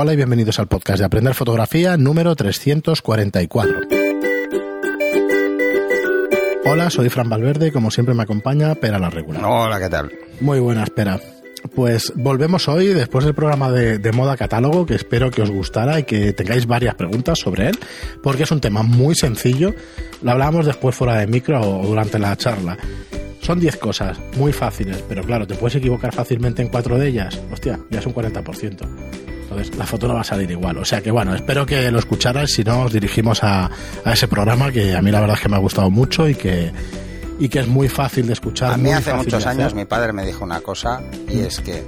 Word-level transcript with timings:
Hola 0.00 0.12
y 0.12 0.16
bienvenidos 0.16 0.60
al 0.60 0.68
podcast 0.68 1.00
de 1.00 1.06
Aprender 1.06 1.34
Fotografía 1.34 1.96
número 1.96 2.36
344. 2.36 3.80
Hola, 6.66 6.88
soy 6.88 7.08
Fran 7.08 7.28
Valverde 7.28 7.66
y 7.66 7.70
como 7.72 7.90
siempre 7.90 8.14
me 8.14 8.22
acompaña 8.22 8.76
Pera 8.76 9.00
la 9.00 9.10
Regular. 9.10 9.42
Hola, 9.44 9.80
¿qué 9.80 9.88
tal? 9.88 10.12
Muy 10.40 10.60
buena, 10.60 10.84
espera. 10.84 11.18
Pues 11.74 12.12
volvemos 12.14 12.68
hoy 12.68 12.86
después 12.94 13.24
del 13.24 13.34
programa 13.34 13.72
de, 13.72 13.98
de, 13.98 14.12
moda 14.12 14.36
catálogo 14.36 14.86
que 14.86 14.94
espero 14.94 15.32
que 15.32 15.42
os 15.42 15.50
gustara 15.50 15.98
y 15.98 16.04
que 16.04 16.32
tengáis 16.32 16.68
varias 16.68 16.94
preguntas 16.94 17.40
sobre 17.40 17.70
él 17.70 17.78
porque 18.22 18.44
es 18.44 18.52
un 18.52 18.60
tema 18.60 18.84
muy 18.84 19.16
sencillo. 19.16 19.74
Lo 20.22 20.30
hablábamos 20.30 20.64
después 20.64 20.94
fuera 20.94 21.16
de 21.16 21.26
micro 21.26 21.60
o 21.60 21.84
durante 21.84 22.20
la 22.20 22.36
charla. 22.36 22.78
Son 23.42 23.58
10 23.58 23.76
cosas 23.78 24.16
muy 24.36 24.52
fáciles, 24.52 25.02
pero 25.08 25.24
claro, 25.24 25.44
te 25.44 25.56
puedes 25.56 25.74
equivocar 25.74 26.14
fácilmente 26.14 26.62
en 26.62 26.68
cuatro 26.68 26.96
de 26.98 27.08
ellas. 27.08 27.40
Hostia, 27.50 27.80
ya 27.90 27.98
es 27.98 28.06
un 28.06 28.14
40%. 28.14 29.37
Entonces 29.50 29.74
la 29.76 29.86
foto 29.86 30.06
no 30.08 30.14
va 30.14 30.20
a 30.20 30.24
salir 30.24 30.50
igual. 30.50 30.76
O 30.78 30.84
sea 30.84 31.00
que 31.00 31.10
bueno, 31.10 31.34
espero 31.34 31.64
que 31.64 31.90
lo 31.90 31.98
escucharais. 31.98 32.52
Si 32.52 32.62
no, 32.64 32.82
os 32.82 32.92
dirigimos 32.92 33.42
a, 33.42 33.70
a 34.04 34.12
ese 34.12 34.28
programa 34.28 34.70
que 34.70 34.94
a 34.94 35.00
mí 35.02 35.10
la 35.10 35.20
verdad 35.20 35.36
es 35.36 35.42
que 35.42 35.48
me 35.48 35.56
ha 35.56 35.60
gustado 35.60 35.90
mucho 35.90 36.28
y 36.28 36.34
que, 36.34 36.70
y 37.38 37.48
que 37.48 37.60
es 37.60 37.66
muy 37.68 37.88
fácil 37.88 38.26
de 38.26 38.34
escuchar. 38.34 38.72
A 38.72 38.76
mí 38.76 38.90
hace 38.92 39.14
muchos 39.14 39.46
años 39.46 39.74
mi 39.74 39.84
padre 39.86 40.12
me 40.12 40.26
dijo 40.26 40.44
una 40.44 40.60
cosa 40.60 41.00
y 41.28 41.40
es 41.40 41.60
que 41.60 41.82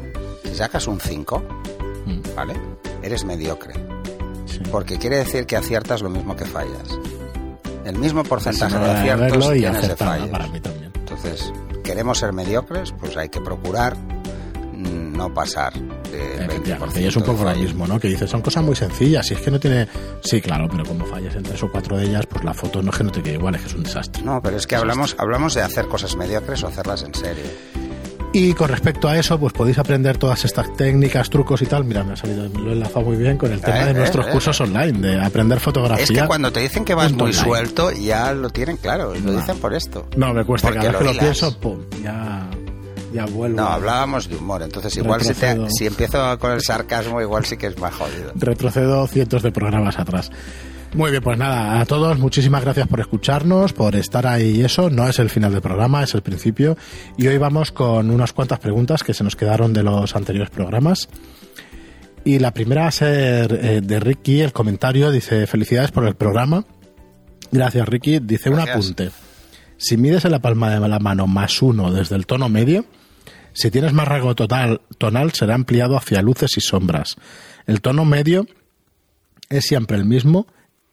si 0.45 0.55
sacas 0.55 0.87
un 0.87 1.01
5, 1.01 1.45
Mm, 2.07 2.21
¿vale? 2.35 2.55
Eres 3.03 3.25
mediocre. 3.27 3.75
sí. 4.47 4.61
Porque 4.73 4.97
quiere 4.99 5.17
decir 5.19 5.45
que 5.45 5.57
aciertas 5.57 6.01
lo 6.01 6.09
mismo 6.09 6.35
que 6.35 6.47
fallas. 6.47 6.99
El 7.85 7.99
mismo 7.99 8.25
porcentaje 8.25 8.79
de 8.79 8.91
aciertos 8.91 9.47
y 9.55 9.59
tienes 9.61 9.87
de 9.89 9.97
fallos. 9.97 10.29
para 10.31 10.47
mí 10.49 10.61
también. 10.61 10.91
Entonces, 10.95 11.53
queremos 11.85 12.19
ser 12.19 12.33
mediocres, 12.33 12.93
pues 12.99 13.17
hay 13.19 13.29
que 13.29 13.41
procurar 13.43 13.97
mm, 13.99 14.20
no 15.21 15.35
pasar 15.35 15.73
del 15.75 15.83
20%. 15.83 16.45
Efectivamente, 16.51 17.01
y 17.03 17.07
es 17.07 17.17
un 17.17 17.23
poco 17.23 17.45
mismo, 17.55 17.87
¿no? 17.87 18.01
Que 18.01 18.09
dices, 18.09 18.31
son 18.31 18.41
cosas 18.43 18.65
muy 18.65 18.75
sencillas, 18.75 19.31
y 19.31 19.35
es 19.35 19.41
que 19.41 19.51
no 19.51 19.61
tiene... 19.61 19.87
Sí, 20.23 20.41
claro, 20.41 20.67
pero 20.71 20.85
como 20.85 21.05
fallas 21.07 21.35
en 21.37 21.43
tres 21.43 21.63
o 21.63 21.71
cuatro 21.71 21.97
de 21.99 22.05
ellas, 22.07 22.27
pues 22.27 22.43
la 22.45 22.55
foto 22.55 22.83
no 22.83 22.91
es 22.91 22.97
que 22.99 23.05
no 23.05 23.11
te 23.13 23.23
quede 23.23 23.35
igual, 23.35 23.55
es 23.55 23.61
que 23.63 23.67
es 23.69 23.75
un 23.75 23.83
desastre. 23.83 24.23
No, 24.23 24.41
pero 24.43 24.57
es 24.57 24.67
que 24.67 24.77
hablamos, 24.77 25.15
hablamos 25.19 25.55
de 25.55 25.63
hacer 25.63 25.87
cosas 25.89 26.17
mediocres 26.17 26.63
o 26.63 26.69
hacerlas 26.69 27.03
en 27.03 27.15
serio. 27.15 27.45
Y 28.33 28.55
con 28.55 28.69
respecto 28.69 29.09
a 29.09 29.19
eso, 29.19 29.41
pues 29.41 29.53
podéis 29.53 29.77
aprender 29.79 30.17
todas 30.17 30.45
estas 30.45 30.73
técnicas, 30.77 31.29
trucos 31.31 31.63
y 31.63 31.67
tal. 31.67 31.85
Mira, 31.85 32.05
me 32.05 32.13
ha 32.13 32.17
salido, 32.17 32.49
lo 32.49 32.71
he 32.71 32.73
enlazado 32.75 33.01
muy 33.07 33.17
bien 33.17 33.37
con 33.37 33.51
el 33.51 33.61
tema 33.61 33.81
Eh, 33.81 33.85
de 33.87 33.91
eh, 33.91 33.95
nuestros 33.95 34.25
eh. 34.29 34.31
cursos 34.31 34.61
online, 34.61 34.93
de 35.01 35.21
aprender 35.21 35.59
fotografía. 35.59 36.05
Es 36.05 36.13
que 36.13 36.25
cuando 36.29 36.53
te 36.53 36.61
dicen 36.61 36.85
que 36.85 36.95
vas 36.95 37.11
muy 37.11 37.23
online. 37.23 37.43
suelto, 37.43 37.91
ya 37.91 38.33
lo 38.33 38.49
tienen 38.51 38.77
claro, 38.77 39.17
y 39.17 39.21
lo 39.21 39.33
No. 39.33 39.41
dicen 39.41 39.59
por 39.59 39.75
esto. 39.75 40.07
No, 40.17 40.33
me 40.33 40.45
cuesta, 40.45 40.69
Porque 40.69 40.87
cada 40.87 40.93
vez 41.01 41.09
que 41.09 41.15
lo 41.15 41.21
pienso, 41.21 41.59
pum, 41.59 41.81
ya, 42.05 42.49
ya 43.13 43.27
vuelvo. 43.27 43.57
No, 43.57 43.69
hablábamos 43.69 44.29
de 44.29 44.37
humor, 44.37 44.63
entonces 44.63 44.97
igual 44.97 45.21
si, 45.23 45.29
te- 45.29 45.35
Retrocedo. 45.35 45.67
si 45.71 45.87
empiezo 45.87 46.39
con 46.39 46.53
el 46.53 46.61
sarcasmo, 46.63 47.21
igual 47.21 47.45
sí 47.45 47.57
que 47.57 47.67
es 47.69 47.79
más 47.79 47.95
jodido. 47.95 48.33
retrocedo 48.35 49.07
cientos 49.07 49.43
de 49.43 49.53
programas 49.53 49.99
atrás. 49.99 50.31
Muy 50.93 51.13
bien, 51.13 51.23
pues 51.23 51.39
nada, 51.39 51.81
a 51.81 51.87
todos 51.87 52.19
muchísimas 52.19 52.63
gracias 52.65 52.89
por 52.89 52.99
escucharnos, 52.99 53.73
por 53.73 53.95
estar 53.95 54.27
ahí 54.27 54.57
y 54.57 54.65
eso. 54.65 54.91
No 54.91 55.07
es 55.09 55.21
el 55.21 55.31
final 55.31 55.53
del 55.53 55.61
programa, 55.63 56.03
es 56.03 56.15
el 56.15 56.23
principio. 56.23 56.77
Y 57.17 57.29
hoy 57.29 57.39
vamos 57.39 57.71
con 57.71 58.11
unas 58.11 58.33
cuantas 58.33 58.59
preguntas 58.59 59.05
que 59.05 59.15
se 59.15 59.23
nos 59.23 59.37
quedaron 59.37 59.73
de 59.73 59.85
los 59.85 60.17
anteriores 60.17 60.51
programas. 60.51 61.09
Y 62.25 62.41
la 62.41 62.53
primera 62.53 62.83
va 62.83 62.89
a 62.89 62.93
ser 62.93 63.53
eh, 63.63 63.81
de 63.83 64.01
Ricky, 64.01 64.41
el 64.41 64.53
comentario 64.53 65.11
dice, 65.13 65.47
felicidades 65.47 65.93
por 65.93 66.07
el 66.07 66.17
programa. 66.17 66.65
Gracias 67.53 67.89
Ricky. 67.89 68.19
Dice 68.19 68.51
un 68.51 68.59
apunte. 68.61 69.11
Si 69.77 69.97
mides 69.97 70.25
en 70.25 70.33
la 70.33 70.41
palma 70.41 70.71
de 70.71 70.89
la 70.89 70.99
mano 70.99 71.27
más 71.29 71.63
uno 71.63 71.91
desde 71.93 72.17
el 72.17 72.27
tono 72.27 72.49
medio, 72.49 72.85
si 73.61 73.71
tienes 73.71 73.93
más 73.93 74.09
rango 74.09 74.35
total, 74.35 74.81
tonal 74.99 75.33
será 75.33 75.55
ampliado 75.55 75.97
hacia 75.97 76.23
luces 76.23 76.57
y 76.57 76.61
sombras. 76.61 77.17
El 77.67 77.81
tono 77.81 78.05
medio 78.05 78.47
es 79.49 79.65
siempre 79.65 79.97
el 79.97 80.05
mismo, 80.05 80.47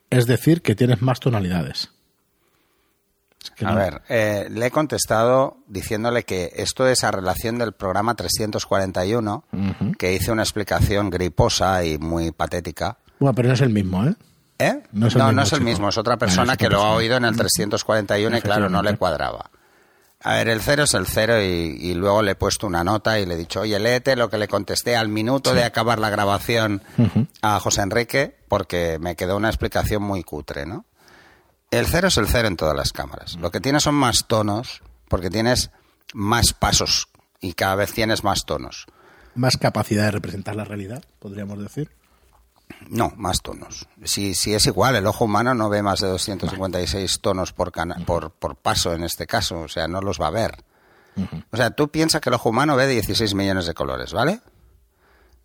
es 0.10 0.26
decir, 0.28 0.62
que 0.62 0.76
tienes 0.76 1.02
más 1.02 1.20
tonalidades. 1.20 1.90
Es 3.44 3.52
que 3.52 3.66
A 3.66 3.70
no- 3.72 3.76
ver, 3.76 4.02
eh, 4.10 4.48
le 4.50 4.66
he 4.66 4.72
contestado 4.72 5.58
diciéndole 5.68 6.24
que 6.24 6.52
esto 6.56 6.88
es 6.88 7.04
a 7.04 7.12
relación 7.12 7.58
del 7.60 7.72
programa 7.74 8.16
341, 8.16 9.46
Ujú. 9.52 9.92
que 9.98 10.14
hice 10.14 10.32
una 10.32 10.44
explicación 10.44 11.10
griposa 11.10 11.84
y 11.86 11.98
muy 11.98 12.32
patética. 12.32 12.98
Bueno, 13.20 13.34
pero 13.36 13.48
no 13.50 13.54
es 13.54 13.62
el 13.62 13.70
mismo, 13.70 14.06
¿eh? 14.06 14.16
¿Eh? 14.60 14.82
No 14.92 15.08
es 15.08 15.14
el 15.16 15.20
mismo 15.22 15.32
no 15.34 15.42
es 15.44 15.54
el 15.54 15.62
mismo, 15.62 15.90
es 15.90 15.98
otra 16.00 16.18
persona 16.18 16.54
es 16.54 16.56
otra 16.56 16.68
que 16.68 16.70
lo 16.74 16.82
ha 16.82 16.94
oído 16.94 17.16
en 17.16 17.26
el 17.26 17.36
341 17.38 18.38
y 18.38 18.42
claro, 18.42 18.70
no 18.70 18.82
le 18.82 18.98
cuadraba. 18.98 19.52
A 20.22 20.34
ver, 20.34 20.50
el 20.50 20.62
cero 20.62 20.84
es 20.84 20.94
el 20.96 21.06
cero 21.06 21.42
y, 21.42 21.78
y 21.80 21.94
luego 21.94 22.24
le 22.24 22.32
he 22.32 22.36
puesto 22.36 22.66
una 22.66 22.84
nota 22.84 23.20
y 23.20 23.26
le 23.26 23.36
he 23.36 23.38
dicho, 23.38 23.62
oye, 23.62 23.80
léete 23.80 24.16
lo 24.16 24.30
que 24.30 24.38
le 24.38 24.48
contesté 24.48 24.96
al 24.96 25.10
minuto 25.10 25.54
de 25.54 25.64
acabar 25.64 26.00
la 26.00 26.10
grabación 26.10 26.82
a 27.42 27.60
José 27.60 27.82
Enrique, 27.82 28.36
porque 28.48 28.98
me 29.00 29.16
quedó 29.16 29.38
una 29.38 29.50
explicación 29.50 30.02
muy 30.02 30.24
cutre, 30.24 30.66
¿no? 30.66 30.86
El 31.70 31.86
cero 31.86 32.08
es 32.08 32.18
el 32.18 32.28
cero 32.28 32.48
en 32.48 32.58
todas 32.58 32.76
las 32.76 32.94
cámaras. 32.94 33.36
Lo 33.36 33.52
que 33.52 33.60
tienes 33.60 33.84
son 33.84 33.96
más 33.96 34.26
tonos, 34.28 34.82
porque 35.08 35.30
tienes 35.30 35.70
más 36.14 36.54
pasos 36.54 37.10
y 37.40 37.54
cada 37.54 37.76
vez 37.76 37.94
tienes 37.94 38.24
más 38.24 38.46
tonos. 38.46 38.88
Más 39.36 39.58
capacidad 39.58 40.06
de 40.06 40.12
representar 40.12 40.56
la 40.56 40.64
realidad, 40.64 41.04
podríamos 41.20 41.62
decir. 41.62 41.92
No, 42.90 43.12
más 43.18 43.42
tonos. 43.42 43.88
Si, 44.04 44.34
si 44.34 44.54
es 44.54 44.66
igual, 44.68 44.96
el 44.96 45.06
ojo 45.08 45.26
humano 45.26 45.54
no 45.54 45.70
ve 45.70 45.82
más 45.82 46.00
de 46.02 46.08
256 46.08 47.20
tonos 47.22 47.52
por, 47.54 47.72
cana- 47.72 47.98
por, 48.06 48.32
por 48.32 48.56
paso 48.56 48.94
en 48.94 49.04
este 49.04 49.26
caso, 49.28 49.62
o 49.62 49.68
sea, 49.68 49.88
no 49.88 50.02
los 50.02 50.20
va 50.22 50.28
a 50.28 50.32
ver. 50.32 50.64
O 51.52 51.58
sea, 51.58 51.72
tú 51.72 51.88
piensas 51.90 52.22
que 52.22 52.30
el 52.30 52.36
ojo 52.36 52.50
humano 52.50 52.76
ve 52.76 52.86
16 52.88 53.34
millones 53.34 53.66
de 53.66 53.74
colores, 53.74 54.14
¿vale? 54.14 54.40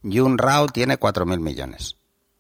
Y 0.03 0.21
un 0.21 0.37
RAW 0.37 0.66
tiene 0.69 0.99
4.000 0.99 1.38
millones. 1.41 1.97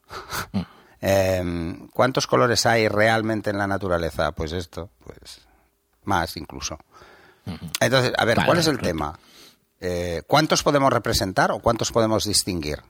Em, 1.04 1.88
¿Cuántos 1.88 2.28
colores 2.28 2.64
hay 2.64 2.86
realmente 2.86 3.50
en 3.50 3.58
la 3.58 3.66
naturaleza? 3.66 4.30
Pues 4.32 4.52
esto, 4.52 4.90
pues 5.04 5.40
más 6.04 6.36
incluso. 6.36 6.78
Entonces, 7.80 8.12
a 8.16 8.24
ver, 8.24 8.36
Vale, 8.36 8.46
¿cuál 8.46 8.58
es 8.58 8.66
el 8.68 8.76
correcto. 8.76 8.86
tema? 8.98 9.18
Eh, 9.80 10.22
¿Cuántos 10.28 10.62
podemos 10.62 10.92
representar 10.92 11.50
o 11.50 11.58
cuántos 11.58 11.90
podemos 11.90 12.24
distinguir? 12.24 12.82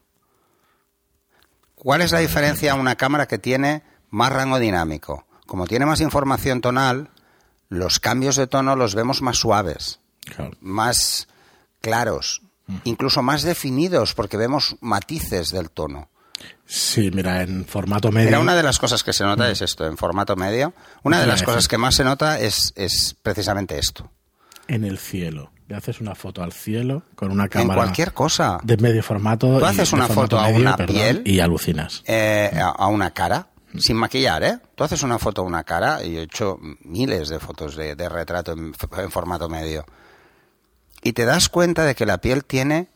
¿Cuál 1.83 2.01
es 2.01 2.13
la 2.13 2.21
diferencia 2.21 2.71
a 2.71 2.75
una 2.77 2.95
cámara 2.95 3.27
que 3.27 3.39
tiene 3.39 3.83
más 4.09 4.31
rango 4.31 4.61
dinámico? 4.61 5.27
Como 5.47 5.67
tiene 5.67 5.85
más 5.85 6.01
información 6.01 6.61
tonal, 6.61 7.11
los 7.69 7.99
cambios 7.99 8.37
de 8.37 8.47
tono 8.47 8.77
los 8.77 8.95
vemos 8.95 9.21
más 9.21 9.39
suaves, 9.39 9.99
Claro. 10.25 10.53
más 10.61 11.27
claros, 11.81 12.43
incluso 12.85 13.21
más 13.23 13.43
definidos, 13.43 14.15
porque 14.15 14.37
vemos 14.37 14.77
matices 14.81 15.51
del 15.51 15.71
tono. 15.71 16.09
Sí, 16.67 17.11
mira, 17.13 17.43
en 17.43 17.65
formato 17.67 18.13
medio. 18.13 18.27
Mira, 18.29 18.39
una 18.39 18.55
de 18.55 18.63
las 18.63 18.79
cosas 18.79 19.03
que 19.03 19.13
se 19.13 19.25
nota 19.25 19.51
es 19.51 19.61
esto, 19.61 19.85
en 19.85 19.97
formato 19.97 20.37
medio. 20.37 20.75
Una 21.03 21.21
de 21.21 21.27
las 21.27 21.43
cosas 21.43 21.67
que 21.67 21.79
más 21.79 21.97
se 21.97 22.05
nota 22.05 22.39
es, 22.39 22.73
es 22.77 23.17
precisamente 23.21 23.77
esto. 23.81 24.09
En 24.69 24.85
el 24.85 24.99
cielo. 24.99 25.51
Le 25.73 25.79
haces 25.79 26.03
una 26.03 26.15
foto 26.15 26.43
al 26.43 26.53
cielo 26.53 27.05
con 27.15 27.31
una 27.31 27.49
cámara 27.49 27.81
En 27.81 27.85
cualquier 27.87 28.13
cosa. 28.13 28.61
de 28.63 28.77
medio 28.77 29.03
formato. 29.03 29.59
Tú 29.59 29.65
haces 29.65 29.91
una 29.95 30.07
foto 30.07 30.39
a 30.39 30.49
medio, 30.49 30.61
una 30.61 30.77
perdón, 30.77 30.95
piel. 30.95 31.23
Y 31.25 31.41
alucinas. 31.41 32.03
eh, 32.05 32.53
a, 32.63 32.87
una 32.89 33.13
cara, 33.13 33.47
sin 33.79 33.97
maquillar, 33.97 34.43
¿eh? 34.45 34.59
Tú 34.75 34.85
haces 34.85 35.03
una 35.03 35.19
foto 35.19 35.41
a 35.41 35.45
una 35.47 35.65
cara, 35.65 36.05
y 36.05 36.13
yo 36.13 36.21
he 36.21 36.25
hecho 36.25 36.59
miles 36.85 37.31
de 37.31 37.39
fotos 37.39 37.75
de, 37.75 37.97
de 37.97 38.07
retrato 38.11 38.53
en, 38.53 38.75
formato 38.75 39.49
medio, 39.49 39.87
y 41.03 41.15
te 41.15 41.25
das 41.25 41.49
cuenta 41.49 41.85
de 41.87 41.95
que 41.95 42.05
la 42.05 42.19
piel 42.19 42.45
tiene 42.45 42.91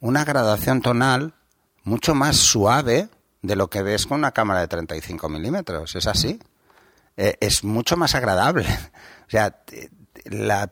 una 0.00 0.24
gradación 0.24 0.80
tonal 0.80 1.34
mucho 1.82 2.14
más 2.14 2.36
suave 2.38 3.10
de 3.42 3.54
lo 3.54 3.68
que 3.68 3.82
ves 3.82 4.06
con 4.06 4.20
una 4.20 4.32
cámara 4.32 4.60
de 4.60 4.68
35 4.68 5.28
milímetros. 5.28 5.94
Es 5.94 6.06
así. 6.06 6.40
Eh, 7.18 7.36
es 7.42 7.64
mucho 7.64 7.98
más 7.98 8.14
agradable. 8.14 8.64
O 9.26 9.30
sea, 9.30 9.56
la 10.26 10.70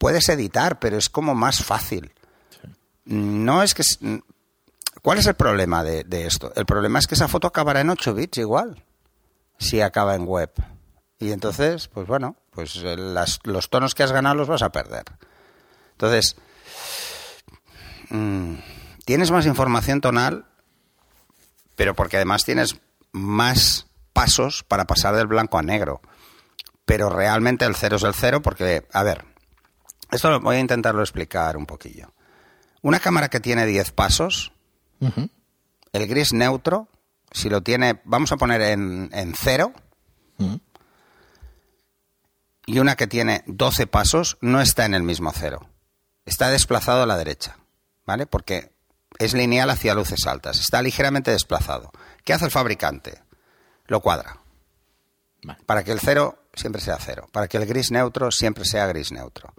puedes 0.00 0.28
editar, 0.30 0.78
pero 0.80 0.96
es 0.96 1.10
como 1.10 1.34
más 1.34 1.62
fácil. 1.62 2.12
No 3.04 3.62
es 3.62 3.74
que... 3.74 3.82
¿Cuál 5.02 5.18
es 5.18 5.26
el 5.26 5.34
problema 5.34 5.84
de, 5.84 6.04
de 6.04 6.26
esto? 6.26 6.52
El 6.56 6.64
problema 6.66 6.98
es 6.98 7.06
que 7.06 7.14
esa 7.14 7.28
foto 7.28 7.46
acabará 7.46 7.80
en 7.82 7.90
8 7.90 8.14
bits 8.14 8.38
igual, 8.38 8.82
si 9.58 9.80
acaba 9.82 10.14
en 10.14 10.24
web. 10.26 10.50
Y 11.18 11.32
entonces, 11.32 11.88
pues 11.88 12.06
bueno, 12.06 12.36
pues 12.50 12.76
eh, 12.76 12.96
las- 12.96 13.40
los 13.44 13.68
tonos 13.68 13.94
que 13.94 14.02
has 14.02 14.12
ganado 14.12 14.36
los 14.36 14.48
vas 14.48 14.62
a 14.62 14.72
perder. 14.72 15.04
Entonces, 15.92 16.36
mm, 18.08 18.54
tienes 19.04 19.30
más 19.30 19.44
información 19.46 20.00
tonal, 20.00 20.46
pero 21.76 21.94
porque 21.94 22.16
además 22.16 22.44
tienes 22.44 22.80
más 23.12 23.86
pasos 24.12 24.64
para 24.66 24.86
pasar 24.86 25.14
del 25.14 25.26
blanco 25.26 25.58
a 25.58 25.62
negro. 25.62 26.00
Pero 26.84 27.08
realmente 27.10 27.64
el 27.64 27.76
cero 27.76 27.96
es 27.96 28.02
el 28.02 28.14
cero 28.14 28.42
porque, 28.42 28.86
a 28.92 29.02
ver, 29.02 29.24
esto 30.12 30.30
lo 30.30 30.40
voy 30.40 30.56
a 30.56 30.60
intentarlo 30.60 31.00
explicar 31.00 31.56
un 31.56 31.66
poquillo. 31.66 32.12
Una 32.82 33.00
cámara 33.00 33.28
que 33.28 33.40
tiene 33.40 33.66
10 33.66 33.92
pasos, 33.92 34.52
el 35.92 36.06
gris 36.06 36.32
neutro, 36.32 36.88
si 37.30 37.48
lo 37.48 37.62
tiene, 37.62 38.00
vamos 38.04 38.32
a 38.32 38.36
poner 38.36 38.60
en, 38.62 39.10
en 39.12 39.34
cero, 39.34 39.72
y 42.66 42.78
una 42.78 42.96
que 42.96 43.06
tiene 43.06 43.42
12 43.46 43.86
pasos, 43.86 44.38
no 44.40 44.60
está 44.60 44.86
en 44.86 44.94
el 44.94 45.02
mismo 45.02 45.32
cero. 45.34 45.68
Está 46.24 46.50
desplazado 46.50 47.02
a 47.02 47.06
la 47.06 47.16
derecha, 47.16 47.58
¿vale? 48.06 48.26
Porque 48.26 48.72
es 49.18 49.34
lineal 49.34 49.70
hacia 49.70 49.94
luces 49.94 50.26
altas, 50.26 50.60
está 50.60 50.80
ligeramente 50.80 51.30
desplazado. 51.30 51.90
¿Qué 52.24 52.32
hace 52.32 52.46
el 52.46 52.50
fabricante? 52.50 53.22
Lo 53.86 54.00
cuadra. 54.00 54.38
Vale. 55.42 55.58
Para 55.66 55.82
que 55.84 55.92
el 55.92 56.00
cero 56.00 56.39
siempre 56.60 56.80
sea 56.80 56.98
cero, 57.00 57.26
para 57.32 57.48
que 57.48 57.56
el 57.56 57.66
gris 57.66 57.90
neutro 57.90 58.30
siempre 58.30 58.64
sea 58.64 58.86
gris 58.86 59.10
neutro. 59.10 59.52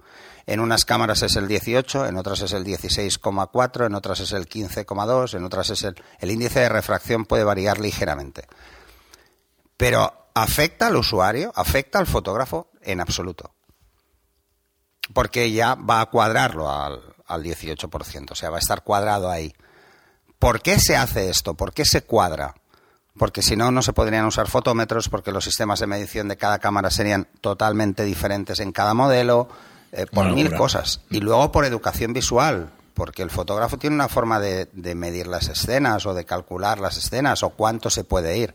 En 0.46 0.60
unas 0.60 0.84
cámaras 0.84 1.22
es 1.22 1.36
el 1.36 1.46
18, 1.46 2.06
en 2.06 2.16
otras 2.16 2.40
es 2.40 2.52
el 2.52 2.64
16,4, 2.64 3.86
en 3.86 3.94
otras 3.94 4.20
es 4.20 4.32
el 4.32 4.48
15,2, 4.48 5.34
en 5.34 5.44
otras 5.44 5.70
es 5.70 5.82
el... 5.84 5.94
El 6.18 6.30
índice 6.30 6.60
de 6.60 6.68
refracción 6.68 7.26
puede 7.26 7.44
variar 7.44 7.78
ligeramente. 7.78 8.46
Pero 9.76 10.28
afecta 10.34 10.88
al 10.88 10.96
usuario, 10.96 11.52
afecta 11.54 11.98
al 11.98 12.06
fotógrafo 12.06 12.70
en 12.82 13.00
absoluto. 13.00 13.54
Porque 15.12 15.52
ya 15.52 15.74
va 15.74 16.00
a 16.00 16.06
cuadrarlo 16.06 16.70
al, 16.70 17.00
al 17.26 17.42
18%, 17.42 18.30
o 18.30 18.34
sea, 18.34 18.50
va 18.50 18.56
a 18.56 18.60
estar 18.60 18.82
cuadrado 18.82 19.30
ahí. 19.30 19.54
¿Por 20.38 20.60
qué 20.60 20.80
se 20.80 20.96
hace 20.96 21.30
esto? 21.30 21.54
¿Por 21.54 21.72
qué 21.72 21.84
se 21.84 22.02
cuadra? 22.02 22.54
Porque 23.18 23.42
si 23.42 23.56
no, 23.56 23.70
no 23.70 23.82
se 23.82 23.92
podrían 23.92 24.24
usar 24.24 24.48
fotómetros, 24.48 25.08
porque 25.08 25.32
los 25.32 25.44
sistemas 25.44 25.80
de 25.80 25.86
medición 25.86 26.28
de 26.28 26.36
cada 26.36 26.58
cámara 26.58 26.90
serían 26.90 27.28
totalmente 27.40 28.04
diferentes 28.04 28.58
en 28.60 28.72
cada 28.72 28.94
modelo, 28.94 29.48
eh, 29.92 30.06
por 30.10 30.24
Una 30.24 30.34
mil 30.34 30.44
locura. 30.44 30.58
cosas. 30.58 31.00
Y 31.10 31.20
luego 31.20 31.52
por 31.52 31.66
educación 31.66 32.14
visual, 32.14 32.70
porque 32.94 33.22
el 33.22 33.30
fotógrafo 33.30 33.76
tiene 33.76 33.96
una 33.96 34.08
forma 34.08 34.40
de, 34.40 34.68
de 34.72 34.94
medir 34.94 35.26
las 35.26 35.48
escenas 35.48 36.06
o 36.06 36.14
de 36.14 36.24
calcular 36.24 36.80
las 36.80 36.96
escenas 36.96 37.42
o 37.42 37.50
cuánto 37.50 37.90
se 37.90 38.02
puede 38.04 38.38
ir. 38.38 38.54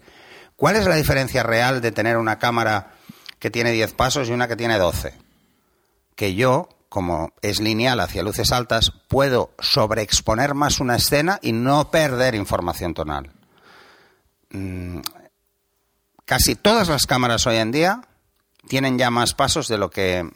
¿Cuál 0.56 0.75
es 0.75 0.88
la 0.88 0.95
diferencia 0.95 1.44
real 1.44 1.81
de 1.81 1.92
tener 1.92 2.18
una 2.18 2.39
cámara 2.39 2.94
que 3.38 3.51
tiene 3.51 3.71
10 3.71 3.94
pasos 3.94 4.27
y 4.27 4.31
una 4.31 4.48
que 4.48 4.56
tiene 4.56 4.80
12? 4.80 5.13
Que 6.15 6.33
yo, 6.33 6.68
como 6.89 7.31
es 7.44 7.59
lineal 7.59 8.00
hacia 8.00 8.24
luces 8.24 8.51
altas, 8.51 8.92
puedo 9.07 9.51
sobreexponer 9.59 10.56
más 10.56 10.80
una 10.80 10.95
escena 10.95 11.38
y 11.44 11.51
no 11.51 11.92
perder 11.92 12.33
información 12.33 12.95
tonal. 12.95 13.33
Mm, 14.49 14.99
casi 16.25 16.55
todas 16.55 16.88
las 16.89 17.05
cámaras 17.05 17.45
hoy 17.47 17.57
en 17.57 17.71
día 17.71 18.01
tienen 18.67 18.97
ya 18.97 19.09
más 19.09 19.33
pasos 19.33 19.67
de 19.67 19.77
lo 19.77 19.89
que 19.89 20.29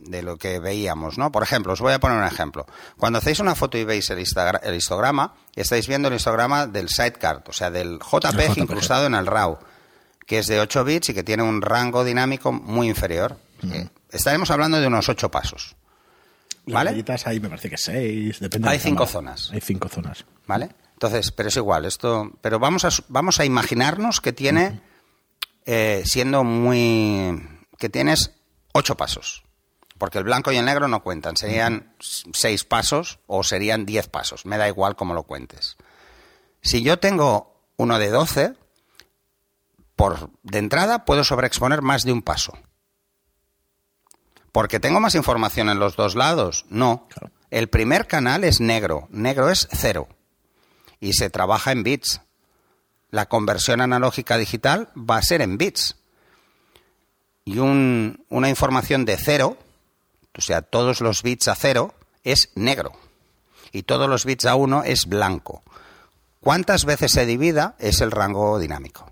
de 0.00 0.22
lo 0.22 0.38
que 0.38 0.58
veíamos, 0.58 1.18
¿no? 1.18 1.30
Por 1.30 1.42
ejemplo, 1.42 1.74
os 1.74 1.80
voy 1.82 1.92
a 1.92 2.00
poner 2.00 2.16
un 2.16 2.24
ejemplo. 2.24 2.64
Cuando 2.96 3.18
hacéis 3.18 3.40
una 3.40 3.54
foto 3.54 3.76
y 3.76 3.84
veis 3.84 4.08
el, 4.08 4.18
histogra- 4.18 4.60
el 4.62 4.74
histograma, 4.74 5.34
estáis 5.54 5.86
viendo 5.86 6.08
el 6.08 6.14
histograma 6.14 6.66
del 6.66 6.88
sidecar, 6.88 7.44
o 7.46 7.52
sea, 7.52 7.70
del 7.70 7.98
JPG, 7.98 8.32
JPG. 8.54 8.58
incrustado 8.58 9.04
en 9.06 9.14
el 9.14 9.26
RAW, 9.26 9.58
que 10.26 10.38
es 10.38 10.46
de 10.46 10.60
8 10.60 10.82
bits 10.84 11.10
y 11.10 11.14
que 11.14 11.24
tiene 11.24 11.42
un 11.42 11.60
rango 11.60 12.04
dinámico 12.04 12.52
muy 12.52 12.88
inferior. 12.88 13.36
Eh, 13.70 13.88
estaremos 14.10 14.50
hablando 14.50 14.80
de 14.80 14.86
unos 14.86 15.10
8 15.10 15.30
pasos. 15.30 15.76
¿Vale? 16.72 17.04
hay, 17.24 17.40
me 17.40 17.48
parece 17.48 17.70
que 17.70 17.76
seis, 17.78 18.40
depende. 18.40 18.68
Hay 18.68 18.78
de 18.78 18.82
cinco 18.84 19.04
cámara. 19.06 19.12
zonas. 19.12 19.50
Hay 19.52 19.60
cinco 19.60 19.88
zonas. 19.88 20.24
¿Vale? 20.46 20.68
Entonces, 20.92 21.30
pero 21.32 21.48
es 21.48 21.56
igual, 21.56 21.84
esto. 21.84 22.32
Pero 22.40 22.58
vamos 22.58 22.84
a, 22.84 22.88
vamos 23.08 23.38
a 23.40 23.44
imaginarnos 23.44 24.20
que 24.20 24.32
tiene, 24.32 24.80
eh, 25.66 26.02
siendo 26.04 26.44
muy. 26.44 27.40
que 27.78 27.88
tienes 27.88 28.32
ocho 28.72 28.96
pasos. 28.96 29.44
Porque 29.98 30.18
el 30.18 30.24
blanco 30.24 30.52
y 30.52 30.56
el 30.56 30.64
negro 30.64 30.86
no 30.88 31.02
cuentan. 31.02 31.36
Serían 31.36 31.94
s- 32.00 32.24
seis 32.32 32.62
pasos 32.64 33.18
o 33.26 33.42
serían 33.42 33.84
diez 33.84 34.08
pasos. 34.08 34.46
Me 34.46 34.56
da 34.56 34.68
igual 34.68 34.94
cómo 34.94 35.12
lo 35.14 35.24
cuentes. 35.24 35.76
Si 36.60 36.82
yo 36.82 36.98
tengo 37.00 37.64
uno 37.76 37.98
de 37.98 38.08
12, 38.10 38.54
por, 39.96 40.30
de 40.42 40.58
entrada 40.58 41.04
puedo 41.04 41.24
sobreexponer 41.24 41.82
más 41.82 42.04
de 42.04 42.12
un 42.12 42.22
paso. 42.22 42.56
¿Porque 44.52 44.80
tengo 44.80 45.00
más 45.00 45.14
información 45.14 45.68
en 45.68 45.78
los 45.78 45.96
dos 45.96 46.14
lados? 46.14 46.64
No. 46.68 47.06
Claro. 47.08 47.32
El 47.50 47.68
primer 47.68 48.06
canal 48.06 48.44
es 48.44 48.60
negro. 48.60 49.08
Negro 49.10 49.50
es 49.50 49.68
cero. 49.72 50.08
Y 51.00 51.12
se 51.14 51.30
trabaja 51.30 51.72
en 51.72 51.82
bits. 51.82 52.20
La 53.10 53.26
conversión 53.26 53.80
analógica 53.80 54.36
digital 54.36 54.88
va 54.96 55.16
a 55.16 55.22
ser 55.22 55.40
en 55.42 55.56
bits. 55.58 55.96
Y 57.44 57.58
un- 57.58 58.24
una 58.28 58.48
información 58.50 59.04
de 59.04 59.16
cero, 59.16 59.56
o 60.36 60.40
sea, 60.42 60.60
todos 60.62 61.00
los 61.00 61.22
bits 61.22 61.48
a 61.48 61.54
cero, 61.54 61.94
es 62.24 62.50
negro. 62.54 62.92
Y 63.72 63.84
todos 63.84 64.08
los 64.08 64.24
bits 64.26 64.44
a 64.46 64.54
uno 64.54 64.82
es 64.84 65.06
blanco. 65.06 65.62
¿Cuántas 66.40 66.84
veces 66.84 67.12
se 67.12 67.24
divida? 67.26 67.74
Es 67.78 68.00
el 68.00 68.10
rango 68.10 68.58
dinámico. 68.58 69.10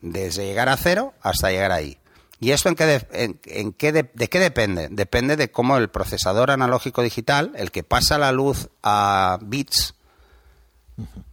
Desde 0.00 0.46
llegar 0.46 0.68
a 0.68 0.76
cero 0.76 1.12
hasta 1.22 1.50
llegar 1.50 1.72
ahí. 1.72 1.98
¿Y 2.40 2.52
esto 2.52 2.70
en 2.70 2.74
qué 2.74 2.86
de, 2.86 3.06
en- 3.12 3.40
en 3.44 3.72
qué 3.72 3.92
de- 3.92 4.10
de 4.14 4.28
qué 4.28 4.38
depende? 4.40 4.88
Depende 4.90 5.36
de 5.36 5.50
cómo 5.50 5.76
el 5.76 5.90
procesador 5.90 6.50
analógico 6.50 7.02
digital, 7.02 7.52
el 7.54 7.70
que 7.70 7.82
pasa 7.84 8.16
la 8.18 8.32
luz 8.32 8.70
a 8.82 9.38
bits, 9.42 9.94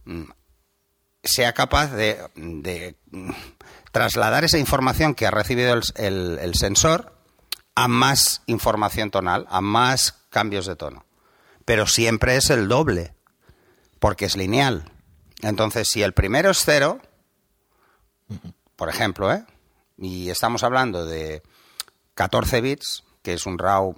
mm, 0.04 0.24
sea 1.24 1.52
capaz 1.54 1.88
de, 1.92 2.18
de, 2.36 2.94
mm, 3.10 3.30
trasladar 3.92 4.44
esa 4.44 4.58
información 4.58 5.14
que 5.14 5.26
ha 5.26 5.30
recibido 5.30 5.72
el, 5.74 5.82
el- 5.96 6.38
el 6.40 6.54
sensor 6.54 7.14
a 7.74 7.88
más 7.88 8.42
información 8.46 9.10
tonal, 9.10 9.46
a 9.48 9.60
más 9.62 10.12
cambios 10.30 10.66
de 10.66 10.76
tono. 10.76 11.04
Pero 11.64 11.86
siempre 11.86 12.36
es 12.36 12.50
el 12.50 12.68
doble, 12.68 13.14
porque 13.98 14.26
es 14.26 14.36
lineal. 14.36 14.92
Entonces, 15.42 15.88
si 15.88 16.02
el 16.02 16.12
primero 16.12 16.50
es 16.50 16.62
cero, 16.64 17.00
por 18.76 18.88
ejemplo, 18.88 19.32
¿eh? 19.32 19.44
Y 19.98 20.30
estamos 20.30 20.62
hablando 20.62 21.04
de 21.04 21.42
14 22.14 22.60
bits, 22.60 23.04
que 23.22 23.34
es 23.34 23.46
un 23.46 23.58
RAW, 23.58 23.94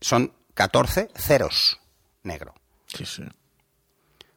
son 0.00 0.32
14 0.54 1.08
ceros 1.16 1.80
negro. 2.22 2.54
Sí, 2.86 3.06
sí. 3.06 3.22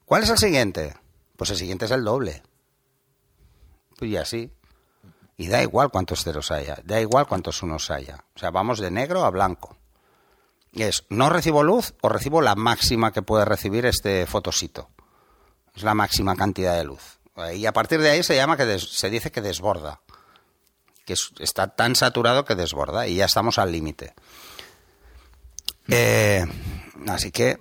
¿Cuál 0.06 0.24
es 0.24 0.30
el 0.30 0.38
siguiente? 0.38 0.96
Pues 1.36 1.50
el 1.52 1.58
siguiente 1.58 1.86
es 1.86 1.92
el 1.92 2.04
doble. 2.04 2.44
Pues 3.98 4.12
y 4.12 4.18
así. 4.18 4.52
Y 5.38 5.48
da 5.48 5.62
igual 5.62 5.90
cuántos 5.90 6.24
ceros 6.24 6.52
haya, 6.52 6.78
da 6.84 7.00
igual 7.00 7.26
cuántos 7.28 7.64
unos 7.64 7.90
haya. 7.92 8.26
O 8.36 8.40
sea, 8.40 8.52
vamos 8.52 8.80
de 8.80 8.92
negro 8.92 9.24
a 9.24 9.30
blanco. 9.30 9.78
Y 10.72 10.84
es, 10.84 11.06
no 11.10 11.30
recibo 11.30 11.64
luz 11.64 11.94
o 12.02 12.10
recibo 12.10 12.42
la 12.42 12.56
máxima 12.56 13.12
que 13.12 13.22
puede 13.22 13.46
recibir 13.46 13.86
este 13.86 14.26
fotosito. 14.28 14.90
Es 15.74 15.84
la 15.84 15.94
máxima 15.96 16.36
cantidad 16.36 16.76
de 16.76 16.84
luz. 16.84 17.20
Y 17.56 17.66
a 17.66 17.72
partir 17.74 18.02
de 18.02 18.10
ahí 18.10 18.22
se 18.24 18.36
llama 18.36 18.58
que 18.58 18.66
des- 18.66 18.90
se 18.98 19.10
dice 19.10 19.32
que 19.32 19.42
desborda. 19.42 20.02
Que 21.10 21.14
es- 21.14 21.32
está 21.40 21.70
tan 21.70 21.96
saturado 21.96 22.46
que 22.46 22.54
desborda 22.54 23.08
y 23.08 23.16
ya 23.16 23.26
estamos 23.26 23.58
al 23.58 23.72
límite. 23.72 24.14
Eh, 25.88 26.46
así 27.08 27.32
que, 27.32 27.58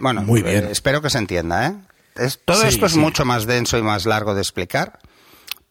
bueno, 0.00 0.22
Muy 0.22 0.42
bien. 0.42 0.64
eh, 0.64 0.68
espero 0.72 1.00
que 1.00 1.10
se 1.10 1.18
entienda. 1.18 1.68
¿eh? 1.68 1.74
Es- 2.16 2.40
todo 2.44 2.62
Sí, 2.62 2.66
esto 2.66 2.86
es 2.86 2.92
sí. 2.94 2.98
mucho 2.98 3.24
más 3.24 3.46
denso 3.46 3.78
y 3.78 3.82
más 3.82 4.04
largo 4.04 4.34
de 4.34 4.40
explicar, 4.40 4.98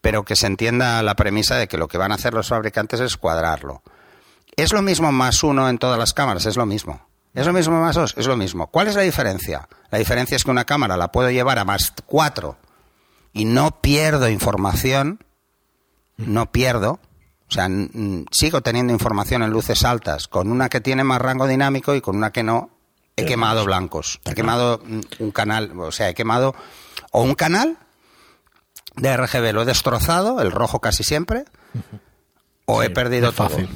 pero 0.00 0.24
que 0.24 0.36
se 0.36 0.46
entienda 0.46 1.02
la 1.02 1.16
premisa 1.16 1.56
de 1.56 1.68
que 1.68 1.76
lo 1.76 1.86
que 1.86 1.98
van 1.98 2.12
a 2.12 2.14
hacer 2.14 2.32
los 2.32 2.48
fabricantes 2.48 2.98
es 3.00 3.18
cuadrarlo. 3.18 3.82
¿Es 4.56 4.72
lo 4.72 4.80
mismo 4.80 5.12
más 5.12 5.42
uno 5.42 5.68
en 5.68 5.76
todas 5.76 5.98
las 5.98 6.14
cámaras? 6.14 6.46
Es 6.46 6.56
lo 6.56 6.64
mismo. 6.64 7.06
¿Es 7.34 7.46
lo 7.46 7.52
mismo 7.52 7.78
más 7.78 7.94
dos? 7.96 8.14
Es 8.16 8.26
lo 8.26 8.38
mismo. 8.38 8.68
¿Cuál 8.68 8.88
es 8.88 8.94
la 8.94 9.02
diferencia? 9.02 9.68
La 9.90 9.98
diferencia 9.98 10.34
es 10.36 10.44
que 10.44 10.50
una 10.50 10.64
cámara 10.64 10.96
la 10.96 11.12
puedo 11.12 11.30
llevar 11.30 11.58
a 11.58 11.64
más 11.66 11.92
cuatro 12.06 12.56
y 13.34 13.44
no 13.44 13.82
pierdo 13.82 14.30
información, 14.30 15.18
no 16.16 16.50
pierdo, 16.52 17.00
o 17.48 17.52
sea, 17.52 17.68
sigo 18.30 18.60
teniendo 18.62 18.92
información 18.92 19.42
en 19.42 19.50
luces 19.50 19.84
altas 19.84 20.28
con 20.28 20.50
una 20.50 20.68
que 20.68 20.80
tiene 20.80 21.04
más 21.04 21.20
rango 21.20 21.46
dinámico 21.46 21.94
y 21.94 22.00
con 22.00 22.16
una 22.16 22.32
que 22.32 22.42
no. 22.42 22.70
He 23.16 23.26
quemado 23.26 23.64
blancos, 23.64 24.20
he 24.24 24.34
quemado 24.34 24.82
un 25.20 25.30
canal, 25.30 25.78
o 25.78 25.92
sea, 25.92 26.08
he 26.08 26.14
quemado 26.14 26.56
o 27.12 27.22
un 27.22 27.36
canal 27.36 27.78
de 28.96 29.16
RGB, 29.16 29.52
lo 29.52 29.62
he 29.62 29.66
destrozado, 29.66 30.40
el 30.40 30.50
rojo 30.50 30.80
casi 30.80 31.04
siempre, 31.04 31.44
o 32.64 32.82
he 32.82 32.90
perdido 32.90 33.32
todo. 33.32 33.50
fácil. 33.50 33.68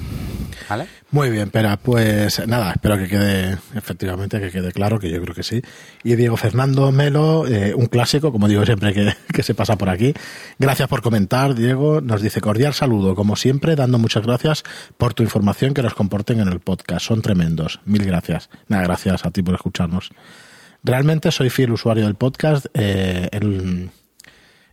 Muy 1.10 1.30
bien, 1.30 1.50
pero 1.50 1.76
pues 1.82 2.46
nada, 2.46 2.72
espero 2.72 2.98
que 2.98 3.08
quede, 3.08 3.58
efectivamente, 3.74 4.40
que 4.40 4.50
quede 4.50 4.72
claro, 4.72 4.98
que 4.98 5.10
yo 5.10 5.20
creo 5.22 5.34
que 5.34 5.42
sí. 5.42 5.62
Y 6.04 6.14
Diego 6.16 6.36
Fernando 6.36 6.92
Melo, 6.92 7.46
eh, 7.46 7.74
un 7.74 7.86
clásico, 7.86 8.30
como 8.32 8.48
digo 8.48 8.64
siempre 8.66 8.92
que, 8.92 9.12
que 9.32 9.42
se 9.42 9.54
pasa 9.54 9.76
por 9.76 9.88
aquí. 9.88 10.14
Gracias 10.58 10.88
por 10.88 11.02
comentar, 11.02 11.54
Diego. 11.54 12.00
Nos 12.00 12.20
dice 12.22 12.40
cordial 12.40 12.74
saludo, 12.74 13.14
como 13.14 13.36
siempre, 13.36 13.76
dando 13.76 13.98
muchas 13.98 14.24
gracias 14.24 14.64
por 14.96 15.14
tu 15.14 15.22
información 15.22 15.74
que 15.74 15.82
nos 15.82 15.94
comporten 15.94 16.40
en 16.40 16.48
el 16.48 16.60
podcast. 16.60 17.06
Son 17.06 17.22
tremendos. 17.22 17.80
Mil 17.84 18.04
gracias. 18.04 18.50
Nada, 18.68 18.82
gracias 18.84 19.24
a 19.24 19.30
ti 19.30 19.42
por 19.42 19.54
escucharnos. 19.54 20.10
Realmente 20.84 21.32
soy 21.32 21.50
fiel 21.50 21.72
usuario 21.72 22.04
del 22.04 22.14
podcast. 22.14 22.66
eh, 22.74 23.28
el- 23.32 23.90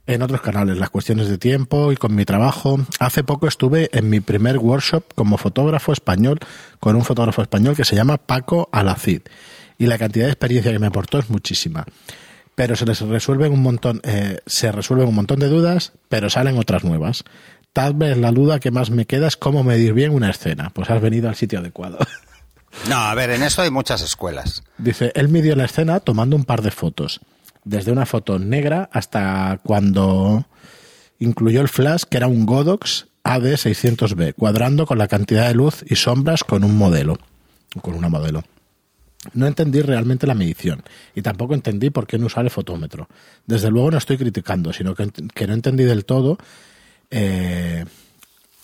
en 0.08 0.22
otros 0.22 0.42
canales, 0.42 0.78
las 0.78 0.90
cuestiones 0.90 1.30
de 1.30 1.38
tiempo 1.38 1.92
y 1.92 1.96
con 1.96 2.14
mi 2.14 2.26
trabajo. 2.26 2.80
Hace 3.00 3.24
poco 3.24 3.48
estuve 3.48 3.90
en 3.92 4.10
mi 4.10 4.20
primer 4.20 4.58
workshop 4.58 5.04
como 5.16 5.38
fotógrafo 5.38 5.94
español 5.94 6.40
con 6.80 6.96
un 6.96 7.04
fotógrafo 7.04 7.42
español 7.42 7.76
que 7.76 7.86
se 7.86 7.96
llama 7.96 8.18
Paco 8.18 8.70
Alacid. 8.72 9.22
Y 9.78 9.88
la 9.88 9.98
cantidad 9.98 10.26
de 10.26 10.32
experiencia 10.32 10.72
que 10.72 10.80
me 10.80 10.88
aportó 10.88 11.20
es 11.20 11.30
muchísima. 11.30 11.86
Pero 12.54 12.76
se 12.76 12.86
les 12.86 13.02
resuelven 13.02 13.52
un 13.52 13.62
montón, 13.62 14.00
eh, 14.04 14.40
se 14.46 14.72
resuelven 14.72 15.10
un 15.10 15.16
montón 15.16 15.40
de 15.40 15.50
dudas, 15.50 15.92
pero 16.08 16.30
salen 16.30 16.58
otras 16.58 16.84
nuevas. 16.84 17.24
Tal 17.74 17.94
vez 17.94 18.18
la 18.18 18.32
duda 18.32 18.62
que 18.62 18.72
más 18.72 18.90
me 18.90 19.06
queda 19.06 19.28
es 19.28 19.36
cómo 19.36 19.64
medir 19.64 19.94
bien 19.94 20.14
una 20.14 20.30
escena. 20.30 20.72
Pues 20.74 20.90
has 20.90 21.02
venido 21.02 21.28
al 21.28 21.36
sitio 21.36 21.60
adecuado. 21.60 21.98
No, 22.90 22.98
a 22.98 23.16
ver, 23.16 23.30
en 23.32 23.42
esto 23.42 23.62
hay 23.62 23.72
muchas 23.72 24.02
escuelas. 24.02 24.64
Dice, 24.78 25.12
él 25.16 25.30
midió 25.30 25.56
la 25.56 25.66
escena 25.66 26.02
tomando 26.02 26.36
un 26.36 26.44
par 26.44 26.62
de 26.62 26.72
fotos. 26.72 27.22
Desde 27.66 27.92
una 27.92 28.06
foto 28.06 28.40
negra 28.40 28.90
hasta 28.94 29.60
cuando 29.64 30.46
incluyó 31.20 31.62
el 31.62 31.68
flash, 31.68 32.04
que 32.10 32.18
era 32.18 32.28
un 32.28 32.46
Godox 32.46 33.08
AD600B, 33.24 34.36
cuadrando 34.36 34.86
con 34.86 34.98
la 34.98 35.08
cantidad 35.08 35.48
de 35.48 35.56
luz 35.56 35.84
y 35.88 35.96
sombras 35.96 36.44
con 36.44 36.64
un 36.64 36.78
modelo. 36.78 37.18
Con 37.82 37.96
una 37.96 38.08
modelo. 38.08 38.44
No 39.34 39.48
entendí 39.48 39.82
realmente 39.82 40.28
la 40.28 40.36
medición 40.36 40.84
y 41.16 41.22
tampoco 41.24 41.56
entendí 41.56 41.90
por 41.90 42.06
qué 42.06 42.20
no 42.20 42.28
usar 42.28 42.46
el 42.46 42.52
fotómetro. 42.52 43.10
Desde 43.48 43.72
luego 43.72 43.92
no 43.92 43.98
estoy 43.98 44.18
criticando, 44.18 44.72
sino 44.72 44.94
que, 44.94 45.10
que 45.34 45.48
no 45.48 45.54
entendí 45.54 45.84
del 45.84 46.06
todo 46.06 46.38
eh, 47.10 47.86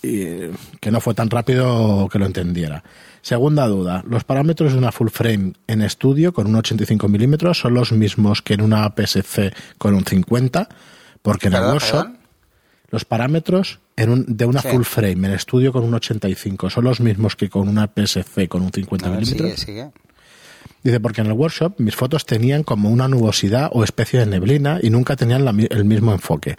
y 0.02 0.50
que 0.80 0.90
no 0.90 1.00
fue 1.00 1.14
tan 1.14 1.30
rápido 1.30 2.08
que 2.10 2.18
lo 2.18 2.26
entendiera. 2.26 2.82
Segunda 3.22 3.68
duda, 3.68 4.02
los 4.08 4.24
parámetros 4.24 4.72
de 4.72 4.78
una 4.78 4.90
full 4.90 5.08
frame 5.08 5.52
en 5.68 5.82
estudio 5.82 6.32
con 6.32 6.48
un 6.48 6.56
85 6.56 7.08
milímetros 7.08 7.58
son 7.60 7.74
los 7.74 7.92
mismos 7.92 8.42
que 8.42 8.54
en 8.54 8.62
una 8.62 8.88
PSC 8.96 9.52
con 9.78 9.94
un 9.94 10.04
50, 10.04 10.68
porque 11.22 11.46
en 11.48 11.54
el 11.54 11.60
perdón. 11.60 12.18
los 12.90 13.04
parámetros 13.04 13.78
en 13.96 14.10
un- 14.10 14.24
de 14.26 14.44
una 14.44 14.60
Sí. 14.60 14.68
full 14.68 14.82
frame 14.82 15.28
en 15.28 15.34
estudio 15.34 15.72
con 15.72 15.84
un 15.84 15.94
85 15.94 16.68
son 16.70 16.84
los 16.84 17.00
mismos 17.00 17.36
que 17.36 17.48
con 17.48 17.68
una 17.68 17.86
PSC 17.86 18.48
con 18.48 18.62
un 18.62 18.72
50 18.72 19.06
A 19.06 19.10
ver, 19.10 19.20
milímetros. 19.20 19.52
sigue, 19.60 19.64
sigue. 19.72 19.90
Dice, 20.82 20.98
porque 20.98 21.20
en 21.20 21.28
el 21.28 21.34
workshop 21.34 21.74
mis 21.78 21.94
fotos 21.94 22.26
tenían 22.26 22.64
como 22.64 22.90
una 22.90 23.06
nubosidad 23.06 23.70
o 23.72 23.84
especie 23.84 24.18
de 24.20 24.26
neblina 24.26 24.78
y 24.82 24.90
nunca 24.90 25.14
tenían 25.16 25.44
la 25.44 25.50
el 25.52 25.84
mismo 25.84 26.12
enfoque. 26.12 26.56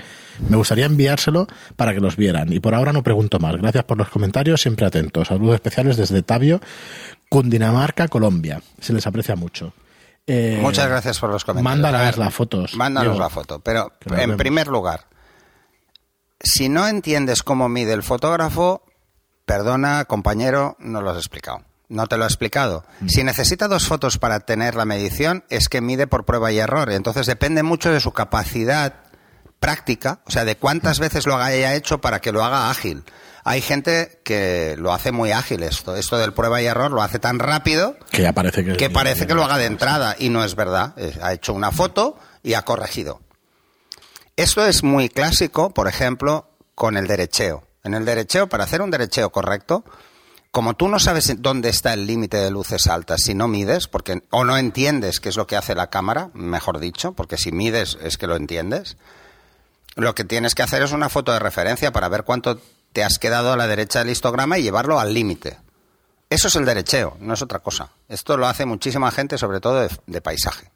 Me 0.49 0.55
gustaría 0.55 0.85
enviárselo 0.85 1.47
para 1.75 1.93
que 1.93 1.99
los 1.99 2.15
vieran. 2.15 2.53
Y 2.53 2.59
por 2.59 2.73
ahora 2.73 2.93
no 2.93 3.03
pregunto 3.03 3.39
más. 3.39 3.57
Gracias 3.57 3.83
por 3.83 3.97
los 3.97 4.09
comentarios, 4.09 4.61
siempre 4.61 4.85
atentos. 4.85 5.27
Saludos 5.27 5.55
especiales 5.55 5.97
desde 5.97 6.21
Tabio, 6.21 6.61
Cundinamarca, 7.29 8.07
Colombia. 8.07 8.61
Se 8.79 8.93
les 8.93 9.05
aprecia 9.07 9.35
mucho. 9.35 9.73
Eh, 10.25 10.59
Muchas 10.61 10.87
gracias 10.87 11.19
por 11.19 11.29
los 11.29 11.43
comentarios. 11.43 11.81
Mándanos 11.81 12.17
las 12.17 12.33
fotos. 12.33 12.75
Mándanos 12.75 13.13
Diego. 13.13 13.23
la 13.23 13.29
foto. 13.29 13.59
Pero, 13.59 13.91
en 14.17 14.37
primer 14.37 14.67
lugar, 14.67 15.07
si 16.39 16.69
no 16.69 16.87
entiendes 16.87 17.43
cómo 17.43 17.67
mide 17.67 17.93
el 17.93 18.03
fotógrafo, 18.03 18.83
perdona, 19.45 20.05
compañero, 20.05 20.77
no 20.79 21.01
lo 21.01 21.11
has 21.11 21.17
explicado. 21.17 21.63
No 21.89 22.07
te 22.07 22.17
lo 22.17 22.23
he 22.23 22.27
explicado. 22.27 22.85
Mm. 23.01 23.07
Si 23.07 23.23
necesita 23.23 23.67
dos 23.67 23.87
fotos 23.87 24.17
para 24.17 24.39
tener 24.39 24.75
la 24.75 24.85
medición, 24.85 25.43
es 25.49 25.69
que 25.69 25.81
mide 25.81 26.07
por 26.07 26.25
prueba 26.25 26.51
y 26.51 26.59
error. 26.59 26.91
Entonces 26.91 27.25
depende 27.25 27.63
mucho 27.63 27.91
de 27.91 27.99
su 27.99 28.11
capacidad 28.11 28.95
práctica, 29.59 30.19
o 30.25 30.31
sea, 30.31 30.43
de 30.43 30.57
cuántas 30.57 30.99
veces 30.99 31.25
lo 31.25 31.37
haya 31.37 31.73
hecho 31.75 32.01
para 32.01 32.19
que 32.19 32.31
lo 32.31 32.43
haga 32.43 32.69
ágil. 32.69 33.03
Hay 33.45 33.61
gente 33.61 34.21
que 34.23 34.75
lo 34.77 34.93
hace 34.93 35.11
muy 35.11 35.31
ágil 35.31 35.63
esto. 35.63 35.95
Esto 35.95 36.17
del 36.17 36.33
prueba 36.33 36.61
y 36.61 36.65
error 36.65 36.91
lo 36.91 37.01
hace 37.01 37.19
tan 37.19 37.39
rápido 37.39 37.97
Que 38.11 38.21
ya 38.21 38.33
parece 38.33 38.63
que... 38.63 38.77
que 38.77 38.89
parece 38.89 39.27
que 39.27 39.33
lo 39.33 39.43
haga 39.43 39.57
de 39.57 39.65
entrada 39.65 40.15
y 40.17 40.29
no 40.29 40.43
es 40.43 40.55
verdad. 40.55 40.95
Ha 41.21 41.33
hecho 41.33 41.53
una 41.53 41.71
foto 41.71 42.17
y 42.41 42.53
ha 42.53 42.63
corregido. 42.63 43.21
Esto 44.35 44.65
es 44.65 44.83
muy 44.83 45.09
clásico, 45.09 45.73
por 45.73 45.87
ejemplo, 45.87 46.49
con 46.73 46.97
el 46.97 47.07
derecheo. 47.07 47.67
En 47.83 47.93
el 47.93 48.05
derecheo, 48.05 48.47
para 48.47 48.63
hacer 48.63 48.81
un 48.81 48.91
derecheo 48.91 49.31
correcto, 49.31 49.83
como 50.53 50.75
tú 50.75 50.87
no 50.87 50.99
sabes 50.99 51.33
dónde 51.39 51.69
está 51.69 51.93
el 51.93 52.05
límite 52.05 52.37
de 52.37 52.51
luces 52.51 52.85
altas 52.85 53.21
si 53.23 53.33
no 53.33 53.47
mides, 53.47 53.87
porque 53.87 54.21
o 54.29 54.43
no 54.43 54.55
entiendes 54.55 55.19
qué 55.19 55.29
es 55.29 55.35
lo 55.35 55.47
que 55.47 55.55
hace 55.55 55.73
la 55.73 55.89
cámara, 55.89 56.29
mejor 56.35 56.79
dicho, 56.79 57.13
porque 57.13 57.39
si 57.39 57.51
mides 57.51 57.97
es 58.03 58.19
que 58.19 58.27
lo 58.27 58.35
entiendes, 58.35 58.95
lo 59.95 60.13
que 60.13 60.25
tienes 60.25 60.53
que 60.53 60.61
hacer 60.61 60.83
es 60.83 60.91
una 60.91 61.09
foto 61.09 61.31
de 61.31 61.39
referencia 61.39 61.91
para 61.91 62.07
ver 62.07 62.23
cuánto 62.23 62.61
te 62.91 63.03
has 63.03 63.17
quedado 63.17 63.51
a 63.51 63.57
la 63.57 63.65
derecha 63.65 63.97
del 63.97 64.11
histograma 64.11 64.59
y 64.59 64.61
llevarlo 64.61 64.99
al 64.99 65.15
límite. 65.15 65.57
Eso 66.29 66.49
es 66.49 66.55
el 66.55 66.65
derecheo, 66.65 67.17
no 67.19 67.33
es 67.33 67.41
otra 67.41 67.57
cosa. 67.57 67.89
Esto 68.07 68.37
lo 68.37 68.45
hace 68.45 68.67
muchísima 68.67 69.09
gente, 69.09 69.39
sobre 69.39 69.59
todo 69.59 69.81
de, 69.81 69.89
de 70.05 70.21
paisaje. 70.21 70.69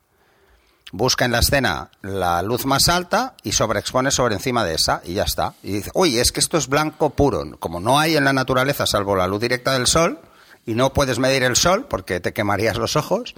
Busca 0.92 1.26
en 1.26 1.32
la 1.32 1.40
escena 1.40 1.92
la 2.02 2.42
luz 2.42 2.66
más 2.66 2.88
alta 2.88 3.36
y 3.44 3.52
sobreexpone 3.52 4.10
sobre 4.10 4.36
encima 4.36 4.64
de 4.64 4.76
esa 4.76 5.02
y 5.04 5.16
ya 5.16 5.24
está. 5.24 5.54
Y 5.62 5.74
dice, 5.74 5.92
uy, 5.94 6.18
es 6.18 6.32
que 6.32 6.40
esto 6.40 6.58
es 6.58 6.68
blanco 6.68 7.10
puro. 7.10 7.44
Como 7.60 7.80
no 7.80 8.00
hay 8.00 8.16
en 8.16 8.24
la 8.24 8.34
naturaleza 8.34 8.86
salvo 8.86 9.16
la 9.16 9.28
luz 9.28 9.42
directa 9.42 9.74
del 9.74 9.88
sol 9.88 10.20
y 10.66 10.76
no 10.76 10.94
puedes 10.94 11.20
medir 11.20 11.44
el 11.44 11.56
sol 11.56 11.88
porque 11.90 12.20
te 12.20 12.34
quemarías 12.34 12.78
los 12.78 12.96
ojos, 12.96 13.36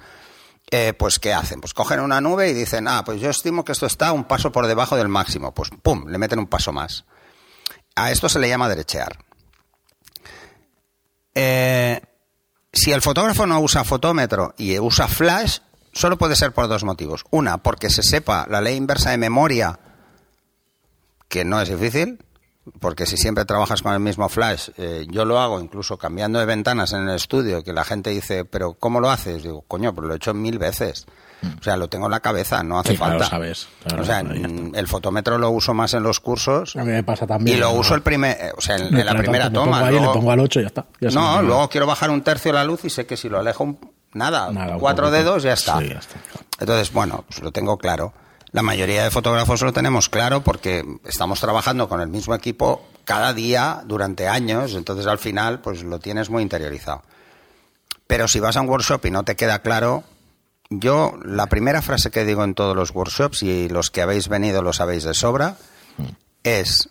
eh, 0.70 0.94
pues 0.94 1.18
¿qué 1.18 1.34
hacen? 1.34 1.60
Pues 1.60 1.74
cogen 1.74 2.00
una 2.02 2.22
nube 2.22 2.50
y 2.50 2.54
dicen, 2.54 2.88
ah, 2.88 3.04
pues 3.04 3.20
yo 3.20 3.32
estimo 3.32 3.66
que 3.66 3.72
esto 3.72 3.88
está 3.88 4.12
un 4.12 4.26
paso 4.26 4.52
por 4.52 4.68
debajo 4.68 4.96
del 4.96 5.08
máximo. 5.08 5.54
Pues 5.54 5.70
pum, 5.82 6.08
le 6.08 6.20
meten 6.20 6.40
un 6.40 6.48
paso 6.48 6.72
más. 6.72 7.06
A 7.96 8.12
esto 8.12 8.30
se 8.30 8.40
le 8.40 8.48
llama 8.48 8.70
derechear. 8.70 9.18
Eh, 11.34 12.00
si 12.72 12.92
el 12.92 13.02
fotógrafo 13.02 13.48
no 13.48 13.60
usa 13.60 13.84
fotómetro 13.84 14.54
y 14.58 14.78
usa 14.78 15.08
flash, 15.08 15.60
solo 16.00 16.18
puede 16.18 16.36
ser 16.36 16.52
por 16.52 16.68
dos 16.68 16.84
motivos. 16.84 17.24
Una, 17.32 17.58
porque 17.60 17.90
se 17.90 18.04
sepa 18.04 18.46
la 18.50 18.62
ley 18.62 18.76
inversa 18.76 19.12
de 19.12 19.18
memoria, 19.18 19.80
que 21.28 21.46
no 21.46 21.62
es 21.62 21.70
difícil, 21.70 22.20
porque 22.80 23.06
si 23.06 23.18
siempre 23.18 23.46
trabajas 23.46 23.82
con 23.82 23.94
el 23.94 24.00
mismo 24.00 24.30
flash, 24.30 24.70
eh, 24.78 25.06
yo 25.10 25.26
lo 25.26 25.40
hago 25.40 25.60
incluso 25.60 25.98
cambiando 25.98 26.40
de 26.40 26.46
ventanas 26.46 26.94
en 26.94 27.08
el 27.08 27.16
estudio, 27.16 27.64
que 27.64 27.74
la 27.74 27.84
gente 27.84 28.10
dice, 28.12 28.46
pero 28.46 28.74
¿cómo 28.74 29.00
lo 29.00 29.10
haces? 29.12 29.44
Digo, 29.44 29.64
coño, 29.68 29.94
pues 29.94 30.08
lo 30.08 30.14
he 30.14 30.18
hecho 30.18 30.34
mil 30.34 30.58
veces. 30.60 31.06
O 31.58 31.64
sea, 31.64 31.78
lo 31.78 31.88
tengo 31.88 32.08
en 32.08 32.12
la 32.12 32.20
cabeza, 32.20 32.64
no 32.64 32.80
hace 32.80 32.92
Sí, 32.92 32.98
claro, 32.98 33.12
falta. 33.14 33.30
sabes. 33.30 33.70
Claro, 33.86 34.04
o 34.04 34.06
sea, 34.06 34.22
mm, 34.24 34.76
el 34.76 34.88
fotómetro 34.88 35.38
lo 35.38 35.50
uso 35.52 35.74
más 35.74 35.94
en 35.94 36.04
los 36.04 36.20
cursos 36.20 36.76
A 36.76 36.84
mí 36.84 36.92
me 36.92 37.02
pasa 37.02 37.26
también. 37.26 37.56
y 37.56 37.60
lo 37.62 37.72
¿no? 37.72 37.80
uso 37.80 37.96
el 37.96 38.02
primer, 38.02 38.38
eh, 38.42 38.52
o 38.58 38.60
sea, 38.60 38.76
en, 38.76 39.06
la 39.06 39.16
primera 39.16 39.46
me 39.46 39.52
toma. 39.56 39.72
Pongo 39.80 39.86
ahí, 39.86 39.92
luego- 39.94 40.08
le 40.08 40.20
pongo 40.20 40.32
al 40.32 40.40
8 40.42 40.60
y 40.60 40.64
ya 40.64 40.68
está. 40.68 40.86
Ya 41.00 41.10
no, 41.12 41.42
luego 41.42 41.70
quiero 41.70 41.88
bajar 41.88 42.10
un 42.10 42.24
tercio 42.24 42.52
la 42.52 42.66
luz 42.66 42.84
y 42.84 42.90
sé 42.90 43.06
que 43.06 43.16
si 43.16 43.30
lo 43.30 43.40
alejo 43.40 43.64
un- 43.64 43.80
nada, 44.14 44.52
Nada, 44.52 44.78
cuatro 44.78 45.12
dedos 45.12 45.44
ya 45.44 45.54
está. 45.54 45.80
Sí, 45.80 45.90
ya 45.90 46.00
está. 46.00 46.16
Entonces, 46.60 46.92
bueno, 46.92 47.24
pues 47.28 47.42
lo 47.42 47.52
tengo 47.52 47.78
claro. 47.78 48.14
La 48.52 48.64
mayoría 48.64 49.04
de 49.04 49.12
fotógrafos 49.12 49.62
lo 49.62 49.74
tenemos 49.74 50.10
claro 50.10 50.42
porque 50.44 50.84
estamos 51.06 51.40
trabajando 51.40 51.88
con 51.88 52.02
el 52.02 52.08
mismo 52.08 52.34
equipo 52.34 52.88
cada 53.06 53.34
día 53.34 53.84
durante 53.86 54.28
años, 54.28 54.74
entonces 54.74 55.06
al 55.06 55.20
final 55.20 55.62
pues 55.62 55.84
lo 55.84 56.00
tienes 56.00 56.30
muy 56.30 56.42
interiorizado. 56.42 57.04
Pero 58.08 58.28
si 58.28 58.40
vas 58.40 58.58
a 58.58 58.62
un 58.62 58.70
workshop 58.70 59.06
y 59.06 59.12
no 59.12 59.24
te 59.24 59.36
queda 59.36 59.62
claro, 59.62 60.04
yo 60.72 61.14
la 61.24 61.48
primera 61.48 61.82
frase 61.84 62.10
que 62.10 62.26
digo 62.26 62.44
en 62.44 62.56
todos 62.56 62.76
los 62.76 62.92
workshops 62.92 63.44
y 63.44 63.70
los 63.70 63.92
que 63.92 64.02
habéis 64.02 64.30
venido 64.30 64.64
lo 64.64 64.74
sabéis 64.74 65.04
de 65.04 65.14
sobra 65.14 65.58
es 66.44 66.90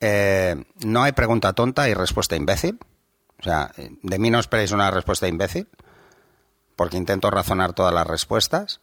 eh, 0.00 0.56
no 0.84 1.02
hay 1.02 1.12
pregunta 1.12 1.52
tonta 1.54 1.88
y 1.88 1.94
respuesta 1.94 2.36
imbécil. 2.36 2.78
O 3.38 3.42
sea, 3.42 3.72
de 3.76 4.18
mí 4.18 4.30
no 4.30 4.38
esperéis 4.38 4.72
una 4.72 4.90
respuesta 4.90 5.28
imbécil, 5.28 5.68
porque 6.76 6.98
intento 6.98 7.30
razonar 7.30 7.72
todas 7.72 7.92
las 7.92 8.06
respuestas, 8.06 8.80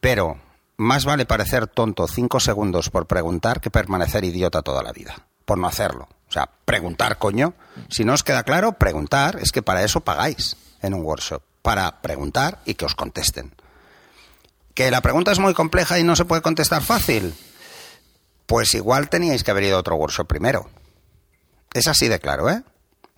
pero 0.00 0.38
más 0.76 1.04
vale 1.04 1.26
parecer 1.26 1.66
tonto 1.66 2.06
cinco 2.06 2.38
segundos 2.38 2.90
por 2.90 3.06
preguntar 3.06 3.60
que 3.60 3.70
permanecer 3.70 4.24
idiota 4.24 4.62
toda 4.62 4.82
la 4.82 4.92
vida, 4.92 5.26
por 5.44 5.58
no 5.58 5.66
hacerlo. 5.66 6.08
O 6.28 6.32
sea, 6.32 6.50
preguntar, 6.64 7.18
coño. 7.18 7.54
Si 7.88 8.04
no 8.04 8.12
os 8.12 8.22
queda 8.22 8.42
claro, 8.42 8.72
preguntar, 8.72 9.38
es 9.40 9.52
que 9.52 9.62
para 9.62 9.82
eso 9.82 10.00
pagáis 10.00 10.56
en 10.82 10.94
un 10.94 11.02
workshop, 11.02 11.42
para 11.62 12.02
preguntar 12.02 12.60
y 12.64 12.74
que 12.74 12.84
os 12.84 12.94
contesten. 12.94 13.54
¿Que 14.74 14.90
la 14.90 15.00
pregunta 15.00 15.32
es 15.32 15.38
muy 15.38 15.54
compleja 15.54 15.98
y 15.98 16.04
no 16.04 16.16
se 16.16 16.26
puede 16.26 16.42
contestar 16.42 16.82
fácil? 16.82 17.34
Pues 18.44 18.74
igual 18.74 19.08
teníais 19.08 19.42
que 19.42 19.50
haber 19.50 19.64
ido 19.64 19.76
a 19.76 19.80
otro 19.80 19.96
workshop 19.96 20.26
primero. 20.26 20.68
Es 21.72 21.88
así 21.88 22.08
de 22.08 22.20
claro, 22.20 22.50
¿eh? 22.50 22.62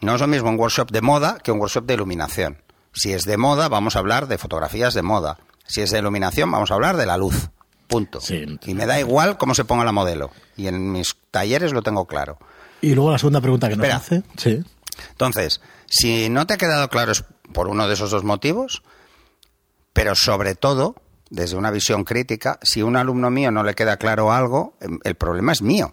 No 0.00 0.14
es 0.14 0.20
lo 0.20 0.28
mismo 0.28 0.50
un 0.50 0.58
workshop 0.58 0.92
de 0.92 1.00
moda 1.00 1.38
que 1.42 1.50
un 1.50 1.58
workshop 1.58 1.84
de 1.86 1.94
iluminación. 1.94 2.62
Si 2.92 3.12
es 3.12 3.24
de 3.24 3.36
moda, 3.36 3.68
vamos 3.68 3.96
a 3.96 4.00
hablar 4.00 4.26
de 4.28 4.38
fotografías 4.38 4.94
de 4.94 5.02
moda. 5.02 5.38
Si 5.66 5.80
es 5.82 5.90
de 5.90 5.98
iluminación, 5.98 6.50
vamos 6.50 6.70
a 6.70 6.74
hablar 6.74 6.96
de 6.96 7.06
la 7.06 7.16
luz. 7.16 7.50
Punto. 7.86 8.20
Sí. 8.20 8.58
Y 8.66 8.74
me 8.74 8.86
da 8.86 8.98
igual 9.00 9.38
cómo 9.38 9.54
se 9.54 9.64
ponga 9.64 9.84
la 9.84 9.92
modelo. 9.92 10.30
Y 10.56 10.66
en 10.66 10.92
mis 10.92 11.16
talleres 11.30 11.72
lo 11.72 11.82
tengo 11.82 12.06
claro. 12.06 12.38
Y 12.80 12.94
luego 12.94 13.10
la 13.10 13.18
segunda 13.18 13.40
pregunta 13.40 13.68
que 13.68 13.76
nos 13.76 13.86
Espera. 13.86 13.96
hace. 13.96 14.22
Sí. 14.36 14.62
Entonces, 15.10 15.60
si 15.86 16.28
no 16.28 16.46
te 16.46 16.54
ha 16.54 16.58
quedado 16.58 16.88
claro 16.88 17.12
es 17.12 17.24
por 17.52 17.68
uno 17.68 17.88
de 17.88 17.94
esos 17.94 18.10
dos 18.10 18.24
motivos, 18.24 18.82
pero 19.92 20.14
sobre 20.14 20.54
todo, 20.54 20.96
desde 21.30 21.56
una 21.56 21.70
visión 21.70 22.04
crítica, 22.04 22.58
si 22.62 22.80
a 22.80 22.84
un 22.84 22.96
alumno 22.96 23.30
mío 23.30 23.50
no 23.50 23.62
le 23.62 23.74
queda 23.74 23.96
claro 23.96 24.32
algo, 24.32 24.76
em, 24.80 24.98
el 25.04 25.14
problema 25.14 25.52
es 25.52 25.62
mío. 25.62 25.90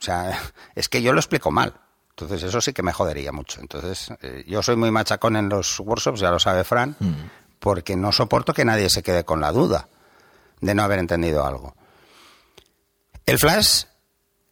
O 0.00 0.02
sea, 0.02 0.38
es 0.74 0.88
que 0.88 1.02
yo 1.02 1.12
lo 1.12 1.20
explico 1.20 1.50
mal. 1.50 1.74
Entonces, 2.16 2.44
eso 2.44 2.60
sí 2.60 2.72
que 2.72 2.84
me 2.84 2.92
jodería 2.92 3.32
mucho. 3.32 3.60
Entonces, 3.60 4.12
eh, 4.22 4.44
yo 4.46 4.62
soy 4.62 4.76
muy 4.76 4.92
machacón 4.92 5.34
en 5.34 5.48
los 5.48 5.80
workshops, 5.80 6.20
ya 6.20 6.30
lo 6.30 6.38
sabe 6.38 6.62
Fran, 6.62 6.96
porque 7.58 7.96
no 7.96 8.12
soporto 8.12 8.54
que 8.54 8.64
nadie 8.64 8.88
se 8.88 9.02
quede 9.02 9.24
con 9.24 9.40
la 9.40 9.50
duda 9.50 9.88
de 10.60 10.74
no 10.74 10.84
haber 10.84 11.00
entendido 11.00 11.44
algo. 11.44 11.74
El 13.26 13.38
flash 13.38 13.84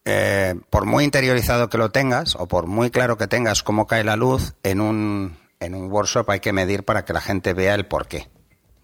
eh, 0.05 0.57
por 0.71 0.87
muy 0.87 1.05
interiorizado 1.05 1.69
que 1.69 1.79
lo 1.79 1.91
tengas 1.91 2.35
o 2.35 2.49
por 2.49 2.67
muy 2.67 2.91
claro 2.91 3.17
que 3.17 3.29
tengas 3.29 3.63
cómo 3.63 3.87
cae 3.87 4.03
la 4.03 4.17
luz, 4.17 4.55
en 4.65 4.81
un, 4.81 5.39
en 5.61 5.75
un 5.77 5.91
workshop 5.91 6.29
hay 6.31 6.41
que 6.41 6.53
medir 6.53 6.85
para 6.85 7.05
que 7.05 7.13
la 7.13 7.21
gente 7.21 7.55
vea 7.55 7.77
el 7.77 7.87
porqué. 7.87 8.29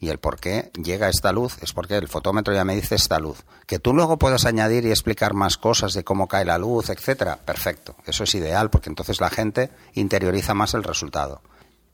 Y 0.00 0.10
el 0.10 0.18
por 0.18 0.38
qué 0.38 0.70
llega 0.80 1.08
esta 1.08 1.32
luz 1.32 1.56
es 1.60 1.72
porque 1.72 1.96
el 1.96 2.08
fotómetro 2.08 2.54
ya 2.54 2.64
me 2.64 2.76
dice 2.76 2.94
esta 2.94 3.18
luz. 3.18 3.38
Que 3.66 3.78
tú 3.78 3.92
luego 3.92 4.18
puedas 4.18 4.44
añadir 4.44 4.84
y 4.84 4.90
explicar 4.90 5.34
más 5.34 5.56
cosas 5.56 5.92
de 5.92 6.04
cómo 6.04 6.28
cae 6.28 6.44
la 6.44 6.58
luz, 6.58 6.90
etcétera, 6.90 7.36
perfecto. 7.36 7.96
Eso 8.06 8.24
es 8.24 8.34
ideal 8.34 8.70
porque 8.70 8.90
entonces 8.90 9.20
la 9.20 9.30
gente 9.30 9.70
interioriza 9.94 10.54
más 10.54 10.74
el 10.74 10.84
resultado. 10.84 11.42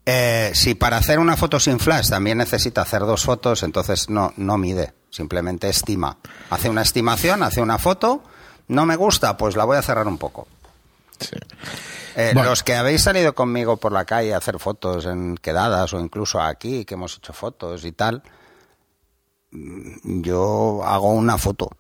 Eh, 0.07 0.51
si 0.55 0.75
para 0.75 0.99
hacer 0.99 1.19
una 1.19 1.37
foto 1.37 1.59
sin 1.59 1.81
flash 1.81 2.11
también 2.11 2.37
necesita 2.37 2.83
hacer 2.83 3.01
dos 3.01 3.25
fotos, 3.25 3.63
entonces 3.63 4.11
no, 4.11 4.35
no 4.37 4.59
mide, 4.59 4.93
simplemente 5.09 5.71
estima. 5.71 6.19
Hace 6.51 6.69
una 6.69 6.83
estimación, 6.83 7.43
hace 7.43 7.63
una 7.63 7.79
foto, 7.79 8.23
no 8.69 8.85
me 8.85 8.97
gusta, 8.97 9.39
pues 9.39 9.57
la 9.57 9.65
voy 9.65 9.79
a 9.79 9.83
cerrar 9.83 10.07
un 10.07 10.19
poco. 10.19 10.47
Sí. 11.19 11.37
Eh, 12.17 12.31
Bueno. 12.35 12.51
Los 12.51 12.63
que 12.63 12.75
habéis 12.75 13.03
salido 13.03 13.35
conmigo 13.35 13.77
por 13.77 13.93
la 13.93 14.05
calle 14.05 14.35
a 14.35 14.39
hacer 14.39 14.59
fotos 14.59 15.05
en 15.07 15.37
quedadas 15.37 15.93
o 15.95 16.01
incluso 16.01 16.41
aquí, 16.41 16.85
que 16.85 16.95
hemos 16.95 17.17
hecho 17.17 17.33
fotos 17.33 17.85
y 17.85 17.93
tal, 17.93 18.23
mm, 19.51 20.23
yo 20.23 20.83
hago 20.85 21.11
una 21.13 21.39
foto, 21.39 21.71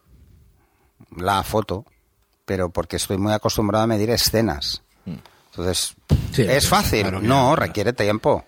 la 1.17 1.43
foto, 1.43 1.85
pero 2.45 2.71
porque 2.71 2.97
estoy 2.97 3.17
muy 3.19 3.33
acostumbrado 3.33 3.85
a 3.85 3.87
medir 3.87 4.11
escenas. 4.11 4.83
Entonces, 5.50 5.95
Sí, 6.33 6.43
¿es 6.43 6.69
fácil? 6.69 7.03
claro 7.03 7.21
que 7.21 7.26
no, 7.29 7.50
no. 7.50 7.57
requiere 7.57 7.93
tiempo. 7.93 8.45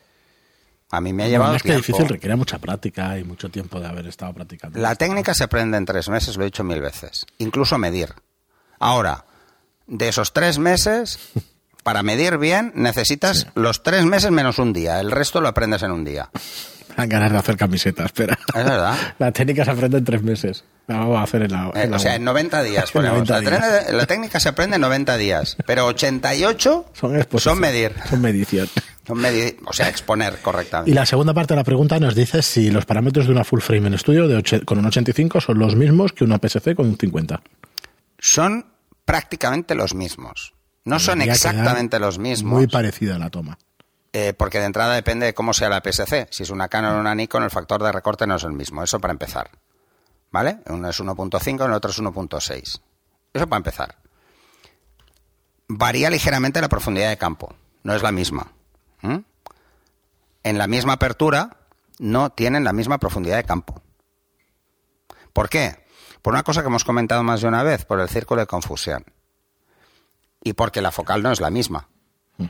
A 0.90 1.00
mí 1.00 1.12
me 1.12 1.22
ha 1.22 1.26
No, 1.26 1.30
llevado 1.32 1.52
más 1.52 1.62
que 1.62 1.68
tiempo. 1.68 1.86
difícil, 1.86 2.08
requiere 2.08 2.34
mucha 2.34 2.58
práctica 2.58 3.16
y 3.18 3.22
mucho 3.24 3.48
tiempo 3.48 3.78
de 3.78 3.86
haber 3.86 4.06
estado 4.08 4.32
practicando. 4.34 4.78
La 4.80 4.94
técnica 4.96 5.32
se 5.34 5.44
aprende 5.44 5.76
en 5.76 5.84
tres 5.84 6.08
meses, 6.08 6.36
lo 6.36 6.42
he 6.42 6.46
dicho 6.46 6.64
mil 6.64 6.80
veces. 6.80 7.26
Incluso 7.38 7.78
medir. 7.78 8.12
Ahora, 8.80 9.24
de 9.86 10.08
esos 10.08 10.32
tres 10.32 10.58
meses, 10.58 11.18
para 11.86 12.02
medir 12.02 12.36
bien, 12.36 12.72
necesitas 12.74 13.46
los 13.54 13.84
tres 13.84 14.04
meses 14.04 14.32
menos 14.32 14.58
un 14.58 14.72
día. 14.72 14.98
El 14.98 15.12
resto 15.12 15.40
lo 15.40 15.46
aprendes 15.46 15.84
en 15.84 15.92
un 15.92 16.04
día. 16.04 16.28
Dan 16.96 17.08
ganas 17.08 17.30
de 17.30 17.38
hacer 17.38 17.56
camisetas, 17.56 18.06
espera. 18.06 18.36
Es 18.48 18.64
verdad. 18.64 18.96
La 19.20 19.30
técnica 19.30 19.64
se 19.64 19.70
aprende 19.70 19.98
en 19.98 20.04
tres 20.04 20.22
meses. 20.22 20.64
La 20.88 20.98
vamos 20.98 21.18
a 21.18 21.22
hacer 21.22 21.42
en 21.42 21.52
la. 21.52 21.66
Eh, 21.74 21.82
en 21.84 21.90
la 21.92 21.96
o 21.96 22.00
sea, 22.00 22.16
en 22.16 22.24
90 22.24 22.62
días. 22.64 22.86
En 22.86 22.92
ponemos. 22.92 23.28
90 23.28 23.50
La, 23.60 23.68
días. 23.80 23.92
la 23.92 24.06
técnica 24.06 24.40
se 24.40 24.48
aprende 24.48 24.76
en 24.76 24.82
90 24.82 25.16
días, 25.16 25.56
pero 25.64 25.86
88 25.86 26.86
Son, 26.92 27.26
son 27.38 27.60
medir. 27.60 27.92
Son 28.10 28.20
medición. 28.20 28.68
Son 29.06 29.18
medir, 29.18 29.58
o 29.64 29.72
sea, 29.72 29.88
exponer 29.88 30.38
correctamente. 30.42 30.90
Y 30.90 30.94
la 30.94 31.06
segunda 31.06 31.32
parte 31.32 31.54
de 31.54 31.58
la 31.58 31.62
pregunta 31.64 32.00
nos 32.00 32.16
dice 32.16 32.42
si 32.42 32.72
los 32.72 32.86
parámetros 32.86 33.26
de 33.26 33.32
una 33.32 33.44
full 33.44 33.60
frame 33.60 33.86
en 33.86 33.94
estudio 33.94 34.26
de 34.26 34.36
oche- 34.36 34.64
con 34.64 34.78
un 34.78 34.86
85 34.86 35.40
son 35.40 35.60
los 35.60 35.76
mismos 35.76 36.12
que 36.12 36.24
una 36.24 36.38
PSC 36.40 36.74
con 36.74 36.86
un 36.86 36.98
50. 36.98 37.40
Son 38.18 38.66
prácticamente 39.04 39.76
los 39.76 39.94
mismos. 39.94 40.54
No 40.86 41.00
son 41.00 41.20
exactamente 41.20 41.98
los 41.98 42.20
mismos. 42.20 42.52
Muy 42.52 42.68
parecida 42.68 43.18
la 43.18 43.28
toma. 43.28 43.58
Eh, 44.12 44.34
porque 44.34 44.60
de 44.60 44.66
entrada 44.66 44.94
depende 44.94 45.26
de 45.26 45.34
cómo 45.34 45.52
sea 45.52 45.68
la 45.68 45.82
PSC. 45.84 46.28
Si 46.30 46.44
es 46.44 46.50
una 46.50 46.68
Canon 46.68 46.94
o 46.94 47.00
una 47.00 47.12
Nikon, 47.12 47.42
el 47.42 47.50
factor 47.50 47.82
de 47.82 47.90
recorte 47.90 48.24
no 48.24 48.36
es 48.36 48.44
el 48.44 48.52
mismo. 48.52 48.84
Eso 48.84 49.00
para 49.00 49.10
empezar. 49.10 49.50
¿Vale? 50.30 50.60
Uno 50.66 50.88
es 50.88 51.00
1.5, 51.00 51.66
el 51.66 51.72
otro 51.72 51.90
es 51.90 52.00
1.6. 52.00 52.80
Eso 53.34 53.46
para 53.48 53.56
empezar. 53.56 53.96
Varía 55.66 56.08
ligeramente 56.08 56.60
la 56.60 56.68
profundidad 56.68 57.08
de 57.08 57.18
campo. 57.18 57.56
No 57.82 57.92
es 57.92 58.02
la 58.04 58.12
misma. 58.12 58.52
¿Mm? 59.02 59.18
En 60.44 60.56
la 60.56 60.68
misma 60.68 60.92
apertura 60.92 61.56
no 61.98 62.30
tienen 62.30 62.62
la 62.62 62.72
misma 62.72 62.98
profundidad 62.98 63.38
de 63.38 63.44
campo. 63.44 63.82
¿Por 65.32 65.48
qué? 65.48 65.84
Por 66.22 66.32
una 66.32 66.44
cosa 66.44 66.62
que 66.62 66.68
hemos 66.68 66.84
comentado 66.84 67.24
más 67.24 67.40
de 67.40 67.48
una 67.48 67.64
vez, 67.64 67.84
por 67.84 67.98
el 67.98 68.08
círculo 68.08 68.40
de 68.40 68.46
confusión. 68.46 69.04
Y 70.46 70.52
porque 70.52 70.80
la 70.80 70.92
focal 70.92 71.22
no 71.24 71.32
es 71.32 71.40
la 71.40 71.50
misma. 71.50 71.88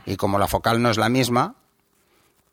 Y 0.05 0.17
como 0.17 0.37
la 0.37 0.47
focal 0.47 0.79
no 0.81 0.91
es 0.91 0.97
la 0.97 1.09
misma, 1.09 1.55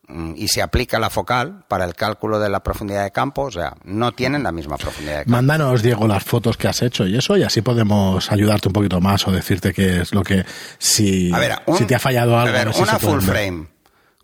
mm, 0.09 0.33
y 0.37 0.49
se 0.49 0.63
aplica 0.63 0.99
la 0.99 1.11
focal 1.11 1.65
para 1.69 1.85
el 1.85 1.95
cálculo 1.95 2.39
de 2.39 2.49
la 2.49 2.61
profundidad 2.63 3.05
de 3.05 3.11
campo, 3.11 3.43
o 3.43 3.51
sea, 3.51 3.75
no 3.85 4.13
tienen 4.13 4.43
la 4.43 4.53
misma 4.53 4.79
profundidad 4.79 5.19
de 5.19 5.25
campo. 5.25 5.33
Mándanos, 5.33 5.83
Diego, 5.83 6.07
las 6.07 6.25
fotos 6.25 6.57
que 6.57 6.67
has 6.69 6.81
hecho 6.81 7.07
y 7.07 7.17
eso, 7.19 7.37
y 7.37 7.43
así 7.43 7.61
podemos 7.61 8.33
ayudarte 8.33 8.69
un 8.69 8.73
poquito 8.73 9.01
más 9.03 9.27
o 9.29 9.33
decirte 9.33 9.75
qué 9.75 10.01
es 10.01 10.15
lo 10.15 10.23
que. 10.23 10.47
Si, 10.79 11.31
A 11.35 11.39
ver, 11.39 11.53
un- 11.67 11.77
si 11.77 11.85
te 11.85 11.95
ha 11.95 11.99
fallado 11.99 12.39
algo. 12.39 12.49
a 12.57 12.65
ver, 12.65 12.69
una 12.69 12.99
full 12.99 13.21
frame 13.21 13.67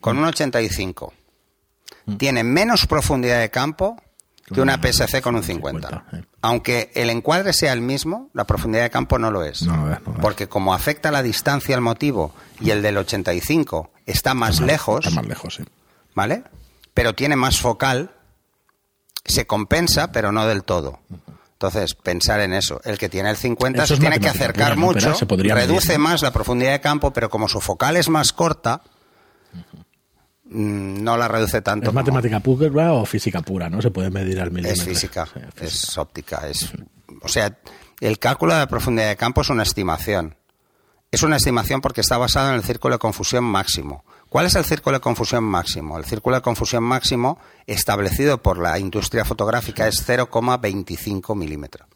con 0.00 0.16
un 0.16 0.24
85 0.24 1.12
tiene 2.16 2.44
menos 2.44 2.86
profundidad 2.86 3.40
de 3.40 3.50
campo 3.50 4.00
que 4.52 4.60
una 4.60 4.80
PSC 4.80 5.20
con 5.20 5.36
un 5.36 5.42
50. 5.42 5.88
50, 5.88 6.16
eh. 6.16 6.24
Aunque 6.42 6.90
el 6.94 7.10
encuadre 7.10 7.52
sea 7.52 7.72
el 7.72 7.80
mismo, 7.80 8.30
la 8.32 8.44
profundidad 8.46 8.84
de 8.84 8.90
campo 8.90 9.18
no 9.18 9.30
lo 9.30 9.44
es. 9.44 9.62
No 9.62 9.76
no. 9.76 9.98
Porque 10.20 10.48
como 10.48 10.74
afecta 10.74 11.10
la 11.10 11.22
distancia 11.22 11.74
al 11.74 11.80
motivo 11.80 12.34
y 12.60 12.70
el 12.70 12.82
del 12.82 12.96
85 12.96 13.90
está 14.06 14.34
más 14.34 14.60
lejos, 14.60 15.06
Está 15.06 15.20
más 15.20 15.28
lejos, 15.28 15.54
sí. 15.56 15.64
¿vale? 16.14 16.44
Pero 16.94 17.14
tiene 17.14 17.36
más 17.36 17.60
focal, 17.60 18.10
se 19.24 19.46
compensa, 19.46 20.12
pero 20.12 20.32
no 20.32 20.46
del 20.46 20.64
todo. 20.64 21.00
Entonces, 21.52 21.94
pensar 21.94 22.40
en 22.40 22.54
eso. 22.54 22.80
El 22.84 22.96
que 22.96 23.10
tiene 23.10 23.28
el 23.28 23.36
50 23.36 23.84
Eso 23.84 23.94
se 23.94 24.00
tiene 24.00 24.18
que 24.18 24.28
acercar 24.28 24.78
mucho, 24.78 25.14
se 25.14 25.26
medir, 25.26 25.54
reduce 25.54 25.98
más 25.98 26.22
la 26.22 26.30
profundidad 26.30 26.72
de 26.72 26.80
campo, 26.80 27.12
pero 27.12 27.28
como 27.28 27.48
su 27.48 27.60
focal 27.60 27.96
es 27.96 28.08
más 28.08 28.32
corta, 28.32 28.80
no 30.50 31.16
la 31.16 31.28
reduce 31.28 31.62
tanto. 31.62 31.84
¿Es 31.84 31.88
como- 31.90 32.00
matemática 32.00 32.40
pura 32.40 32.92
o 32.92 33.06
física 33.06 33.40
pura? 33.40 33.68
¿No? 33.70 33.80
Se 33.80 33.90
puede 33.90 34.10
medir 34.10 34.40
al 34.40 34.50
milímetro. 34.50 34.82
es 34.82 34.88
física, 34.88 35.26
Sí, 35.26 35.40
física. 35.40 35.64
es 35.64 35.98
óptica. 35.98 36.48
Es, 36.48 36.72
o 37.22 37.28
sea, 37.28 37.56
el 38.00 38.18
cálculo 38.18 38.52
de 38.54 38.60
la 38.60 38.66
profundidad 38.66 39.08
de 39.08 39.16
campo 39.16 39.40
es 39.42 39.50
una 39.50 39.62
estimación. 39.62 40.36
Es 41.12 41.22
una 41.24 41.36
estimación 41.36 41.80
porque 41.80 42.00
está 42.00 42.18
basado 42.18 42.50
en 42.50 42.54
el 42.56 42.62
círculo 42.62 42.94
de 42.94 42.98
confusión 43.00 43.42
máximo. 43.44 44.04
¿Cuál 44.28 44.46
es 44.46 44.54
el 44.54 44.64
círculo 44.64 44.96
de 44.98 45.00
confusión 45.00 45.42
máximo? 45.42 45.98
El 45.98 46.04
círculo 46.04 46.36
de 46.36 46.42
confusión 46.42 46.84
máximo 46.84 47.38
establecido 47.66 48.40
por 48.42 48.58
la 48.58 48.78
industria 48.78 49.24
fotográfica 49.24 49.88
es 49.88 50.04
0,25 50.06 51.34
milímetros. 51.34 51.88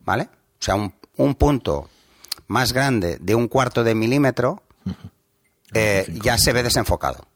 ¿Vale? 0.00 0.24
O 0.58 0.62
sea, 0.62 0.74
un, 0.76 0.94
un 1.16 1.34
punto 1.34 1.90
más 2.48 2.72
grande 2.72 3.18
de 3.20 3.34
un 3.34 3.48
cuarto 3.48 3.84
de 3.84 3.94
milímetro 3.94 4.62
eh, 5.74 6.06
ya 6.22 6.38
se 6.38 6.52
ve 6.54 6.62
desenfocado. 6.62 7.26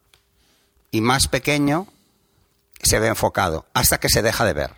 Y 0.91 1.01
más 1.01 1.29
pequeño 1.29 1.87
se 2.83 2.99
ve 2.99 3.09
enfocado 3.09 3.67
hasta 3.75 3.99
que 3.99 4.09
se 4.09 4.23
deja 4.23 4.45
de 4.45 4.53
ver. 4.53 4.75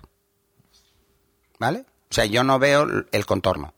¿Vale? 1.59 1.87
O 2.11 2.14
sea, 2.14 2.27
yo 2.27 2.44
no 2.44 2.59
veo 2.59 2.87
el 3.11 3.27
contorno. 3.27 3.72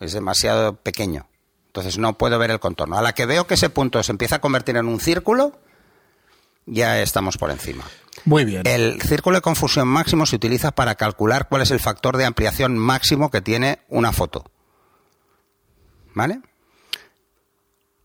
Es 0.00 0.12
demasiado 0.12 0.76
pequeño. 0.76 1.26
Entonces 1.66 1.98
no 1.98 2.16
puedo 2.16 2.38
ver 2.38 2.50
el 2.50 2.60
contorno. 2.60 2.96
A 2.96 3.02
la 3.02 3.14
que 3.14 3.26
veo 3.26 3.46
que 3.46 3.54
ese 3.54 3.68
punto 3.68 4.02
se 4.02 4.12
empieza 4.12 4.36
a 4.36 4.40
convertir 4.40 4.76
en 4.76 4.86
un 4.86 5.00
círculo, 5.00 5.58
ya 6.66 7.02
estamos 7.02 7.36
por 7.36 7.50
encima. 7.50 7.84
Muy 8.24 8.44
bien. 8.44 8.62
El 8.64 9.02
círculo 9.02 9.36
de 9.36 9.42
confusión 9.42 9.88
máximo 9.88 10.24
se 10.24 10.36
utiliza 10.36 10.70
para 10.70 10.94
calcular 10.94 11.48
cuál 11.48 11.62
es 11.62 11.70
el 11.70 11.80
factor 11.80 12.16
de 12.16 12.24
ampliación 12.24 12.78
máximo 12.78 13.30
que 13.30 13.40
tiene 13.40 13.80
una 13.88 14.12
foto. 14.12 14.44
¿Vale? 16.14 16.40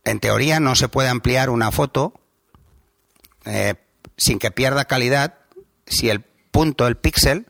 En 0.04 0.20
teoría 0.20 0.60
no 0.60 0.76
se 0.76 0.90
puede 0.90 1.10
ampliar 1.10 1.50
una 1.52 1.72
foto 1.72 2.19
eh, 3.46 3.76
sin 4.18 4.40
que 4.40 4.52
pierda 4.52 4.86
calidad 4.86 5.36
si 5.86 6.10
el 6.10 6.22
punto, 6.22 6.88
el 6.88 6.98
píxel, 6.98 7.48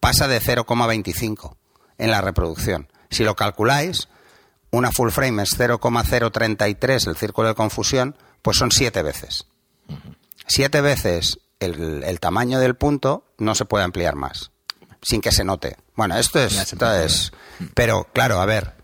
pasa 0.00 0.28
de 0.28 0.40
0,25 0.40 1.56
en 1.98 2.10
la 2.10 2.20
reproducción. 2.20 2.88
Si 3.10 3.24
lo 3.24 3.36
calculáis, 3.36 4.08
una 4.70 4.92
full 4.92 5.10
frame 5.10 5.42
es 5.42 5.50
0,033 5.56 7.06
el 7.06 7.16
círculo 7.16 7.48
de 7.48 7.54
confusión, 7.54 8.16
pues 8.42 8.56
son 8.56 8.70
siete 8.70 9.02
veces. 9.02 9.46
Siete 10.46 10.80
veces 10.80 11.40
el, 11.58 12.02
el 12.04 12.20
tamaño 12.20 12.58
del 12.60 12.76
punto 12.76 13.24
no 13.38 13.54
se 13.54 13.64
puede 13.64 13.84
ampliar 13.84 14.14
más, 14.14 14.50
sin 15.02 15.20
que 15.20 15.32
se 15.32 15.44
note. 15.44 15.76
Bueno, 15.94 16.16
esto 16.16 16.40
es, 16.40 16.56
esto 16.56 16.94
es 16.94 17.32
pero 17.74 18.06
claro, 18.12 18.40
a 18.40 18.46
ver, 18.46 18.74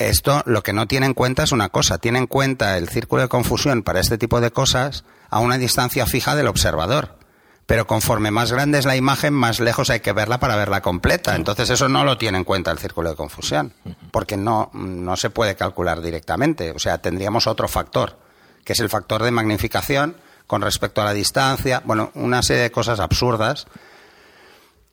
esto 0.00 0.42
lo 0.46 0.62
que 0.62 0.72
no 0.72 0.86
tiene 0.86 1.06
en 1.06 1.14
cuenta 1.14 1.42
es 1.42 1.52
una 1.52 1.68
cosa, 1.68 1.98
tiene 1.98 2.18
en 2.18 2.26
cuenta 2.26 2.78
el 2.78 2.88
círculo 2.88 3.22
de 3.22 3.28
confusión 3.28 3.82
para 3.82 4.00
este 4.00 4.16
tipo 4.16 4.40
de 4.40 4.50
cosas 4.50 5.04
a 5.28 5.40
una 5.40 5.58
distancia 5.58 6.06
fija 6.06 6.34
del 6.34 6.48
observador. 6.48 7.18
Pero 7.66 7.86
conforme 7.86 8.30
más 8.32 8.50
grande 8.50 8.78
es 8.78 8.86
la 8.86 8.96
imagen, 8.96 9.32
más 9.32 9.60
lejos 9.60 9.90
hay 9.90 10.00
que 10.00 10.12
verla 10.12 10.40
para 10.40 10.56
verla 10.56 10.80
completa. 10.80 11.36
Entonces 11.36 11.70
eso 11.70 11.88
no 11.88 12.04
lo 12.04 12.18
tiene 12.18 12.38
en 12.38 12.44
cuenta 12.44 12.72
el 12.72 12.78
círculo 12.78 13.10
de 13.10 13.16
confusión, 13.16 13.74
porque 14.10 14.36
no, 14.36 14.70
no 14.72 15.16
se 15.16 15.30
puede 15.30 15.54
calcular 15.54 16.00
directamente. 16.00 16.72
O 16.72 16.78
sea, 16.78 16.98
tendríamos 16.98 17.46
otro 17.46 17.68
factor, 17.68 18.18
que 18.64 18.72
es 18.72 18.80
el 18.80 18.88
factor 18.88 19.22
de 19.22 19.30
magnificación 19.30 20.16
con 20.46 20.62
respecto 20.62 21.02
a 21.02 21.04
la 21.04 21.12
distancia. 21.12 21.82
Bueno, 21.84 22.10
una 22.14 22.42
serie 22.42 22.62
de 22.62 22.72
cosas 22.72 22.98
absurdas 22.98 23.66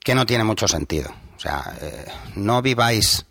que 0.03 0.13
no 0.13 0.25
tiene 0.25 0.43
mucho 0.43 0.67
sentido. 0.67 1.09
O 1.35 1.39
sea, 1.39 1.73
eh, 1.81 2.05
no 2.35 2.61
viváis 2.61 3.25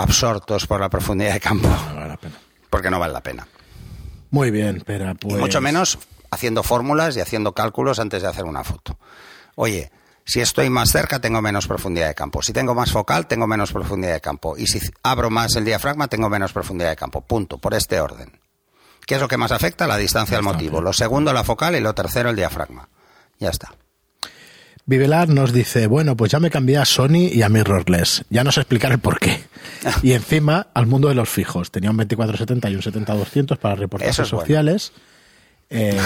absortos 0.00 0.66
por 0.66 0.80
la 0.80 0.88
profundidad 0.88 1.32
de 1.34 1.40
campo, 1.40 1.68
No 1.68 1.94
vale 1.96 2.08
la 2.08 2.16
pena. 2.16 2.34
porque 2.68 2.90
no 2.90 2.98
vale 2.98 3.12
la 3.12 3.22
pena. 3.22 3.46
Muy 4.30 4.50
bien, 4.50 4.76
espera, 4.76 5.14
pues. 5.14 5.34
Y 5.34 5.38
mucho 5.38 5.60
menos 5.60 5.98
haciendo 6.30 6.62
fórmulas 6.62 7.16
y 7.16 7.20
haciendo 7.20 7.52
cálculos 7.52 7.98
antes 7.98 8.22
de 8.22 8.28
hacer 8.28 8.44
una 8.44 8.62
foto. 8.64 8.98
Oye, 9.56 9.90
si 10.24 10.40
estoy 10.40 10.70
más 10.70 10.90
cerca 10.90 11.18
tengo 11.20 11.42
menos 11.42 11.66
profundidad 11.66 12.06
de 12.08 12.14
campo. 12.14 12.40
Si 12.42 12.52
tengo 12.52 12.74
más 12.74 12.92
focal 12.92 13.26
tengo 13.26 13.46
menos 13.48 13.72
profundidad 13.72 14.12
de 14.12 14.20
campo. 14.20 14.56
Y 14.56 14.66
si 14.68 14.80
abro 15.02 15.30
más 15.30 15.56
el 15.56 15.64
diafragma 15.64 16.06
tengo 16.06 16.28
menos 16.28 16.52
profundidad 16.52 16.90
de 16.90 16.96
campo. 16.96 17.20
Punto. 17.22 17.58
Por 17.58 17.74
este 17.74 18.00
orden. 18.00 18.38
¿Qué 19.06 19.16
es 19.16 19.20
lo 19.20 19.26
que 19.26 19.36
más 19.36 19.50
afecta? 19.50 19.88
La 19.88 19.96
distancia 19.96 20.36
al 20.36 20.44
motivo. 20.44 20.80
Lo 20.80 20.92
segundo 20.92 21.32
la 21.32 21.42
focal 21.42 21.74
y 21.74 21.80
lo 21.80 21.94
tercero 21.94 22.30
el 22.30 22.36
diafragma. 22.36 22.88
Ya 23.40 23.48
está. 23.50 23.72
Vivelar 24.90 25.28
nos 25.28 25.52
dice, 25.52 25.86
bueno, 25.86 26.16
pues 26.16 26.32
ya 26.32 26.40
me 26.40 26.50
cambié 26.50 26.76
a 26.76 26.84
Sony 26.84 27.28
y 27.30 27.42
a 27.42 27.48
Mirrorless. 27.48 28.24
Ya 28.28 28.42
no 28.42 28.50
sé 28.50 28.62
explicar 28.62 28.90
el 28.90 28.98
por 28.98 29.20
qué. 29.20 29.44
Y 30.02 30.14
encima 30.14 30.66
al 30.74 30.86
mundo 30.86 31.06
de 31.08 31.14
los 31.14 31.28
fijos. 31.28 31.70
Tenía 31.70 31.92
un 31.92 31.96
2470 31.96 32.70
y 32.70 32.74
un 32.74 32.82
70-200 32.82 33.56
para 33.58 33.76
reportajes 33.76 34.16
bueno. 34.16 34.40
sociales. 34.40 34.92
Eh, 35.72 35.96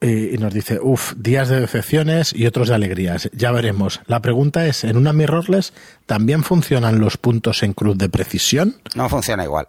y 0.00 0.34
y 0.34 0.38
nos 0.38 0.52
dice, 0.52 0.80
uff, 0.82 1.12
días 1.16 1.48
de 1.48 1.60
decepciones 1.60 2.32
y 2.32 2.44
otros 2.46 2.66
de 2.66 2.74
alegrías. 2.74 3.30
Ya 3.32 3.52
veremos. 3.52 4.00
La 4.08 4.20
pregunta 4.20 4.66
es, 4.66 4.82
¿en 4.82 4.96
una 4.96 5.12
mirrorless 5.12 5.72
también 6.06 6.42
funcionan 6.42 6.98
los 6.98 7.16
puntos 7.16 7.62
en 7.62 7.74
cruz 7.74 7.96
de 7.96 8.08
precisión? 8.08 8.80
No 8.96 9.08
funciona 9.08 9.44
igual. 9.44 9.68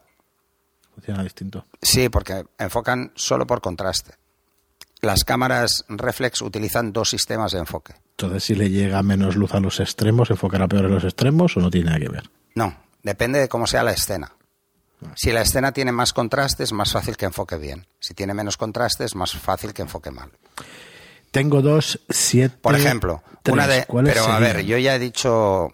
Funciona 0.95 1.21
distinto. 1.21 1.67
Sí, 1.79 2.09
porque 2.09 2.45
enfocan 2.57 3.11
solo 3.13 3.45
por 3.45 3.61
contraste. 3.61 4.15
Las 5.01 5.23
cámaras 5.23 5.85
reflex 5.89 6.41
utilizan 6.41 6.91
dos 6.91 7.09
sistemas 7.09 7.51
de 7.51 7.59
enfoque. 7.59 7.93
Entonces, 8.11 8.43
si 8.43 8.55
le 8.55 8.69
llega 8.69 9.03
menos 9.03 9.35
luz 9.35 9.53
a 9.53 9.59
los 9.59 9.79
extremos, 9.79 10.31
¿enfocará 10.31 10.67
peor 10.67 10.85
en 10.85 10.91
los 10.91 11.03
extremos 11.03 11.55
o 11.55 11.59
no 11.59 11.69
tiene 11.69 11.87
nada 11.87 11.99
que 11.99 12.09
ver? 12.09 12.29
No, 12.55 12.75
depende 13.03 13.39
de 13.39 13.47
cómo 13.47 13.67
sea 13.67 13.83
la 13.83 13.91
escena. 13.91 14.33
Si 15.15 15.31
la 15.31 15.41
escena 15.41 15.71
tiene 15.71 15.91
más 15.91 16.13
contraste, 16.13 16.63
es 16.63 16.73
más 16.73 16.91
fácil 16.91 17.17
que 17.17 17.25
enfoque 17.25 17.57
bien. 17.57 17.85
Si 17.99 18.15
tiene 18.15 18.33
menos 18.33 18.57
contraste, 18.57 19.03
es 19.03 19.15
más 19.15 19.33
fácil 19.33 19.73
que 19.73 19.83
enfoque 19.83 20.09
mal. 20.09 20.31
Tengo 21.29 21.61
dos, 21.61 21.99
siete. 22.09 22.57
Por 22.59 22.75
ejemplo, 22.75 23.21
tres. 23.43 23.53
una 23.53 23.67
de. 23.67 23.85
¿Cuáles 23.85 24.13
Pero 24.13 24.25
a 24.25 24.39
ver, 24.39 24.65
yo 24.65 24.77
ya 24.79 24.95
he 24.95 24.99
dicho 24.99 25.69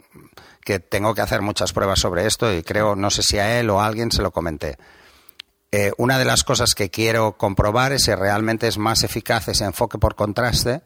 que 0.66 0.80
tengo 0.80 1.14
que 1.14 1.22
hacer 1.22 1.42
muchas 1.42 1.72
pruebas 1.72 2.00
sobre 2.00 2.26
esto 2.26 2.54
y 2.54 2.64
creo, 2.64 2.96
no 2.96 3.10
sé 3.10 3.24
si 3.24 3.38
a 3.38 3.60
él 3.60 3.70
o 3.70 3.80
a 3.80 3.86
alguien 3.86 4.12
se 4.12 4.22
lo 4.22 4.32
comenté. 4.32 4.78
Eh, 5.76 5.92
una 5.98 6.20
de 6.20 6.26
las 6.26 6.44
cosas 6.44 6.76
que 6.76 6.92
quiero 6.92 7.36
comprobar 7.36 7.94
es 7.94 8.04
si 8.04 8.14
realmente 8.14 8.68
es 8.68 8.78
más 8.78 9.04
eficaz 9.04 9.48
ese 9.48 9.66
enfoque 9.66 9.98
por 9.98 10.14
contraste 10.14 10.84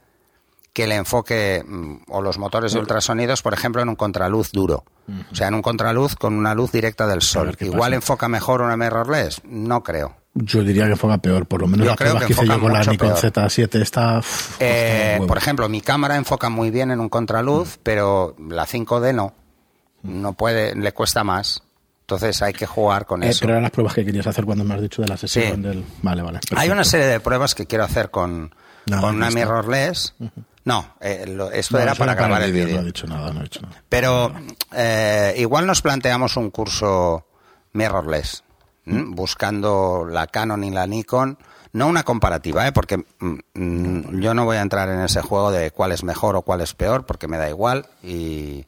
que 0.72 0.86
el 0.86 0.94
enfoque 0.94 1.62
mm, 1.68 2.04
o 2.08 2.22
los 2.22 2.38
motores 2.38 2.72
de 2.72 2.80
ultrasonidos, 2.80 3.42
por 3.42 3.54
ejemplo, 3.54 3.82
en 3.82 3.90
un 3.90 3.98
contraluz 3.98 4.50
duro. 4.54 4.86
O 5.30 5.36
sea, 5.36 5.50
en 5.50 5.56
un 5.56 5.62
contraluz 5.62 6.16
con 6.16 6.36
una 6.36 6.54
luz 6.56 6.72
directa 6.72 7.06
del 7.06 7.22
sol. 7.22 7.48
ver 7.48 7.58
Igual 7.68 7.92
pasa. 7.92 7.96
enfoca 7.96 8.30
mejor 8.30 8.62
una 8.62 8.78
mirrorless. 8.78 9.42
No 9.44 9.84
creo. 9.84 10.16
Yo 10.36 10.64
diría 10.64 10.86
que 10.86 10.92
enfoca 10.92 11.18
peor, 11.18 11.48
por 11.48 11.60
lo 11.60 11.68
menos 11.68 11.84
Yo 11.84 11.90
las 11.92 11.98
creo 11.98 12.12
pruebas 12.12 12.28
que 12.30 12.34
que 12.34 12.42
hice 12.46 12.54
yo 12.54 12.62
con 12.62 12.72
la 12.72 12.84
Nikon 12.86 13.10
peor. 13.10 13.34
Z7 13.34 13.82
está... 13.82 14.22
Eh, 14.62 15.20
por 15.28 15.38
ejemplo, 15.38 15.68
mi 15.68 15.82
cámara 15.82 16.16
enfoca 16.16 16.48
muy 16.50 16.72
bien 16.72 16.92
en 16.92 17.02
un 17.02 17.10
contraluz, 17.10 17.78
pero 17.84 18.38
la 18.40 18.66
5D 18.66 19.14
no. 19.14 19.34
No 20.04 20.32
puede, 20.32 20.76
le 20.76 20.94
cuesta 20.94 21.26
más. 21.26 21.62
Entonces 22.10 22.42
hay 22.42 22.54
que 22.54 22.66
jugar 22.66 23.06
con 23.06 23.22
Eh, 23.22 23.28
eso. 23.30 23.42
pero 23.42 23.52
eran 23.52 23.64
las 23.64 23.72
pruebas 23.72 23.94
que 23.94 24.06
querías 24.06 24.26
hacer 24.26 24.46
cuando 24.46 24.64
me 24.64 24.74
has 24.76 24.82
dicho 24.82 25.02
de 25.02 25.10
la 25.10 25.18
sesión 25.18 25.56
Sí. 25.58 25.62
del... 25.62 25.84
Vale, 26.02 26.22
vale. 26.22 26.40
Hay 26.56 26.70
una 26.70 26.86
serie 26.86 27.06
de 27.06 27.20
pruebas 27.20 27.54
que 27.54 27.66
quiero 27.66 27.84
hacer 27.84 28.10
con, 28.12 28.56
No, 28.86 29.02
con 29.02 29.18
una 29.18 29.30
mirrorless. 29.30 30.14
No, 30.64 30.96
eh, 31.02 31.26
lo- 31.28 31.52
esto 31.52 31.76
No, 31.76 31.84
era 31.84 31.96
para 31.96 32.16
grabar 32.16 32.44
el 32.44 32.54
No 32.58 32.64
vídeo. 32.66 32.80
he 32.80 32.84
dicho 32.86 33.08
nada, 33.08 33.34
no 33.34 33.42
he 33.42 33.44
dicho 33.44 33.60
nada. 33.62 33.84
Pero 33.90 34.32
eh, 34.72 35.34
igual 35.38 35.68
nos 35.68 35.82
planteamos 35.82 36.38
un 36.38 36.50
curso 36.50 37.26
mirrorless, 37.74 38.42
¿m? 38.86 39.04
buscando 39.10 40.08
la 40.10 40.28
Canon 40.28 40.64
y 40.64 40.72
la 40.72 40.88
Nikon. 40.88 41.38
No 41.74 41.88
una 41.88 42.04
comparativa, 42.04 42.66
¿eh? 42.66 42.72
porque 42.72 43.04
mm, 43.20 43.36
mm, 43.54 44.20
yo 44.22 44.34
no 44.34 44.46
voy 44.46 44.56
a 44.56 44.62
entrar 44.62 44.88
en 44.88 45.02
ese 45.02 45.22
juego 45.22 45.52
de 45.52 45.72
cuál 45.72 45.92
es 45.92 46.06
mejor 46.06 46.38
o 46.38 46.42
cuál 46.44 46.62
es 46.62 46.74
peor, 46.74 47.06
porque 47.06 47.28
me 47.28 47.38
da 47.38 47.50
igual 47.50 47.86
y 48.02 48.64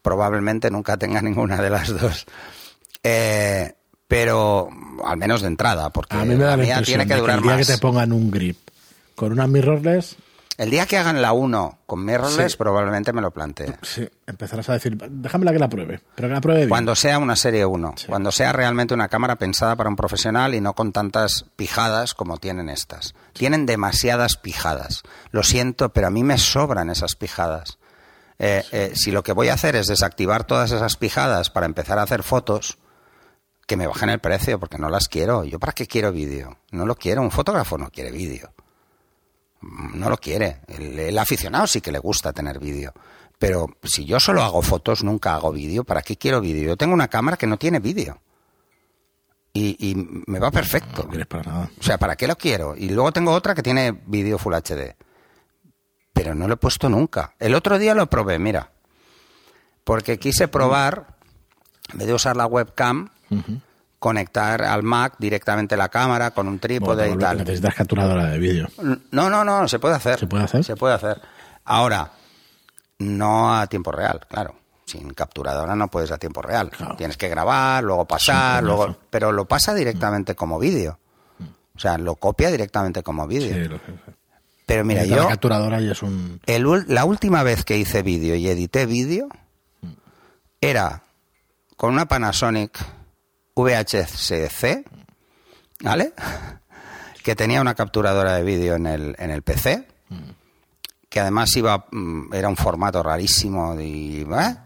probablemente 0.00 0.70
nunca 0.70 0.96
tenga 0.96 1.20
ninguna 1.22 1.58
de 1.60 1.68
las 1.68 1.88
dos. 2.00 2.24
Eh, 3.02 3.72
pero 4.06 4.68
al 5.04 5.16
menos 5.16 5.40
de 5.42 5.48
entrada, 5.48 5.90
porque 5.90 6.16
A 6.16 6.24
mí 6.24 6.34
me 6.34 6.44
da 6.44 6.56
la 6.56 6.64
la 6.64 6.82
tiene 6.82 7.06
que 7.06 7.14
durar 7.16 7.36
el 7.38 7.42
día 7.42 7.56
más. 7.56 7.66
que 7.66 7.72
te 7.74 7.78
pongan 7.78 8.12
un 8.12 8.30
grip 8.30 8.58
con 9.14 9.32
una 9.32 9.46
mirrorless, 9.46 10.16
El 10.58 10.68
día 10.68 10.84
que 10.84 10.98
hagan 10.98 11.22
la 11.22 11.32
1 11.32 11.78
con 11.86 12.04
mirrorless, 12.04 12.52
Sí. 12.52 12.58
probablemente 12.58 13.12
me 13.14 13.22
lo 13.22 13.30
plantee. 13.30 13.72
sí, 13.82 14.06
empezarás 14.26 14.68
a 14.68 14.74
decir, 14.74 14.94
déjamela 14.98 15.52
que 15.52 15.58
la 15.58 15.68
pruebe, 15.70 16.00
pero 16.14 16.28
que 16.28 16.34
la 16.34 16.40
pruebe 16.42 16.60
bien. 16.60 16.68
Cuando 16.68 16.94
sea 16.94 17.18
una 17.18 17.34
serie 17.36 17.64
1, 17.64 17.94
cuando 18.08 18.30
sea 18.30 18.52
realmente 18.52 18.92
una 18.92 19.08
cámara 19.08 19.36
pensada 19.36 19.74
para 19.76 19.88
un 19.88 19.96
profesional 19.96 20.54
y 20.54 20.60
no 20.60 20.74
con 20.74 20.92
tantas 20.92 21.46
pijadas 21.56 22.12
como 22.14 22.36
tienen 22.36 22.68
estas. 22.68 23.14
Tienen 23.32 23.64
demasiadas 23.64 24.36
pijadas. 24.36 25.02
Lo 25.30 25.42
siento, 25.44 25.90
pero 25.94 26.08
a 26.08 26.10
mí 26.10 26.24
me 26.24 26.36
sobran 26.36 26.90
esas 26.90 27.14
pijadas. 27.14 27.78
Eh, 28.38 28.62
eh, 28.72 28.92
si 28.94 29.12
lo 29.12 29.22
que 29.22 29.32
voy 29.32 29.48
a 29.48 29.54
hacer 29.54 29.76
es 29.76 29.86
desactivar 29.86 30.44
todas 30.44 30.72
esas 30.72 30.96
pijadas 30.96 31.48
para 31.50 31.66
empezar 31.66 31.98
a 31.98 32.02
hacer 32.02 32.22
fotos, 32.22 32.76
que 33.70 33.76
me 33.76 33.86
bajen 33.86 34.08
el 34.08 34.18
precio, 34.18 34.58
porque 34.58 34.78
no 34.78 34.88
las 34.88 35.06
quiero. 35.06 35.44
¿Yo 35.44 35.60
para 35.60 35.72
qué 35.72 35.86
quiero 35.86 36.10
vídeo? 36.10 36.58
No 36.72 36.86
lo 36.86 36.96
quiero. 36.96 37.22
Un 37.22 37.30
fotógrafo 37.30 37.78
no 37.78 37.88
quiere 37.88 38.10
vídeo. 38.10 38.52
No 39.60 40.10
lo 40.10 40.16
quiere. 40.16 40.62
El, 40.66 40.98
el 40.98 41.16
aficionado 41.16 41.68
sí 41.68 41.80
que 41.80 41.92
le 41.92 42.00
gusta 42.00 42.32
tener 42.32 42.58
vídeo. 42.58 42.92
Pero 43.38 43.68
si 43.84 44.04
yo 44.04 44.18
solo 44.18 44.42
hago 44.42 44.60
fotos, 44.60 45.04
nunca 45.04 45.36
hago 45.36 45.52
vídeo, 45.52 45.84
¿para 45.84 46.02
qué 46.02 46.16
quiero 46.16 46.40
vídeo? 46.40 46.70
Yo 46.70 46.76
tengo 46.76 46.94
una 46.94 47.06
cámara 47.06 47.36
que 47.36 47.46
no 47.46 47.58
tiene 47.58 47.78
vídeo. 47.78 48.20
Y, 49.52 49.76
y 49.78 49.94
me 50.26 50.40
va 50.40 50.50
perfecto. 50.50 51.08
No 51.08 51.24
para 51.26 51.44
nada. 51.44 51.70
O 51.78 51.82
sea, 51.84 51.96
¿para 51.96 52.16
qué 52.16 52.26
lo 52.26 52.34
quiero? 52.34 52.74
Y 52.76 52.88
luego 52.88 53.12
tengo 53.12 53.30
otra 53.30 53.54
que 53.54 53.62
tiene 53.62 53.92
vídeo 54.04 54.36
Full 54.36 54.52
HD. 54.52 54.96
Pero 56.12 56.34
no 56.34 56.48
lo 56.48 56.54
he 56.54 56.56
puesto 56.56 56.88
nunca. 56.88 57.36
El 57.38 57.54
otro 57.54 57.78
día 57.78 57.94
lo 57.94 58.10
probé, 58.10 58.40
mira. 58.40 58.72
Porque 59.84 60.18
quise 60.18 60.48
probar, 60.48 61.18
en 61.92 62.00
vez 62.00 62.08
de 62.08 62.14
usar 62.14 62.36
la 62.36 62.46
webcam, 62.46 63.10
conectar 63.98 64.62
al 64.62 64.82
Mac 64.82 65.14
directamente 65.18 65.76
la 65.76 65.88
cámara 65.88 66.30
con 66.30 66.48
un 66.48 66.58
trípode 66.58 67.06
Bueno, 67.08 67.14
y 67.14 67.18
tal. 67.18 67.38
necesitas 67.38 67.74
capturadora 67.74 68.26
de 68.26 68.38
vídeo. 68.38 68.68
No, 69.10 69.28
no, 69.28 69.44
no, 69.44 69.68
se 69.68 69.78
puede 69.78 69.94
hacer. 69.96 70.18
¿Se 70.18 70.26
puede 70.26 70.44
hacer? 70.44 70.64
Se 70.64 70.76
puede 70.76 70.94
hacer. 70.94 71.20
Ahora, 71.64 72.10
no 72.98 73.54
a 73.54 73.66
tiempo 73.66 73.92
real, 73.92 74.20
claro. 74.28 74.54
Sin 74.86 75.10
capturadora 75.14 75.76
no 75.76 75.88
puedes 75.88 76.10
a 76.10 76.18
tiempo 76.18 76.42
real. 76.42 76.70
Claro. 76.70 76.96
Tienes 76.96 77.16
que 77.16 77.28
grabar, 77.28 77.84
luego 77.84 78.06
pasar, 78.06 78.64
luego, 78.64 78.96
pero 79.10 79.30
lo 79.32 79.44
pasa 79.46 79.74
directamente 79.74 80.34
como 80.34 80.58
vídeo. 80.58 80.98
O 81.76 81.78
sea, 81.78 81.96
lo 81.98 82.16
copia 82.16 82.50
directamente 82.50 83.02
como 83.02 83.26
vídeo. 83.26 83.54
Sí, 83.54 83.68
lo 83.68 83.76
que- 83.80 83.92
Pero 84.66 84.84
mira, 84.84 85.04
yo 85.04 85.16
la 85.16 85.28
capturadora 85.28 85.80
y 85.80 85.90
es 85.90 86.02
un... 86.02 86.40
el 86.46 86.64
ul- 86.66 86.86
la 86.88 87.04
última 87.04 87.42
vez 87.42 87.64
que 87.64 87.76
hice 87.78 88.02
vídeo 88.02 88.34
y 88.34 88.48
edité 88.48 88.86
vídeo 88.86 89.28
era 90.60 91.02
con 91.76 91.92
una 91.92 92.06
Panasonic 92.06 92.78
VHC-C, 93.56 94.84
¿vale? 95.80 96.12
Que 97.22 97.36
tenía 97.36 97.60
una 97.60 97.74
capturadora 97.74 98.32
de 98.32 98.42
vídeo 98.42 98.76
en 98.76 98.86
el, 98.86 99.14
en 99.18 99.30
el 99.30 99.42
PC, 99.42 99.86
que 101.10 101.20
además 101.20 101.54
iba, 101.54 101.84
mm, 101.90 102.32
era 102.32 102.48
un 102.48 102.56
formato 102.56 103.02
rarísimo 103.02 103.78
y, 103.78 104.22
¿eh? 104.22 104.56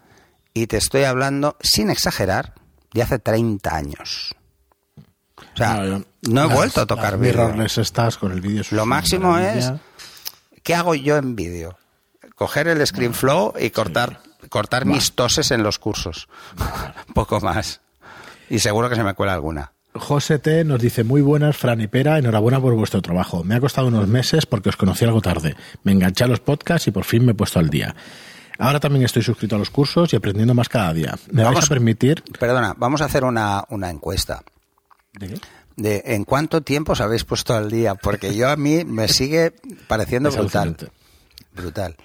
y 0.54 0.68
te 0.68 0.76
estoy 0.76 1.02
hablando, 1.02 1.56
sin 1.60 1.90
exagerar, 1.90 2.54
de 2.92 3.02
hace 3.02 3.18
30 3.18 3.74
años. 3.74 4.36
O 5.36 5.56
sea, 5.56 5.74
No, 5.74 5.84
yo- 5.98 6.04
no 6.30 6.44
he 6.44 6.46
las- 6.46 6.56
vuelto 6.56 6.80
a 6.82 6.86
tocar 6.86 7.18
vídeo. 7.18 7.60
estás 7.64 8.18
con 8.18 8.30
el 8.30 8.40
vídeo. 8.40 8.62
Lo 8.70 8.86
máximo 8.86 9.36
es. 9.36 9.72
¿Qué 10.62 10.76
hago 10.76 10.94
yo 10.94 11.16
en 11.16 11.34
vídeo? 11.34 11.76
Coger 12.36 12.68
el 12.68 12.86
ScreenFlow 12.86 13.54
y 13.58 13.70
cortar, 13.70 14.20
cortar 14.48 14.86
mis 14.86 15.12
toses 15.16 15.50
en 15.50 15.64
los 15.64 15.80
cursos. 15.80 16.28
Poco 17.14 17.40
más. 17.40 17.80
Y 18.50 18.59
seguro 18.59 18.88
que 18.88 18.96
se 18.96 19.02
me 19.04 19.14
cuela 19.14 19.35
alguna. 19.35 19.72
José 19.94 20.38
T 20.40 20.64
nos 20.64 20.80
dice 20.80 21.04
muy 21.04 21.20
buenas, 21.22 21.57
Fran 21.57 21.80
y 21.80 21.87
Pera, 21.87 22.18
enhorabuena 22.18 22.61
por 22.61 22.74
vuestro 22.74 23.00
trabajo. 23.00 23.44
Me 23.44 23.54
ha 23.54 23.61
costado 23.61 23.87
unos 23.87 24.09
meses 24.09 24.44
porque 24.44 24.68
os 24.68 24.76
conocí 24.76 25.04
algo 25.04 25.20
tarde. 25.20 25.54
Me 25.85 25.92
enganché 25.92 26.24
a 26.24 26.26
los 26.26 26.40
podcasts 26.40 26.88
y 26.88 26.90
por 26.90 27.04
fin 27.04 27.24
me 27.24 27.33
he 27.33 27.35
puesto 27.35 27.61
al 27.61 27.70
día. 27.70 27.94
Ahora 28.59 28.80
también 28.80 29.04
estoy 29.04 29.22
suscrito 29.22 29.54
a 29.57 29.59
los 29.59 29.70
cursos 29.70 30.12
y 30.12 30.16
aprendiendo 30.16 30.52
más 30.54 30.68
cada 30.68 30.92
día. 30.92 31.16
¿Me 31.30 31.42
vais 31.44 31.54
Vamos- 31.54 31.66
a 31.66 31.68
permitir? 31.68 32.22
Perdona, 32.38 32.74
vamos 32.76 33.02
a 33.02 33.04
hacer 33.04 33.24
una, 33.24 33.64
una 33.70 33.88
encuesta. 33.90 34.42
¿De 35.12 35.28
qué? 35.28 35.35
De 35.76 36.02
en 36.07 36.24
cuánto 36.24 36.61
tiempo 36.62 36.92
os 36.92 37.00
habéis 37.00 37.24
puesto 37.24 37.54
al 37.54 37.70
día, 37.70 37.94
porque 37.96 38.35
yo 38.35 38.48
a 38.48 38.57
mí 38.57 38.85
me 38.85 39.09
sigue 39.09 39.52
pareciendo 39.88 40.30
brutal. 40.30 40.76
Brutal. 41.54 41.96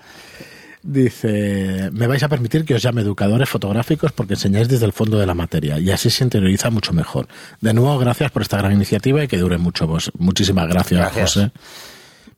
Dice, 0.82 1.90
me 1.92 2.08
vais 2.08 2.24
a 2.24 2.30
permitir 2.30 2.64
que 2.64 2.74
os 2.76 2.82
llame 2.82 3.02
educadores 3.02 3.50
fotográficos 3.50 4.12
porque 4.14 4.36
enseñáis 4.36 4.70
desde 4.70 4.86
el 4.86 4.94
fondo 4.94 5.18
de 5.20 5.26
la 5.26 5.34
materia 5.34 5.78
y 5.78 5.92
así 5.92 6.10
se 6.10 6.24
interioriza 6.24 6.70
mucho 6.70 6.94
mejor. 6.94 7.28
De 7.60 7.74
nuevo, 7.74 7.98
gracias 8.00 8.32
por 8.32 8.42
esta 8.42 8.58
gran 8.58 8.72
iniciativa 8.72 9.24
y 9.24 9.28
que 9.28 9.38
dure 9.38 9.58
mucho 9.58 9.88
vos. 9.88 10.10
Muchísimas 10.18 10.68
gracias, 10.70 11.02
Gracias. 11.02 11.34
José. 11.34 11.52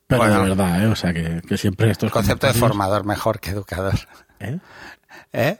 Pero 0.08 0.22
Bueno. 0.22 0.42
de 0.42 0.48
verdad, 0.50 0.82
¿eh? 0.82 0.86
o 0.88 0.96
sea, 0.96 1.12
que, 1.14 1.40
que 1.48 1.56
siempre 1.56 1.90
estos 1.90 2.10
concepto 2.10 2.46
de 2.48 2.54
formador 2.54 3.04
mejor 3.04 3.38
que 3.40 3.50
educador. 3.50 3.94
¿Eh? 4.40 4.58
¿Eh? 5.32 5.58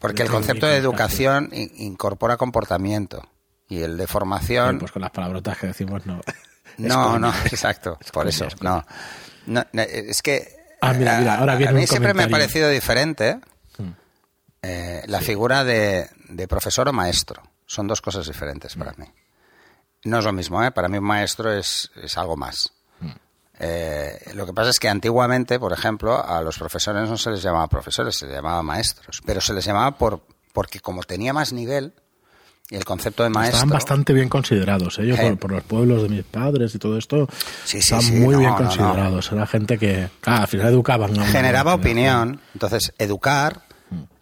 Porque 0.00 0.22
el 0.22 0.28
concepto 0.30 0.66
de 0.66 0.76
educación 0.76 1.50
in- 1.52 1.70
incorpora 1.76 2.36
comportamiento. 2.36 3.22
Y 3.68 3.82
el 3.82 3.96
de 3.96 4.06
formación. 4.08 4.78
Pues 4.80 4.90
con 4.90 5.02
las 5.02 5.12
palabrotas 5.12 5.56
que 5.56 5.68
decimos 5.68 6.04
no. 6.04 6.20
No, 6.78 7.18
no, 7.18 7.28
exacto, 7.44 7.98
por 8.12 8.26
eso, 8.26 8.48
no, 8.60 8.84
Es 9.72 10.22
que 10.22 10.56
Ah, 10.80 10.92
mira, 10.92 11.18
mira, 11.18 11.34
ahora 11.38 11.52
a- 11.52 11.56
viene 11.56 11.70
a 11.70 11.74
mí 11.74 11.80
un 11.82 11.86
siempre 11.86 12.14
me 12.14 12.24
ha 12.24 12.28
parecido 12.28 12.68
diferente 12.68 13.38
Mm. 13.78 13.90
eh, 14.62 15.02
la 15.06 15.20
figura 15.20 15.64
de, 15.64 16.08
de 16.28 16.48
profesor 16.48 16.88
o 16.88 16.92
maestro. 16.92 17.42
Son 17.66 17.86
dos 17.86 18.00
cosas 18.00 18.26
diferentes 18.26 18.74
para 18.76 18.92
mí. 18.94 19.06
No 20.04 20.18
es 20.18 20.24
lo 20.24 20.32
mismo, 20.32 20.62
¿eh? 20.64 20.70
Para 20.70 20.88
mí 20.88 20.98
un 20.98 21.04
maestro 21.04 21.52
es, 21.52 21.90
es 22.02 22.16
algo 22.18 22.36
más. 22.36 22.72
Mm. 23.00 23.08
Eh, 23.60 24.30
lo 24.34 24.46
que 24.46 24.52
pasa 24.54 24.70
es 24.70 24.78
que 24.78 24.88
antiguamente, 24.88 25.58
por 25.60 25.72
ejemplo, 25.72 26.24
a 26.24 26.40
los 26.42 26.58
profesores 26.58 27.08
no 27.08 27.16
se 27.18 27.30
les 27.30 27.42
llamaba 27.42 27.68
profesores, 27.68 28.16
se 28.16 28.26
les 28.26 28.34
llamaba 28.34 28.62
maestros. 28.62 29.20
Pero 29.24 29.40
se 29.40 29.52
les 29.52 29.64
llamaba 29.64 29.92
por, 29.98 30.22
porque 30.52 30.80
como 30.80 31.02
tenía 31.04 31.32
más 31.32 31.52
nivel, 31.52 31.92
y 32.70 32.76
el 32.76 32.84
concepto 32.84 33.22
de 33.24 33.30
maestro. 33.30 33.56
Estaban 33.58 33.72
bastante 33.74 34.12
bien 34.12 34.28
considerados, 34.28 34.98
¿eh? 35.00 35.06
Yo 35.06 35.16
Sí. 35.16 35.22
por, 35.22 35.38
por 35.38 35.50
los 35.52 35.62
pueblos 35.64 36.02
de 36.04 36.08
mis 36.08 36.24
padres 36.24 36.74
y 36.74 36.78
todo 36.78 36.96
esto. 36.96 37.26
Sí, 37.64 37.82
sí, 37.82 37.94
estaban 37.94 38.20
muy 38.20 38.34
no, 38.34 38.38
bien 38.38 38.50
no, 38.52 38.58
no. 38.58 38.64
considerados. 38.64 39.32
Era 39.32 39.46
gente 39.46 39.76
que, 39.78 40.08
claro, 40.20 40.42
al 40.42 40.48
final 40.48 40.68
educaban. 40.68 41.10
una 41.10 41.26
generaba 41.26 41.74
opinión. 41.74 42.40
Entonces, 42.54 42.92
educar 42.98 43.62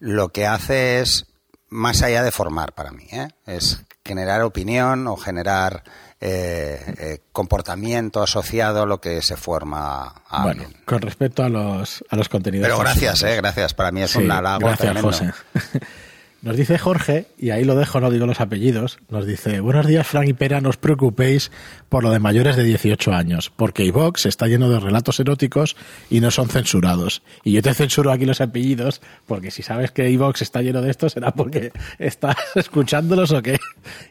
lo 0.01 0.31
que 0.31 0.47
hace 0.47 1.01
es 1.01 1.27
más 1.69 2.03
allá 2.03 2.23
de 2.23 2.33
formar 2.33 2.73
para 2.73 2.91
mí, 2.93 3.05
¿eh? 3.13 3.29
es 3.47 3.83
generar 4.03 4.41
opinión 4.41 5.07
o 5.07 5.17
generar 5.17 5.85
eh, 6.21 6.81
eh, 6.99 7.19
comportamiento 7.33 8.23
asociado 8.23 8.83
a 8.85 8.87
lo 8.87 9.01
que 9.03 9.21
se 9.21 9.37
forma 9.37 10.15
a 10.29 10.43
Bueno, 10.45 10.63
alguien. 10.63 10.83
con 10.87 11.03
respecto 11.03 11.45
a 11.45 11.51
los, 11.51 12.03
a 12.09 12.17
los 12.17 12.29
contenidos. 12.31 12.67
Pero 12.67 12.79
gracias, 12.79 13.23
eh, 13.25 13.37
gracias. 13.37 13.75
Para 13.75 13.93
mí 13.93 14.01
es 14.01 14.13
Sí, 14.13 14.19
un 14.19 14.31
halago 14.31 14.61
gracias, 14.61 14.79
tremendo. 14.81 15.09
José. 15.09 15.33
Nos 16.41 16.57
dice 16.57 16.79
Jorge, 16.79 17.27
y 17.37 17.51
ahí 17.51 17.65
lo 17.65 17.75
dejo, 17.75 18.01
no 18.01 18.13
digo 18.13 18.25
los 18.25 18.41
apellidos, 18.41 19.01
nos 19.09 19.27
dice, 19.27 19.59
buenos 19.59 19.89
días 19.89 20.07
Frank 20.07 20.29
y 20.29 20.35
Pera, 20.35 20.61
no 20.61 20.69
os 20.69 20.77
preocupéis 20.77 21.51
por 21.89 22.05
lo 22.05 22.13
de 22.13 22.21
mayores 22.21 22.55
de 22.55 22.63
18 22.63 23.13
años, 23.13 23.51
porque 23.57 23.85
iVox 23.87 24.25
está 24.27 24.47
lleno 24.47 24.71
de 24.71 24.79
relatos 24.79 25.19
eróticos 25.19 25.75
y 26.11 26.21
no 26.21 26.31
son 26.31 26.49
censurados. 26.49 27.23
Y 27.43 27.55
yo 27.55 27.63
te 27.63 27.75
censuro 27.75 28.13
aquí 28.13 28.25
los 28.25 28.41
apellidos, 28.41 29.01
porque 29.27 29.51
si 29.51 29.65
sabes 29.65 29.91
que 29.91 30.09
iVox 30.11 30.43
está 30.43 30.63
lleno 30.63 30.81
de 30.81 30.93
esto, 30.93 31.09
será 31.09 31.33
porque 31.33 31.73
estás 31.99 32.37
escuchándolos 32.55 33.33
o 33.33 33.43
qué. 33.43 33.59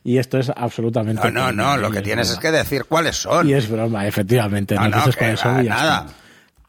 Y 0.03 0.17
esto 0.17 0.37
es 0.37 0.51
absolutamente... 0.53 1.31
No, 1.31 1.53
no, 1.53 1.53
no, 1.53 1.77
lo 1.77 1.89
que 1.91 2.01
tienes 2.01 2.29
es 2.29 2.39
que 2.39 2.51
decir 2.51 2.83
cuáles 2.89 3.15
son. 3.15 3.47
Y 3.47 3.53
es 3.53 3.69
broma, 3.69 4.05
efectivamente. 4.05 4.75
No, 4.75 4.89
no, 4.89 5.05
que 5.05 5.13
cuáles 5.13 5.39
son 5.39 5.65
y 5.65 5.69
nada. 5.69 6.07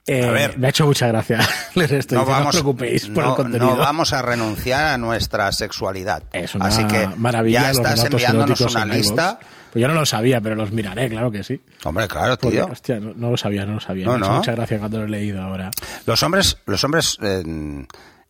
Eh, 0.09 0.25
A 0.25 0.31
ver. 0.31 0.59
Me 0.59 0.67
ha 0.67 0.71
hecho 0.71 0.87
mucha 0.87 1.07
gracia. 1.09 1.39
Les 1.75 1.91
estoy 1.93 2.17
no 2.17 2.25
diciendo, 2.25 2.25
vamos, 2.27 2.43
no 2.43 2.49
os 2.49 2.55
preocupéis 2.57 3.07
por 3.09 3.25
no- 3.25 3.31
el 3.31 3.37
contenido. 3.37 3.71
no 3.71 3.77
vamos 3.77 4.13
a 4.13 4.23
renunciar 4.23 4.87
a 4.95 4.99
nuestra 4.99 5.53
sexualidad. 5.53 6.23
Es 6.33 6.55
una 6.55 6.67
Así 6.67 6.85
que 6.87 7.09
maravilla. 7.17 7.63
ya 7.63 7.71
estás 7.73 8.05
enviándonos 8.05 8.61
una 8.61 8.83
en 8.83 8.89
lista. 8.91 9.39
Pues 9.73 9.83
yo 9.83 9.89
no 9.89 9.93
lo 9.95 10.07
sabía, 10.07 10.41
pero 10.41 10.55
los 10.55 10.73
miraré, 10.73 11.11
claro 11.11 11.31
que 11.31 11.45
sí. 11.45 11.61
Hombre, 11.85 12.09
claro, 12.09 12.39
Porque, 12.39 12.57
tío. 12.57 12.67
hostia, 12.73 12.99
no, 13.01 13.13
no 13.15 13.31
lo 13.33 13.37
sabía, 13.37 13.67
no 13.67 13.75
lo 13.75 13.81
sabía. 13.81 14.07
No, 14.07 14.13
Me 14.13 14.25
ha 14.25 14.29
hecho 14.29 14.37
mucha 14.39 14.53
gracia 14.53 14.79
cuando 14.79 14.99
lo 15.01 15.05
he 15.05 15.09
leído 15.11 15.43
ahora. 15.43 15.71
Los 16.07 16.23
hombres, 16.23 16.57
los 16.65 16.83
hombres 16.85 17.19
eh, 17.21 17.43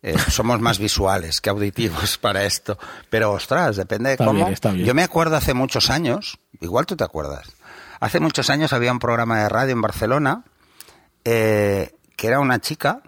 eh, 0.03 0.15
somos 0.29 0.59
más 0.59 0.79
visuales 0.79 1.39
que 1.39 1.49
auditivos 1.49 2.17
para 2.21 2.43
esto. 2.43 2.77
Pero 3.09 3.31
ostras, 3.31 3.77
depende 3.77 4.09
de 4.09 4.13
Está 4.15 4.25
cómo. 4.25 4.39
bien, 4.39 4.51
está 4.53 4.71
bien. 4.71 4.85
Yo 4.85 4.93
me 4.93 5.03
acuerdo 5.03 5.37
hace 5.37 5.53
muchos 5.53 5.89
años, 5.89 6.39
igual 6.59 6.85
tú 6.85 6.97
te 6.97 7.05
acuerdas. 7.05 7.47
Hace 8.01 8.19
muchos 8.19 8.49
años 8.49 8.73
había 8.73 8.91
un 8.91 8.99
programa 8.99 9.39
de 9.41 9.47
radio 9.49 9.71
en 9.71 9.81
Barcelona 9.81 10.43
eh, 11.31 11.95
que 12.15 12.27
era 12.27 12.39
una 12.39 12.59
chica 12.59 13.01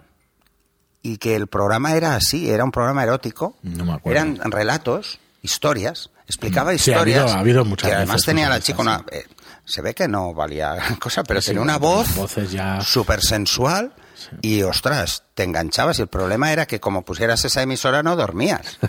y 1.02 1.16
que 1.18 1.34
el 1.34 1.48
programa 1.48 1.94
era 1.94 2.14
así, 2.14 2.48
era 2.50 2.64
un 2.64 2.70
programa 2.70 3.02
erótico. 3.02 3.56
No 3.62 3.84
me 3.84 3.94
acuerdo. 3.94 4.20
Eran 4.20 4.50
relatos, 4.50 5.18
historias, 5.42 6.10
explicaba 6.26 6.70
Sí, 6.78 6.90
ha 6.92 6.94
historias. 6.96 7.20
habido- 7.22 7.36
ha 7.36 7.40
habido 7.40 7.64
muchas 7.64 7.90
que 7.90 7.96
además 7.96 8.22
tenía 8.24 8.48
la 8.48 8.60
chica 8.60 8.80
una. 8.82 9.04
eh, 9.10 9.24
se 9.64 9.82
ve 9.82 9.94
que 9.94 10.06
no 10.08 10.32
valía 10.34 10.76
cosa, 11.00 11.24
pero 11.24 11.40
Sí, 11.40 11.48
tenía 11.48 11.62
una 11.62 11.78
voz 11.78 12.06
ya- 12.50 12.80
súper 12.80 13.20
sensual 13.22 13.92
y 14.40 14.62
ostras, 14.62 15.24
te 15.34 15.42
enganchabas 15.42 15.98
y 15.98 16.02
el 16.02 16.08
problema 16.08 16.52
era 16.52 16.66
que 16.66 16.78
como 16.80 17.02
pusieras 17.02 17.44
esa 17.44 17.62
emisora 17.62 18.02
no 18.02 18.14
dormías. 18.16 18.78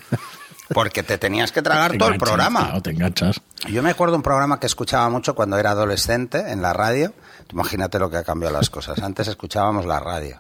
Porque 0.69 1.03
te 1.03 1.17
tenías 1.17 1.51
que 1.51 1.61
tragar 1.61 1.91
Te 1.91 1.97
todo 1.97 2.09
el 2.09 2.17
programa. 2.17 2.61
claro, 2.65 2.81
te 2.81 2.91
enganchas. 2.91 3.41
Yo 3.69 3.83
me 3.83 3.89
acuerdo 3.91 4.15
un 4.15 4.23
programa 4.23 4.59
que 4.59 4.65
escuchaba 4.65 5.09
mucho 5.09 5.35
cuando 5.35 5.57
era 5.57 5.71
adolescente 5.71 6.51
en 6.51 6.61
la 6.61 6.71
radio. 6.73 7.13
Imagínate 7.51 7.99
lo 7.99 8.09
que 8.09 8.17
ha 8.17 8.23
cambiado 8.23 8.55
las 8.55 8.69
cosas. 8.69 8.99
Antes 8.99 9.27
escuchábamos 9.27 9.85
la 9.85 9.99
radio. 9.99 10.39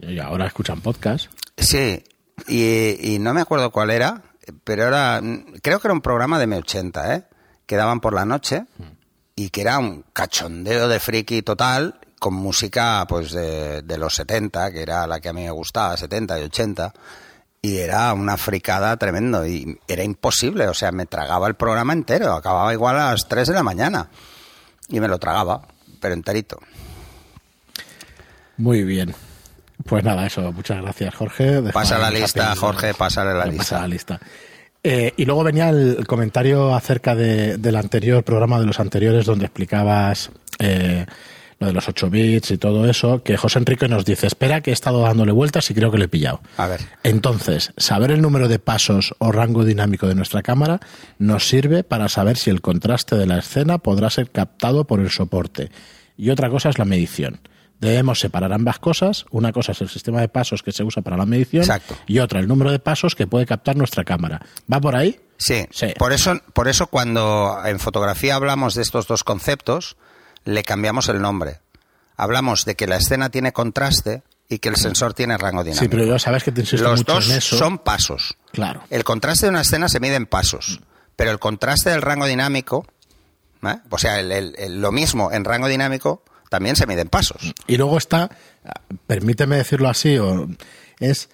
Y 0.00 0.18
ahora 0.18 0.46
escuchan 0.46 0.80
podcast. 0.80 1.30
Sí, 1.56 2.04
y, 2.46 3.14
y 3.14 3.18
no 3.18 3.34
me 3.34 3.40
acuerdo 3.40 3.70
cuál 3.70 3.90
era, 3.90 4.22
pero 4.64 4.86
era, 4.86 5.20
creo 5.62 5.80
que 5.80 5.86
era 5.88 5.94
un 5.94 6.00
programa 6.00 6.38
de 6.38 6.46
M80, 6.46 7.16
¿eh? 7.16 7.24
Que 7.66 7.76
daban 7.76 8.00
por 8.00 8.14
la 8.14 8.24
noche 8.24 8.64
y 9.34 9.50
que 9.50 9.60
era 9.60 9.78
un 9.78 10.04
cachondeo 10.12 10.88
de 10.88 11.00
friki 11.00 11.42
total 11.42 12.00
con 12.18 12.34
música 12.34 13.04
pues 13.08 13.30
de, 13.32 13.82
de 13.82 13.98
los 13.98 14.14
70, 14.14 14.72
que 14.72 14.82
era 14.82 15.06
la 15.06 15.20
que 15.20 15.28
a 15.28 15.32
mí 15.32 15.42
me 15.42 15.50
gustaba, 15.50 15.96
70 15.96 16.40
y 16.40 16.44
80. 16.44 16.92
Y 17.60 17.78
era 17.78 18.12
una 18.12 18.36
fricada 18.36 18.96
tremendo 18.96 19.46
y 19.46 19.78
era 19.88 20.04
imposible, 20.04 20.68
o 20.68 20.74
sea, 20.74 20.92
me 20.92 21.06
tragaba 21.06 21.48
el 21.48 21.56
programa 21.56 21.92
entero, 21.92 22.32
acababa 22.32 22.72
igual 22.72 22.96
a 22.98 23.10
las 23.10 23.28
3 23.28 23.48
de 23.48 23.54
la 23.54 23.62
mañana 23.62 24.08
y 24.88 25.00
me 25.00 25.08
lo 25.08 25.18
tragaba, 25.18 25.66
pero 26.00 26.14
enterito. 26.14 26.58
Muy 28.56 28.82
bien. 28.84 29.14
Pues 29.84 30.02
nada, 30.04 30.26
eso. 30.26 30.52
Muchas 30.52 30.82
gracias, 30.82 31.14
Jorge. 31.14 31.62
Pasa 31.72 31.98
la 31.98 32.10
lista. 32.10 32.54
Jorge, 32.56 32.94
pásale 32.94 33.34
la 33.34 33.56
Pasa 33.56 33.80
la 33.80 33.88
lista. 33.88 34.20
Eh, 34.82 35.12
y 35.16 35.24
luego 35.24 35.44
venía 35.44 35.68
el, 35.70 35.96
el 35.98 36.06
comentario 36.06 36.74
acerca 36.74 37.14
de- 37.14 37.56
del 37.58 37.76
anterior 37.76 38.22
programa, 38.24 38.58
de 38.60 38.66
los 38.66 38.80
anteriores, 38.80 39.26
donde 39.26 39.46
explicabas 39.46 40.30
eh, 40.58 41.04
lo 41.60 41.66
de 41.66 41.72
los 41.72 41.88
8 41.88 42.10
bits 42.10 42.52
y 42.52 42.58
todo 42.58 42.88
eso, 42.88 43.22
que 43.22 43.36
José 43.36 43.58
Enrique 43.58 43.88
nos 43.88 44.04
dice, 44.04 44.26
espera 44.26 44.60
que 44.60 44.70
he 44.70 44.72
estado 44.72 45.02
dándole 45.02 45.32
vueltas 45.32 45.68
y 45.70 45.74
creo 45.74 45.90
que 45.90 45.98
le 45.98 46.04
he 46.04 46.08
pillado. 46.08 46.40
A 46.56 46.66
ver. 46.68 46.80
Entonces, 47.02 47.72
saber 47.76 48.12
el 48.12 48.22
número 48.22 48.46
de 48.48 48.58
pasos 48.58 49.14
o 49.18 49.32
rango 49.32 49.64
dinámico 49.64 50.06
de 50.06 50.14
nuestra 50.14 50.42
cámara 50.42 50.78
nos 51.18 51.48
sirve 51.48 51.82
para 51.82 52.08
saber 52.08 52.36
si 52.36 52.50
el 52.50 52.60
contraste 52.60 53.16
de 53.16 53.26
la 53.26 53.38
escena 53.38 53.78
podrá 53.78 54.08
ser 54.10 54.30
captado 54.30 54.84
por 54.84 55.00
el 55.00 55.10
soporte. 55.10 55.70
Y 56.16 56.30
otra 56.30 56.48
cosa 56.48 56.68
es 56.68 56.78
la 56.78 56.84
medición. 56.84 57.40
Debemos 57.80 58.18
separar 58.18 58.52
ambas 58.52 58.78
cosas. 58.80 59.24
Una 59.30 59.52
cosa 59.52 59.72
es 59.72 59.80
el 59.80 59.88
sistema 59.88 60.20
de 60.20 60.28
pasos 60.28 60.62
que 60.62 60.72
se 60.72 60.82
usa 60.82 61.02
para 61.02 61.16
la 61.16 61.26
medición 61.26 61.62
Exacto. 61.62 61.96
y 62.08 62.18
otra 62.18 62.40
el 62.40 62.48
número 62.48 62.72
de 62.72 62.80
pasos 62.80 63.14
que 63.14 63.26
puede 63.28 63.46
captar 63.46 63.76
nuestra 63.76 64.04
cámara. 64.04 64.40
¿Va 64.72 64.80
por 64.80 64.96
ahí? 64.96 65.18
Sí, 65.36 65.64
Sí. 65.70 65.86
Por, 65.96 66.12
eso, 66.12 66.40
por 66.52 66.66
eso 66.66 66.88
cuando 66.88 67.56
en 67.64 67.78
fotografía 67.78 68.34
hablamos 68.34 68.74
de 68.74 68.82
estos 68.82 69.06
dos 69.06 69.22
conceptos, 69.22 69.96
le 70.48 70.62
cambiamos 70.64 71.08
el 71.08 71.20
nombre. 71.20 71.60
Hablamos 72.16 72.64
de 72.64 72.74
que 72.74 72.86
la 72.86 72.96
escena 72.96 73.28
tiene 73.30 73.52
contraste 73.52 74.22
y 74.48 74.58
que 74.60 74.70
el 74.70 74.76
sensor 74.76 75.12
tiene 75.14 75.36
rango 75.36 75.62
dinámico. 75.62 75.82
Sí, 75.84 75.88
pero 75.88 76.04
yo 76.06 76.18
sabes 76.18 76.42
que 76.42 76.52
te 76.52 76.62
insisto 76.62 76.88
Los 76.88 77.00
mucho 77.00 77.12
dos 77.14 77.30
en 77.30 77.36
eso. 77.36 77.56
son 77.58 77.78
pasos. 77.78 78.36
Claro. 78.52 78.82
El 78.90 79.04
contraste 79.04 79.46
de 79.46 79.50
una 79.50 79.60
escena 79.60 79.88
se 79.88 80.00
mide 80.00 80.14
en 80.16 80.26
pasos, 80.26 80.80
pero 81.16 81.30
el 81.30 81.38
contraste 81.38 81.90
del 81.90 82.00
rango 82.02 82.26
dinámico, 82.26 82.86
¿eh? 83.62 83.76
o 83.90 83.98
sea, 83.98 84.20
el- 84.20 84.32
el- 84.32 84.54
el- 84.58 84.80
lo 84.80 84.90
mismo 84.90 85.30
en 85.32 85.44
rango 85.44 85.68
dinámico, 85.68 86.22
también 86.48 86.76
se 86.76 86.86
mide 86.86 87.02
en 87.02 87.08
pasos. 87.08 87.52
Y 87.66 87.76
luego 87.76 87.98
está, 87.98 88.30
permíteme 89.06 89.56
decirlo 89.56 89.88
así, 89.90 90.16
o, 90.18 90.48
es 90.98 91.28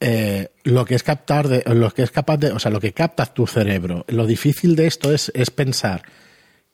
eh, 0.00 0.50
lo 0.64 0.84
que 0.86 0.94
es 0.94 1.02
captar, 1.02 1.48
de, 1.48 1.62
lo 1.66 1.90
que 1.92 2.02
es 2.02 2.10
capaz 2.10 2.38
de, 2.38 2.50
o 2.52 2.58
sea, 2.58 2.70
lo 2.70 2.80
que 2.80 2.92
capta 2.94 3.26
tu 3.26 3.46
cerebro. 3.46 4.04
Lo 4.08 4.26
difícil 4.26 4.74
de 4.74 4.86
esto 4.86 5.12
es, 5.12 5.30
es 5.34 5.50
pensar 5.50 6.02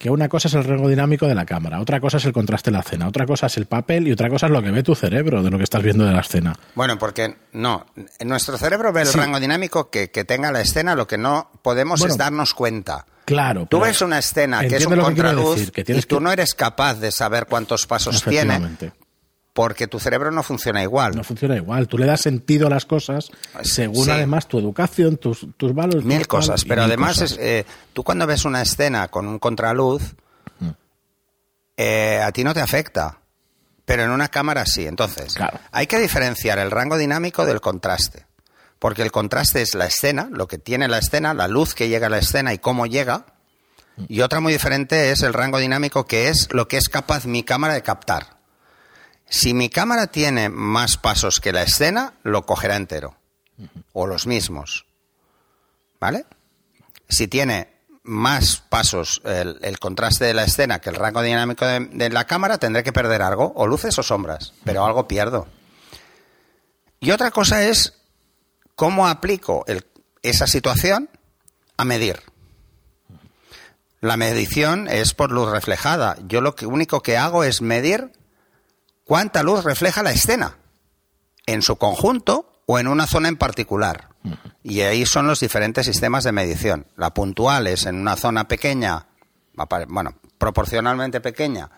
que 0.00 0.08
una 0.08 0.30
cosa 0.30 0.48
es 0.48 0.54
el 0.54 0.64
rango 0.64 0.88
dinámico 0.88 1.26
de 1.26 1.34
la 1.34 1.44
cámara, 1.44 1.78
otra 1.78 2.00
cosa 2.00 2.16
es 2.16 2.24
el 2.24 2.32
contraste 2.32 2.70
de 2.70 2.76
la 2.78 2.80
escena, 2.80 3.06
otra 3.06 3.26
cosa 3.26 3.48
es 3.48 3.58
el 3.58 3.66
papel 3.66 4.08
y 4.08 4.12
otra 4.12 4.30
cosa 4.30 4.46
es 4.46 4.52
lo 4.52 4.62
que 4.62 4.70
ve 4.70 4.82
tu 4.82 4.94
cerebro 4.94 5.42
de 5.42 5.50
lo 5.50 5.58
que 5.58 5.64
estás 5.64 5.82
viendo 5.82 6.06
de 6.06 6.12
la 6.14 6.20
escena. 6.20 6.58
Bueno, 6.74 6.98
porque 6.98 7.36
no, 7.52 7.84
nuestro 8.24 8.56
cerebro 8.56 8.94
ve 8.94 9.02
el 9.02 9.08
Sí. 9.08 9.18
rango 9.18 9.38
dinámico 9.38 9.90
que, 9.90 10.10
que 10.10 10.24
tenga 10.24 10.52
la 10.52 10.62
escena, 10.62 10.94
lo 10.94 11.06
que 11.06 11.18
no 11.18 11.50
podemos 11.60 12.00
Bueno, 12.00 12.14
es 12.14 12.18
darnos 12.18 12.54
cuenta. 12.54 13.04
Claro. 13.26 13.66
Tú 13.66 13.78
ves 13.80 14.00
una 14.00 14.18
escena 14.18 14.60
que 14.66 14.76
es 14.76 14.86
un 14.86 14.94
que 14.94 15.00
contraluz 15.02 15.56
decir, 15.56 15.72
que 15.72 15.80
y 15.92 16.00
tú 16.00 16.16
que- 16.16 16.24
no 16.24 16.32
eres 16.32 16.54
capaz 16.54 16.94
de 16.94 17.12
saber 17.12 17.44
cuántos 17.44 17.86
pasos 17.86 18.24
tiene. 18.24 18.58
Porque 19.52 19.86
tu 19.88 19.98
cerebro 19.98 20.30
no 20.30 20.42
funciona 20.42 20.82
igual. 20.82 21.14
No 21.16 21.24
funciona 21.24 21.56
igual. 21.56 21.88
Tú 21.88 21.98
le 21.98 22.06
das 22.06 22.20
sentido 22.20 22.68
a 22.68 22.70
las 22.70 22.84
cosas 22.86 23.30
según 23.62 24.04
Sí. 24.04 24.10
además 24.10 24.46
tu 24.46 24.58
educación, 24.58 25.16
tus, 25.16 25.46
tus 25.56 25.74
valores. 25.74 26.04
Mil 26.04 26.26
cosas, 26.26 26.64
pero 26.64 26.82
mil 26.82 26.90
además 26.92 27.14
cosas. 27.18 27.32
es, 27.32 27.38
eh, 27.40 27.66
tú 27.92 28.02
cuando 28.04 28.26
ves 28.26 28.44
una 28.44 28.62
escena 28.62 29.08
con 29.08 29.26
un 29.26 29.38
contraluz, 29.38 30.14
Mm. 30.60 30.68
eh, 31.76 32.20
a 32.24 32.30
ti 32.32 32.44
no 32.44 32.54
te 32.54 32.60
afecta, 32.60 33.18
pero 33.84 34.04
en 34.04 34.10
una 34.10 34.28
cámara 34.28 34.64
sí. 34.66 34.86
Entonces, 34.86 35.34
Claro. 35.34 35.58
hay 35.72 35.86
que 35.86 35.98
diferenciar 35.98 36.58
el 36.58 36.70
rango 36.70 36.96
dinámico 36.96 37.44
del 37.46 37.60
contraste, 37.60 38.26
porque 38.78 39.02
el 39.02 39.10
contraste 39.10 39.62
es 39.62 39.74
la 39.74 39.86
escena, 39.86 40.28
lo 40.30 40.46
que 40.46 40.58
tiene 40.58 40.86
la 40.88 40.98
escena, 40.98 41.34
la 41.34 41.48
luz 41.48 41.74
que 41.74 41.88
llega 41.88 42.06
a 42.06 42.10
la 42.10 42.18
escena 42.18 42.52
y 42.54 42.58
cómo 42.58 42.86
llega, 42.86 43.26
y 44.08 44.20
otra 44.20 44.40
muy 44.40 44.52
diferente 44.52 45.10
es 45.10 45.22
el 45.22 45.34
rango 45.34 45.58
dinámico, 45.58 46.06
que 46.06 46.28
es 46.28 46.48
lo 46.52 46.68
que 46.68 46.76
es 46.78 46.88
capaz 46.88 47.26
mi 47.26 47.42
cámara 47.42 47.74
de 47.74 47.82
captar. 47.82 48.39
Si 49.30 49.54
mi 49.54 49.70
cámara 49.70 50.08
tiene 50.08 50.48
más 50.48 50.96
pasos 50.96 51.40
que 51.40 51.52
la 51.52 51.62
escena, 51.62 52.14
lo 52.24 52.44
cogerá 52.44 52.74
entero. 52.74 53.16
O 53.92 54.08
los 54.08 54.26
mismos. 54.26 54.86
¿Vale? 56.00 56.26
Si 57.08 57.28
tiene 57.28 57.68
más 58.02 58.56
pasos 58.68 59.22
el, 59.24 59.78
contraste 59.78 60.24
de 60.24 60.34
la 60.34 60.42
escena 60.42 60.80
que 60.80 60.90
el 60.90 60.96
rango 60.96 61.22
dinámico 61.22 61.64
de, 61.64 62.10
la 62.10 62.26
cámara, 62.26 62.58
tendré 62.58 62.82
que 62.82 62.92
perder 62.92 63.22
algo, 63.22 63.52
o 63.54 63.68
luces 63.68 63.96
o 64.00 64.02
sombras, 64.02 64.52
pero 64.64 64.84
algo 64.84 65.06
pierdo. 65.06 65.46
Y 66.98 67.12
otra 67.12 67.30
cosa 67.30 67.62
es 67.62 67.94
cómo 68.74 69.06
aplico 69.06 69.64
esa 70.22 70.48
situación 70.48 71.08
a 71.76 71.84
medir. 71.84 72.20
La 74.00 74.16
medición 74.16 74.88
es 74.88 75.14
por 75.14 75.30
luz 75.30 75.52
reflejada. 75.52 76.16
Yo 76.26 76.40
lo 76.40 76.56
que, 76.56 76.66
único 76.66 77.00
que 77.00 77.16
hago 77.16 77.44
es 77.44 77.62
medir 77.62 78.10
cuánta 79.10 79.42
luz 79.42 79.64
refleja 79.64 80.04
la 80.04 80.12
escena, 80.12 80.58
en 81.44 81.62
su 81.62 81.74
conjunto 81.74 82.62
o 82.64 82.78
en 82.78 82.86
una 82.86 83.08
zona 83.08 83.26
en 83.28 83.36
particular. 83.36 84.10
Y 84.62 84.82
ahí 84.82 85.04
son 85.04 85.26
los 85.26 85.40
diferentes 85.40 85.84
sistemas 85.84 86.22
de 86.22 86.30
medición. 86.30 86.86
La 86.94 87.12
puntual 87.12 87.66
es 87.66 87.86
en 87.86 87.96
una 87.96 88.14
zona 88.14 88.46
pequeña, 88.46 89.08
bueno, 89.88 90.14
proporcionalmente 90.38 91.20
pequeña, 91.20 91.72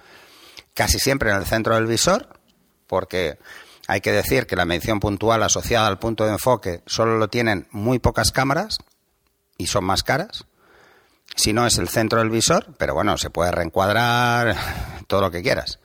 casi 0.75 0.99
siempre 0.99 1.31
en 1.31 1.37
el 1.37 1.47
centro 1.47 1.75
del 1.75 1.87
visor, 1.87 2.38
porque 2.87 3.38
hay 3.88 4.03
que 4.03 4.12
decir 4.12 4.47
que 4.47 4.55
la 4.55 4.66
medición 4.66 5.01
puntual 5.01 5.42
asociada 5.42 5.87
al 5.87 5.99
punto 5.99 6.27
de 6.27 6.33
enfoque 6.33 6.83
solo 6.85 7.16
lo 7.16 7.29
tienen 7.29 7.66
muy 7.71 7.99
pocas 7.99 8.31
cámaras 8.31 8.77
y 9.57 9.68
son 9.68 9.85
más 9.85 10.03
caras. 10.03 10.45
Si 11.35 11.55
no 11.55 11.66
es 11.66 11.79
el 11.79 11.88
centro 11.88 12.18
del 12.18 12.29
visor, 12.29 12.75
pero 12.77 12.92
bueno, 12.92 13.16
se 13.16 13.31
puede 13.31 13.53
reencuadrar, 13.53 14.55
todo 15.07 15.23
lo 15.23 15.31
que 15.31 15.40
quieras. 15.40 15.79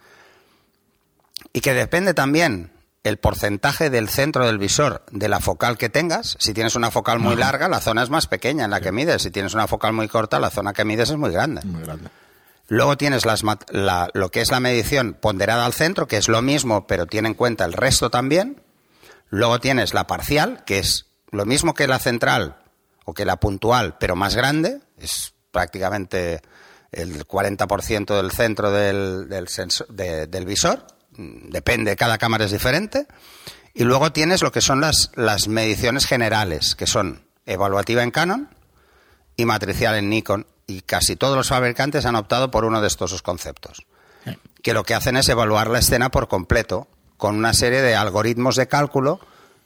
Y 1.57 1.61
que 1.61 1.73
depende 1.73 2.13
también 2.13 2.71
el 3.03 3.17
porcentaje 3.17 3.89
del 3.89 4.09
centro 4.09 4.45
del 4.45 4.59
visor 4.59 5.03
de 5.11 5.27
la 5.27 5.39
focal 5.39 5.75
que 5.75 5.89
tengas. 5.89 6.37
Si 6.39 6.53
tienes 6.53 6.75
una 6.75 6.91
focal 6.91 7.17
muy 7.17 7.35
larga, 7.35 7.67
la 7.67 7.79
zona 7.81 8.03
es 8.03 8.11
más 8.11 8.27
pequeña 8.27 8.65
en 8.65 8.69
la 8.69 8.79
que 8.79 8.91
mides. 8.91 9.23
Si 9.23 9.31
tienes 9.31 9.55
una 9.55 9.65
focal 9.65 9.91
muy 9.93 10.07
corta, 10.07 10.39
la 10.39 10.51
zona 10.51 10.73
que 10.73 10.85
mides 10.85 11.09
es 11.09 11.15
muy 11.17 11.31
grande. 11.31 11.61
Muy 11.65 11.81
grande. 11.81 12.09
Luego 12.67 12.95
tienes 12.95 13.25
las 13.25 13.41
la- 13.71 14.09
lo 14.13 14.29
que 14.29 14.41
es 14.41 14.51
la 14.51 14.59
medición 14.59 15.13
ponderada 15.19 15.65
al 15.65 15.73
centro, 15.73 16.05
que 16.07 16.17
es 16.17 16.27
lo 16.27 16.43
mismo, 16.43 16.85
pero 16.85 17.07
tiene 17.07 17.29
en 17.29 17.33
cuenta 17.33 17.65
el 17.65 17.73
resto 17.73 18.11
también. 18.11 18.61
Luego 19.29 19.59
tienes 19.59 19.95
la 19.95 20.05
parcial, 20.05 20.63
que 20.65 20.77
es 20.77 21.07
lo 21.31 21.45
mismo 21.47 21.73
que 21.73 21.87
la 21.87 21.97
central 21.97 22.57
o 23.05 23.15
que 23.15 23.25
la 23.25 23.37
puntual, 23.37 23.97
pero 23.99 24.15
más 24.15 24.35
grande. 24.35 24.79
Es 24.99 25.33
prácticamente 25.49 26.41
el 26.91 27.25
40% 27.25 28.15
del 28.15 28.31
centro 28.31 28.69
del, 28.71 29.27
del, 29.27 29.47
senso- 29.47 29.87
de- 29.87 30.27
del 30.27 30.45
visor. 30.45 30.85
Mm, 31.17 31.49
Depende, 31.49 31.95
cada 31.95 32.17
cámara 32.17 32.45
es 32.45 32.51
diferente. 32.51 33.07
Y 33.73 33.83
luego 33.83 34.11
tienes 34.11 34.41
lo 34.41 34.51
que 34.51 34.61
son 34.61 34.81
las, 34.81 35.11
las 35.15 35.47
mediciones 35.47 36.05
generales, 36.07 36.75
que 36.75 36.87
son 36.87 37.23
evaluativa 37.45 38.01
en 38.03 38.11
Canon, 38.11 38.49
y 39.35 39.45
matricial 39.45 39.95
en 39.95 40.09
Nikon. 40.09 40.47
Y 40.65 40.81
casi 40.81 41.15
todos 41.15 41.35
los 41.37 41.49
fabricantes 41.49 42.05
han 42.05 42.15
optado 42.15 42.49
por 42.51 42.65
uno 42.65 42.81
de 42.81 42.87
estos 42.87 43.11
dos 43.11 43.21
conceptos. 43.21 43.85
Que 44.63 44.73
lo 44.73 44.83
que 44.83 44.95
hacen 44.95 45.15
es 45.15 45.29
evaluar 45.29 45.69
la 45.69 45.79
escena 45.79 46.09
por 46.09 46.27
completo, 46.27 46.87
con 47.17 47.35
una 47.35 47.53
serie 47.53 47.81
de 47.81 47.95
algoritmos 47.95 48.55
de 48.55 48.67
cálculo 48.67 49.19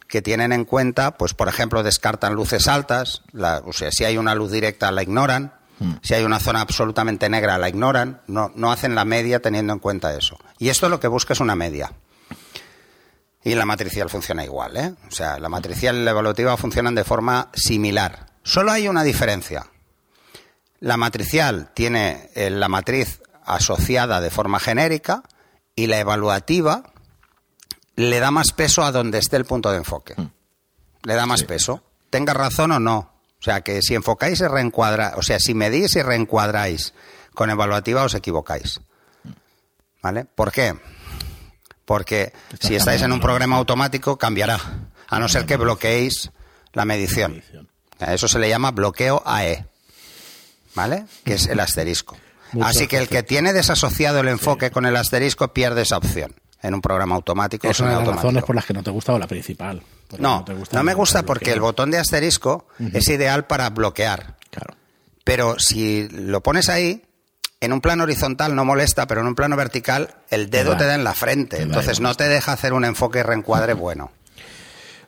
que 0.06 0.22
tienen 0.22 0.52
en 0.52 0.64
cuenta, 0.66 1.16
pues 1.16 1.32
por 1.34 1.48
ejemplo, 1.48 1.82
descartan 1.82 2.34
luces 2.34 2.68
altas, 2.68 3.22
la- 3.32 3.62
o 3.64 3.72
sea, 3.72 3.90
si 3.90 4.04
hay 4.04 4.18
una 4.18 4.34
luz 4.34 4.52
directa 4.52 4.92
la 4.92 5.02
ignoran, 5.02 5.54
si 6.02 6.14
hay 6.14 6.24
una 6.24 6.40
zona 6.40 6.60
absolutamente 6.60 7.28
negra 7.28 7.58
la 7.58 7.68
ignoran, 7.68 8.22
no, 8.26 8.52
no 8.54 8.72
hacen 8.72 8.94
la 8.94 9.04
media 9.04 9.40
teniendo 9.40 9.72
en 9.72 9.78
cuenta 9.78 10.14
eso. 10.14 10.38
Y 10.58 10.68
esto 10.68 10.88
lo 10.88 11.00
que 11.00 11.08
busca 11.08 11.32
es 11.32 11.40
una 11.40 11.54
media. 11.54 11.92
Y 13.44 13.54
la 13.54 13.66
matricial 13.66 14.08
funciona 14.08 14.44
igual, 14.44 14.76
¿eh? 14.76 14.94
O 15.08 15.10
sea, 15.10 15.38
la 15.38 15.48
matricial 15.48 15.96
y 15.96 16.04
la 16.04 16.12
evaluativa 16.12 16.56
funcionan 16.56 16.94
de 16.94 17.04
forma 17.04 17.50
similar. 17.54 18.26
Solo 18.44 18.70
hay 18.70 18.88
una 18.88 19.02
diferencia. 19.02 19.66
La 20.78 20.96
matricial 20.96 21.70
tiene 21.74 22.30
eh, 22.34 22.50
la 22.50 22.68
matriz 22.68 23.20
asociada 23.44 24.20
de 24.20 24.30
forma 24.30 24.60
genérica 24.60 25.22
y 25.74 25.86
la 25.86 25.98
evaluativa 25.98 26.92
le 27.96 28.20
da 28.20 28.30
más 28.30 28.52
peso 28.52 28.82
a 28.82 28.92
donde 28.92 29.18
esté 29.18 29.36
el 29.36 29.44
punto 29.44 29.70
de 29.70 29.78
enfoque. 29.78 30.14
Le 31.02 31.14
da 31.14 31.26
más 31.26 31.42
peso. 31.44 31.82
Tenga 32.10 32.34
razón 32.34 32.72
o 32.72 32.80
no. 32.80 33.11
O 33.42 33.44
sea, 33.44 33.62
que 33.62 33.82
si 33.82 33.96
enfocáis 33.96 34.38
y 34.38 34.46
reencuadráis, 34.46 35.14
o 35.16 35.22
sea, 35.22 35.40
si 35.40 35.52
medís 35.52 35.96
y 35.96 36.02
reencuadráis 36.02 36.94
con 37.34 37.50
evaluativa 37.50 38.04
os 38.04 38.14
equivocáis. 38.14 38.80
¿Vale? 40.00 40.26
¿Por 40.26 40.52
qué? 40.52 40.76
Porque 41.84 42.32
si 42.60 42.76
estáis 42.76 43.02
en 43.02 43.10
un 43.10 43.18
programa 43.18 43.56
automático 43.56 44.16
cambiará, 44.16 44.60
a 45.08 45.18
no 45.18 45.28
ser 45.28 45.44
que 45.44 45.56
bloqueéis 45.56 46.30
la 46.72 46.84
medición. 46.84 47.42
A 47.98 48.14
Eso 48.14 48.28
se 48.28 48.38
le 48.38 48.48
llama 48.48 48.70
bloqueo 48.70 49.24
AE, 49.26 49.66
¿vale? 50.76 51.06
Que 51.24 51.34
es 51.34 51.48
el 51.48 51.58
asterisco. 51.58 52.16
Así 52.62 52.86
que 52.86 52.98
el 52.98 53.08
que 53.08 53.24
tiene 53.24 53.52
desasociado 53.52 54.20
el 54.20 54.28
enfoque 54.28 54.70
con 54.70 54.86
el 54.86 54.96
asterisco 54.96 55.52
pierde 55.52 55.82
esa 55.82 55.96
opción 55.96 56.36
en 56.62 56.74
un 56.74 56.80
programa 56.80 57.16
automático 57.16 57.68
Es 57.68 57.80
una 57.80 57.98
de 57.98 58.06
las 58.06 58.14
razones 58.14 58.44
por 58.44 58.54
las 58.54 58.66
que 58.66 58.72
no 58.72 58.84
te 58.84 58.92
gusta 58.92 59.14
o 59.14 59.18
la 59.18 59.26
principal. 59.26 59.82
No, 60.18 60.44
te 60.44 60.54
no, 60.72 60.82
me 60.82 60.94
gusta 60.94 61.22
porque 61.24 61.52
el 61.52 61.60
botón 61.60 61.90
de 61.90 61.98
asterisco 61.98 62.66
es 62.92 63.08
ideal 63.08 63.46
para 63.46 63.70
bloquear. 63.70 64.36
Claro. 64.50 64.74
Pero 65.24 65.58
si 65.58 66.08
lo 66.08 66.42
pones 66.42 66.68
ahí, 66.68 67.02
en 67.60 67.72
un 67.72 67.80
plano 67.80 68.02
horizontal 68.02 68.54
no 68.54 68.64
molesta, 68.64 69.06
pero 69.06 69.20
en 69.20 69.28
un 69.28 69.34
plano 69.34 69.56
vertical 69.56 70.14
el 70.30 70.50
dedo 70.50 70.76
te 70.76 70.84
da 70.84 70.94
en 70.94 71.04
la 71.04 71.14
frente. 71.14 71.62
Entonces 71.62 72.00
no 72.00 72.14
te 72.14 72.28
deja 72.28 72.52
hacer 72.52 72.72
un 72.72 72.84
enfoque 72.84 73.20
y 73.20 73.22
reencuadre 73.22 73.74
bueno. 73.74 74.10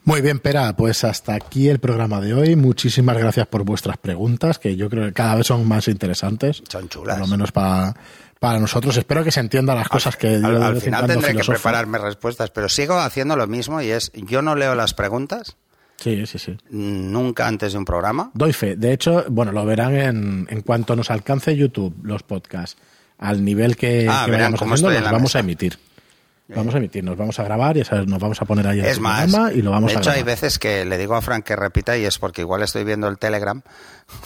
Muy 0.06 0.20
bien, 0.20 0.38
Pera, 0.38 0.76
pues 0.76 1.02
hasta 1.02 1.34
aquí 1.34 1.70
el 1.70 1.78
programa 1.78 2.20
de 2.20 2.34
hoy. 2.34 2.56
Muchísimas 2.56 3.16
gracias 3.16 3.46
por 3.46 3.64
vuestras 3.64 3.96
preguntas, 3.96 4.58
que 4.58 4.76
yo 4.76 4.90
creo 4.90 5.06
que 5.06 5.14
cada 5.14 5.34
vez 5.34 5.46
son 5.46 5.66
más 5.66 5.88
interesantes. 5.88 6.62
Son 6.68 6.90
chulas. 6.90 7.18
Por 7.18 7.26
lo 7.26 7.30
menos 7.30 7.52
para, 7.52 7.96
para 8.44 8.60
nosotros. 8.60 8.96
Espero 8.96 9.24
que 9.24 9.30
se 9.32 9.40
entiendan 9.40 9.76
las 9.76 9.88
cosas 9.88 10.16
que 10.16 10.40
yo 10.40 10.46
Al, 10.46 10.62
al 10.62 10.80
final 10.80 11.06
tendré 11.06 11.34
que 11.34 11.42
prepararme 11.44 11.98
respuestas, 11.98 12.50
pero 12.50 12.68
sigo 12.68 12.98
haciendo 12.98 13.36
lo 13.36 13.46
mismo 13.46 13.80
y 13.80 13.90
es, 13.90 14.12
yo 14.14 14.42
no 14.42 14.54
leo 14.54 14.74
las 14.74 14.92
preguntas 14.92 15.56
Sí, 15.96 16.26
sí, 16.26 16.38
sí. 16.38 16.56
nunca 16.70 17.46
antes 17.46 17.72
de 17.72 17.78
un 17.78 17.84
programa. 17.84 18.30
Doy 18.34 18.52
fe. 18.52 18.76
De 18.76 18.92
hecho, 18.92 19.24
bueno, 19.30 19.52
lo 19.52 19.64
verán 19.64 19.94
en, 19.96 20.46
en 20.50 20.60
cuanto 20.60 20.94
nos 20.96 21.10
alcance 21.10 21.56
YouTube, 21.56 21.94
los 22.02 22.22
podcasts, 22.22 22.76
al 23.18 23.44
nivel 23.44 23.76
que, 23.76 24.06
Ah, 24.10 24.24
que 24.26 24.32
verán 24.32 24.52
vayamos 24.52 24.60
haciendo, 24.72 24.90
los 25.00 25.04
vamos 25.10 25.22
mesa. 25.22 25.38
a 25.38 25.40
emitir. 25.40 25.78
Vamos 26.48 26.74
a 26.74 26.78
emitir, 26.78 27.02
nos 27.02 27.16
vamos 27.16 27.38
a 27.38 27.44
grabar 27.44 27.76
y 27.78 27.84
sabes, 27.84 28.06
nos 28.06 28.20
vamos 28.20 28.40
a 28.42 28.44
poner 28.44 28.66
ahí 28.66 28.80
en 28.80 28.84
el 28.84 29.00
más, 29.00 29.22
programa 29.22 29.52
y 29.52 29.62
lo 29.62 29.70
vamos 29.70 29.90
de 29.90 29.96
a 29.96 30.00
hecho 30.00 30.10
hay 30.10 30.16
grabar. 30.16 30.34
veces 30.34 30.58
que 30.58 30.84
le 30.84 30.98
digo 30.98 31.14
a 31.14 31.22
Frank 31.22 31.42
que 31.42 31.56
repita 31.56 31.96
y 31.96 32.04
es 32.04 32.18
porque 32.18 32.42
igual 32.42 32.62
estoy 32.62 32.84
viendo 32.84 33.08
el 33.08 33.16
Telegram 33.16 33.62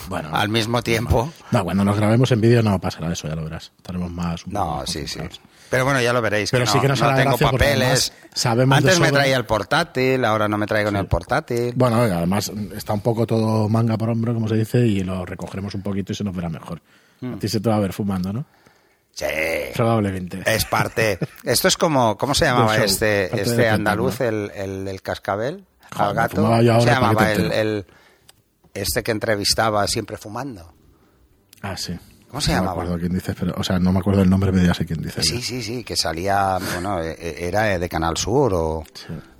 Bueno, 0.09 0.29
al 0.33 0.49
mismo 0.49 0.81
tiempo. 0.81 1.31
no, 1.51 1.63
cuando 1.63 1.85
nos 1.85 1.95
grabemos 1.95 2.29
en 2.33 2.41
vídeo 2.41 2.61
no 2.61 2.77
pasará 2.79 3.11
eso, 3.13 3.29
ya 3.29 3.35
lo 3.35 3.45
verás. 3.45 3.71
Estaremos 3.77 4.11
más. 4.11 4.45
No, 4.47 4.83
sí, 4.85 5.07
sí. 5.07 5.21
Pero 5.69 5.85
bueno, 5.85 6.01
ya 6.01 6.11
lo 6.11 6.21
veréis. 6.21 6.51
Pero 6.51 6.65
que 6.65 6.71
sí 6.71 6.77
no, 6.77 6.81
que 6.81 6.87
nos 6.89 7.01
no 7.01 7.15
tengo 7.15 7.37
papeles. 7.37 8.11
sabemos 8.33 8.79
Antes 8.79 8.99
me 8.99 9.11
traía 9.11 9.37
el 9.37 9.45
portátil, 9.45 10.25
ahora 10.25 10.47
no 10.47 10.57
me 10.57 10.65
traigo 10.65 10.91
ni 10.91 10.99
el 10.99 11.05
portátil. 11.05 11.73
Bueno, 11.75 11.97
además 11.97 12.51
está 12.75 12.93
un 12.93 13.01
poco 13.01 13.25
todo 13.27 13.69
manga 13.69 13.97
por 13.97 14.09
hombro, 14.09 14.33
como 14.33 14.47
se 14.49 14.55
dice, 14.55 14.79
y 14.85 15.03
lo 15.03 15.25
recogeremos 15.25 15.73
un 15.75 15.83
poquito 15.83 16.11
y 16.11 16.15
se 16.15 16.23
nos 16.23 16.35
verá 16.35 16.49
mejor. 16.49 16.81
Mm. 17.21 17.35
A 17.35 17.39
ti 17.39 17.47
se 17.47 17.59
te 17.59 17.69
va 17.69 17.75
a 17.75 17.79
ver 17.79 17.93
fumando, 17.93 18.33
¿no? 18.33 18.45
Sí. 19.13 19.25
Probablemente. 19.75 20.41
Es 20.45 20.65
parte. 20.65 21.19
Esto 21.43 21.67
es 21.67 21.75
como, 21.77 22.17
¿cómo 22.17 22.33
se 22.33 22.45
llamaba 22.45 22.75
show, 22.75 22.85
este, 22.85 23.41
este 23.41 23.67
andaluz, 23.69 24.21
el, 24.21 24.51
el 24.55 25.01
cascabel? 25.01 25.65
Joder, 25.91 26.07
Al 26.09 26.13
gato. 26.15 26.35
fumaba 26.37 26.61
yo 26.61 26.71
¿Cómo 26.73 26.83
se 26.83 26.89
llamaba 26.91 27.31
el, 27.33 27.85
este 28.73 29.03
que 29.03 29.11
entrevistaba 29.11 29.85
siempre 29.87 30.17
fumando? 30.17 30.73
Ah, 31.61 31.75
sí. 31.75 31.97
¿Cómo 32.29 32.39
se 32.41 32.51
no 32.51 32.57
llamaba? 32.57 32.75
me 32.75 32.81
acuerdo 32.83 32.99
quién 32.99 33.13
dices, 33.13 33.35
pero, 33.39 33.53
o 33.57 33.63
sea, 33.63 33.79
no 33.79 33.91
me 33.91 33.99
acuerdo 33.99 34.21
el 34.21 34.29
nombre, 34.29 34.51
pero 34.53 34.63
ya 34.63 34.73
sé 34.75 34.85
quién 34.85 35.01
dice. 35.01 35.23
Sí, 35.23 35.41
sí, 35.41 35.63
sí, 35.63 35.83
que 35.83 35.95
salía, 35.97 36.59
bueno, 36.73 37.01
e- 37.01 37.11
e- 37.19 37.47
era 37.47 37.77
de 37.79 37.89
Canal 37.89 38.15
Sur 38.17 38.53
o... 38.53 38.83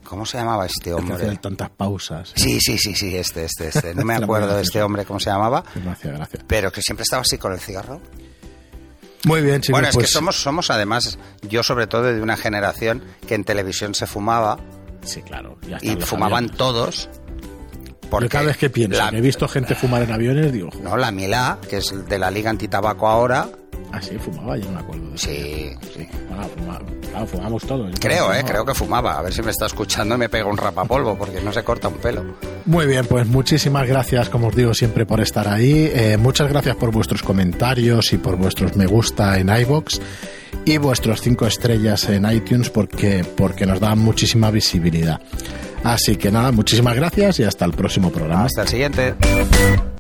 ¿Cómo 0.03 0.25
se 0.25 0.39
llamaba 0.39 0.65
este 0.65 0.89
El 0.89 0.95
que 0.95 1.01
hombre? 1.03 1.27
hacía 1.27 1.39
tantas 1.39 1.69
pausas. 1.69 2.32
Sí, 2.36 2.60
sí, 2.60 2.79
sí, 2.79 2.95
sí, 2.95 3.15
este, 3.15 3.45
este, 3.45 3.67
este. 3.67 3.93
No 3.93 4.03
me 4.05 4.15
acuerdo 4.15 4.55
de 4.55 4.63
este 4.63 4.82
hombre, 4.82 5.05
¿cómo 5.05 5.19
se 5.19 5.29
llamaba? 5.29 5.63
Gracias, 5.75 6.17
gracias. 6.17 6.43
Pero 6.47 6.71
que 6.71 6.82
siempre 6.82 7.03
estaba 7.03 7.21
así 7.21 7.38
con 7.38 7.53
el 7.53 7.60
cigarro. 7.60 8.01
Muy 9.25 9.41
bien, 9.41 9.62
chicos. 9.62 9.73
bueno, 9.73 9.88
es 9.89 9.95
pues, 9.95 10.08
que 10.08 10.12
somos, 10.13 10.41
somos 10.41 10.69
además, 10.69 11.17
yo 11.41 11.62
sobre 11.63 11.88
todo 11.88 12.03
de 12.03 12.21
una 12.21 12.38
generación 12.38 13.03
que 13.27 13.36
en 13.36 13.43
televisión 13.43 13.93
se 13.95 14.08
fumaba 14.08 14.58
Sí, 15.03 15.21
claro. 15.21 15.58
ya 15.67 15.77
y 15.82 15.95
fumaban 15.97 16.45
sabíamos. 16.49 16.58
todos. 16.58 17.10
Yo 18.03 18.10
Porque 18.10 18.29
cada 18.29 18.45
vez 18.45 18.58
que 18.58 18.69
pienso 18.69 18.97
la, 18.97 19.10
he 19.10 19.21
visto 19.21 19.47
gente 19.47 19.75
fumar 19.75 20.01
en 20.03 20.12
aviones, 20.12 20.51
digo, 20.51 20.69
joder, 20.71 20.84
no, 20.84 20.97
la 20.97 21.12
Milá, 21.12 21.60
que 21.69 21.77
es 21.77 21.93
de 22.08 22.17
la 22.19 22.32
Liga 22.32 22.49
Antitabaco 22.49 23.08
ahora, 23.08 23.49
ah, 23.91 24.02
sí, 24.02 24.17
fumaba, 24.17 24.58
yo 24.58 24.65
no 24.65 24.71
me 24.73 24.80
acuerdo. 24.80 25.10
de 25.12 25.17
sí, 25.17 25.71
sí. 25.95 26.08
Ah, 26.32 26.45
fuma- 26.56 26.82
claro, 27.10 27.25
fumamos 27.28 27.63
todos. 27.63 27.91
Creo, 27.99 28.34
eh, 28.34 28.43
creo 28.45 28.65
que 28.65 28.73
fumaba. 28.73 29.17
A 29.17 29.21
ver 29.21 29.34
si 29.34 29.41
me 29.41 29.52
está 29.52 29.65
escuchando 29.65 30.15
y 30.15 30.17
me 30.17 30.30
pega 30.30 30.45
un 30.45 30.58
rapapolvo, 30.58 31.17
porque 31.17 31.41
no 31.41 31.52
se 31.52 31.63
corta 31.63 31.88
un 31.88 31.95
pelo. 31.95 32.23
Muy 32.65 32.86
bien, 32.86 33.06
pues 33.06 33.25
muchísimas 33.28 33.88
gracias, 33.88 34.30
como 34.30 34.47
os 34.47 34.56
digo, 34.56 34.73
siempre 34.73 35.06
por 35.06 35.21
estar 35.21 35.47
ahí. 35.47 35.91
Eh, 35.93 36.17
muchas 36.17 36.49
gracias 36.49 36.75
por 36.75 36.91
vuestros 36.91 37.23
comentarios 37.23 38.13
y 38.13 38.17
por 38.17 38.36
vuestros 38.36 38.75
me 38.75 38.86
gusta 38.86 39.38
en 39.39 39.49
iBox 39.49 39.99
y 40.65 40.78
vuestros 40.78 41.21
cinco 41.21 41.47
estrellas 41.47 42.07
en 42.09 42.30
iTunes 42.32 42.70
porque, 42.70 43.26
porque 43.36 43.66
nos 43.66 43.80
dan 43.80 43.99
muchísima 43.99 44.51
visibilidad. 44.51 45.20
Así 45.84 46.18
que 46.18 46.30
nada, 46.32 46.51
muchísimas 46.51 46.95
gracias 46.95 47.39
y 47.39 47.43
hasta 47.43 47.64
el 47.66 47.72
próximo 47.72 48.11
programa. 48.11 48.43
Hasta 48.45 48.64
el 48.64 48.68
siguiente. 48.68 49.16